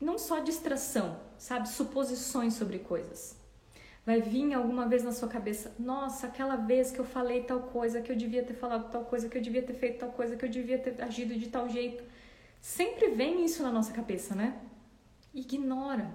[0.00, 1.68] não só distração, sabe?
[1.68, 3.38] Suposições sobre coisas.
[4.06, 8.00] Vai vir alguma vez na sua cabeça, nossa, aquela vez que eu falei tal coisa,
[8.00, 10.44] que eu devia ter falado tal coisa, que eu devia ter feito tal coisa, que
[10.44, 12.02] eu devia ter agido de tal jeito.
[12.60, 14.58] Sempre vem isso na nossa cabeça, né?
[15.34, 16.10] Ignora.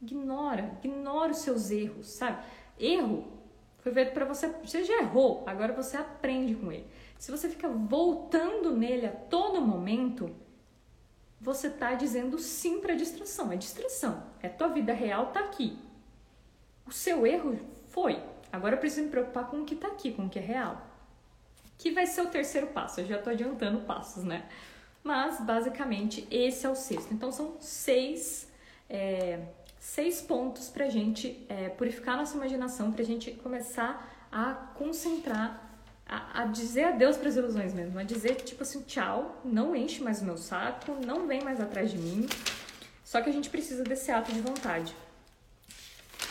[0.00, 2.44] Ignora, ignora os seus erros, sabe?
[2.78, 3.41] Erro
[3.82, 6.86] foi feito para você, você já errou, agora você aprende com ele.
[7.18, 10.34] Se você fica voltando nele a todo momento,
[11.40, 13.50] você está dizendo sim para distração.
[13.50, 14.22] É distração.
[14.40, 15.76] É tua vida real tá aqui.
[16.86, 18.22] O seu erro foi.
[18.52, 20.86] Agora eu preciso me preocupar com o que está aqui, com o que é real.
[21.76, 23.00] Que vai ser o terceiro passo.
[23.00, 24.48] Eu já estou adiantando passos, né?
[25.02, 27.12] Mas basicamente esse é o sexto.
[27.12, 28.48] Então são seis,
[28.88, 29.40] é,
[29.82, 35.76] seis pontos para a gente é, purificar nossa imaginação, para a gente começar a concentrar,
[36.06, 40.00] a, a dizer adeus para as ilusões mesmo, a dizer tipo assim, tchau, não enche
[40.00, 42.28] mais o meu saco, não vem mais atrás de mim.
[43.04, 44.94] Só que a gente precisa desse ato de vontade.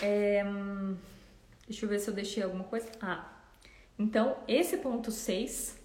[0.01, 0.45] É,
[1.67, 2.89] deixa eu ver se eu deixei alguma coisa.
[3.01, 3.33] Ah,
[3.99, 5.77] então esse ponto 6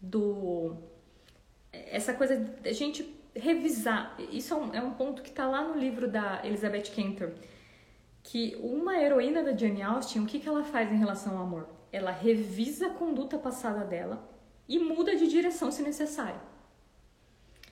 [0.00, 0.76] do.
[1.72, 3.04] Essa coisa de a gente
[3.34, 4.16] revisar.
[4.30, 7.32] Isso é um, é um ponto que está lá no livro da Elizabeth Cantor.
[8.22, 11.68] Que uma heroína da Jane Austen, o que, que ela faz em relação ao amor?
[11.92, 14.28] Ela revisa a conduta passada dela
[14.68, 16.40] e muda de direção se necessário.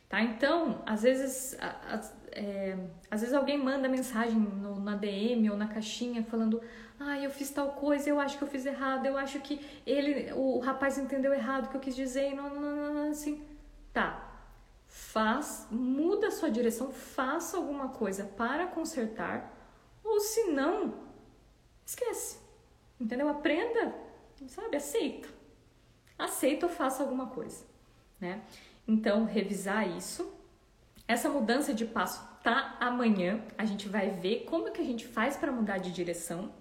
[0.09, 0.21] Tá?
[0.23, 2.03] Então, às vezes, a,
[2.33, 2.77] é,
[3.11, 6.61] às vezes alguém manda mensagem no, na DM ou na caixinha falando
[7.01, 10.33] ah, eu fiz tal coisa, eu acho que eu fiz errado, eu acho que ele,
[10.35, 13.43] o rapaz entendeu errado o que eu quis dizer, não, não, não, não, assim.
[13.93, 14.32] Tá.
[14.95, 19.51] Faz, muda a sua direção, faça alguma coisa para consertar,
[20.05, 20.95] ou se não,
[21.85, 22.39] esquece.
[23.01, 23.27] Entendeu?
[23.29, 23.95] Aprenda,
[24.49, 24.77] sabe?
[24.77, 25.29] Aceita.
[26.19, 27.65] Aceita ou faça alguma coisa,
[28.21, 28.43] né?
[28.87, 30.31] Então, revisar isso
[31.07, 33.43] essa mudança de passo tá amanhã.
[33.59, 36.53] A gente vai ver como que a gente faz para mudar de direção,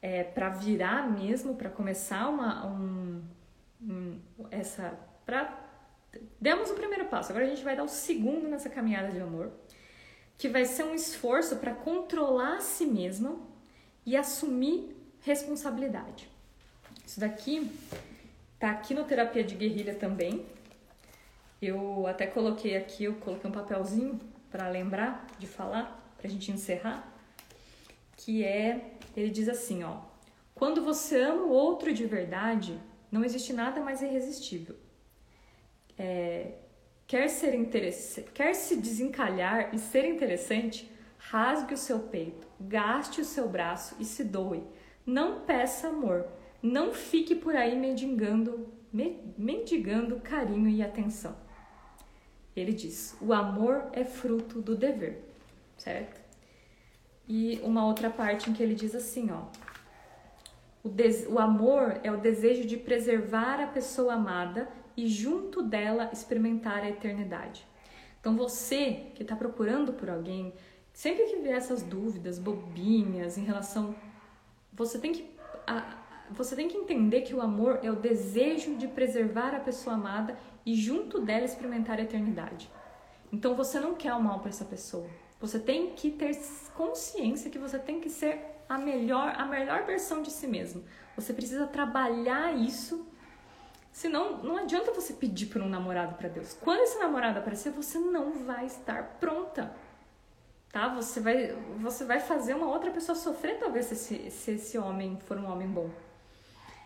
[0.00, 3.22] é, para virar mesmo, para começar uma um,
[3.82, 4.20] um,
[4.50, 5.67] essa para
[6.40, 7.30] demos o primeiro passo.
[7.30, 9.52] Agora a gente vai dar o segundo nessa caminhada de amor,
[10.36, 13.38] que vai ser um esforço para controlar a si mesma
[14.06, 16.28] e assumir responsabilidade.
[17.06, 17.70] Isso daqui
[18.58, 20.46] tá aqui no terapia de guerrilha também,
[21.60, 24.20] eu até coloquei aqui, eu coloquei um papelzinho
[24.50, 27.12] para lembrar de falar, para a gente encerrar,
[28.16, 29.98] que é, ele diz assim, ó,
[30.54, 32.78] quando você ama o outro de verdade,
[33.10, 34.76] não existe nada mais irresistível.
[35.98, 36.52] É,
[37.06, 37.54] quer ser
[38.32, 44.04] quer se desencalhar e ser interessante, rasgue o seu peito, gaste o seu braço e
[44.04, 44.62] se doe.
[45.04, 46.26] Não peça amor,
[46.62, 48.68] não fique por aí mendigando,
[49.36, 51.34] mendigando carinho e atenção.
[52.54, 55.24] Ele diz: o amor é fruto do dever,
[55.76, 56.20] certo?
[57.26, 59.42] E uma outra parte em que ele diz assim, ó.
[60.82, 60.90] O,
[61.32, 64.68] o amor é o desejo de preservar a pessoa amada
[64.98, 67.64] e junto dela experimentar a eternidade.
[68.20, 70.52] Então você que está procurando por alguém,
[70.92, 73.94] sempre que vier essas dúvidas bobinhas em relação,
[74.72, 75.38] você tem que
[76.30, 80.36] você tem que entender que o amor é o desejo de preservar a pessoa amada
[80.66, 82.68] e junto dela experimentar a eternidade.
[83.32, 85.08] Então você não quer o mal para essa pessoa.
[85.40, 86.36] Você tem que ter
[86.74, 90.82] consciência que você tem que ser a melhor, a melhor versão de si mesmo.
[91.14, 93.07] Você precisa trabalhar isso.
[93.98, 96.56] Senão, não adianta você pedir por um namorado para Deus.
[96.60, 99.72] Quando esse namorado aparecer, você não vai estar pronta.
[100.70, 100.86] Tá?
[100.94, 101.48] Você vai,
[101.80, 105.66] você vai fazer uma outra pessoa sofrer, talvez, se, se esse homem for um homem
[105.66, 105.90] bom.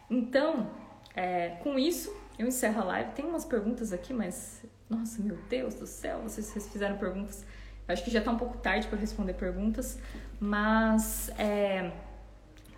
[0.09, 0.70] Então,
[1.14, 3.12] é, com isso, eu encerro a live.
[3.12, 7.44] Tem umas perguntas aqui, mas nossa, meu Deus do céu, vocês, vocês fizeram perguntas.
[7.86, 9.98] Eu acho que já está um pouco tarde para responder perguntas,
[10.40, 11.93] mas é,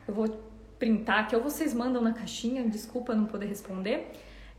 [0.09, 0.54] eu vou
[0.85, 2.69] printar aqui ou vocês mandam na caixinha.
[2.69, 4.13] Desculpa não poder responder.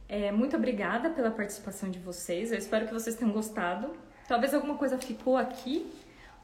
[0.09, 2.51] É, muito obrigada pela participação de vocês.
[2.51, 3.91] Eu espero que vocês tenham gostado.
[4.27, 5.85] Talvez alguma coisa ficou aqui,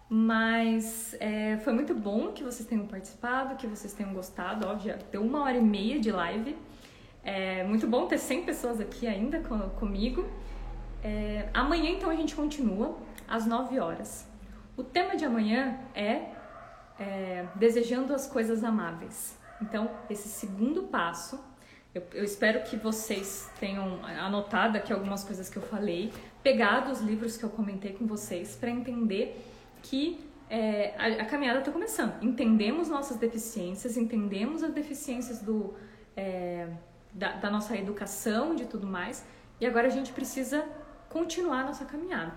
[0.07, 4.67] mas é, foi muito bom que vocês tenham participado, que vocês tenham gostado.
[4.67, 6.55] Ó, já deu uma hora e meia de live.
[7.23, 10.27] É muito bom ter 100 pessoas aqui ainda com, comigo.
[11.03, 12.95] É, amanhã, então, a gente continua
[13.27, 14.29] às 9 horas.
[14.77, 16.29] O tema de amanhã é,
[16.99, 19.40] é desejando as coisas amáveis.
[19.61, 21.39] Então, esse segundo passo
[21.93, 27.01] eu, eu, espero que vocês tenham anotado aqui algumas coisas que eu falei, pegado os
[27.01, 29.45] livros que eu comentei com vocês para entender
[29.83, 32.23] que é, a, a, caminhada está começando.
[32.23, 35.73] Entendemos nossas deficiências, entendemos as deficiências do,
[36.15, 36.69] é,
[37.13, 39.25] da, da nossa educação, de tudo mais,
[39.59, 40.65] e agora a gente precisa
[41.09, 42.33] continuar a nossa caminhada.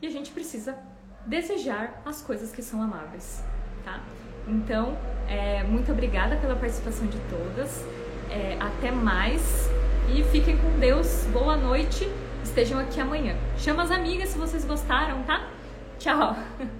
[0.00, 0.78] E a gente precisa
[1.26, 3.42] desejar as coisas que são amáveis,
[3.84, 4.00] tá?
[4.48, 4.96] Então,
[5.28, 7.86] é, muito obrigada pela participação de todas.
[8.30, 9.70] É, até mais
[10.14, 11.26] e fiquem com Deus.
[11.32, 12.10] Boa noite.
[12.42, 13.36] Estejam aqui amanhã.
[13.58, 15.46] Chama as amigas se vocês gostaram, tá?
[15.98, 16.36] Tchau.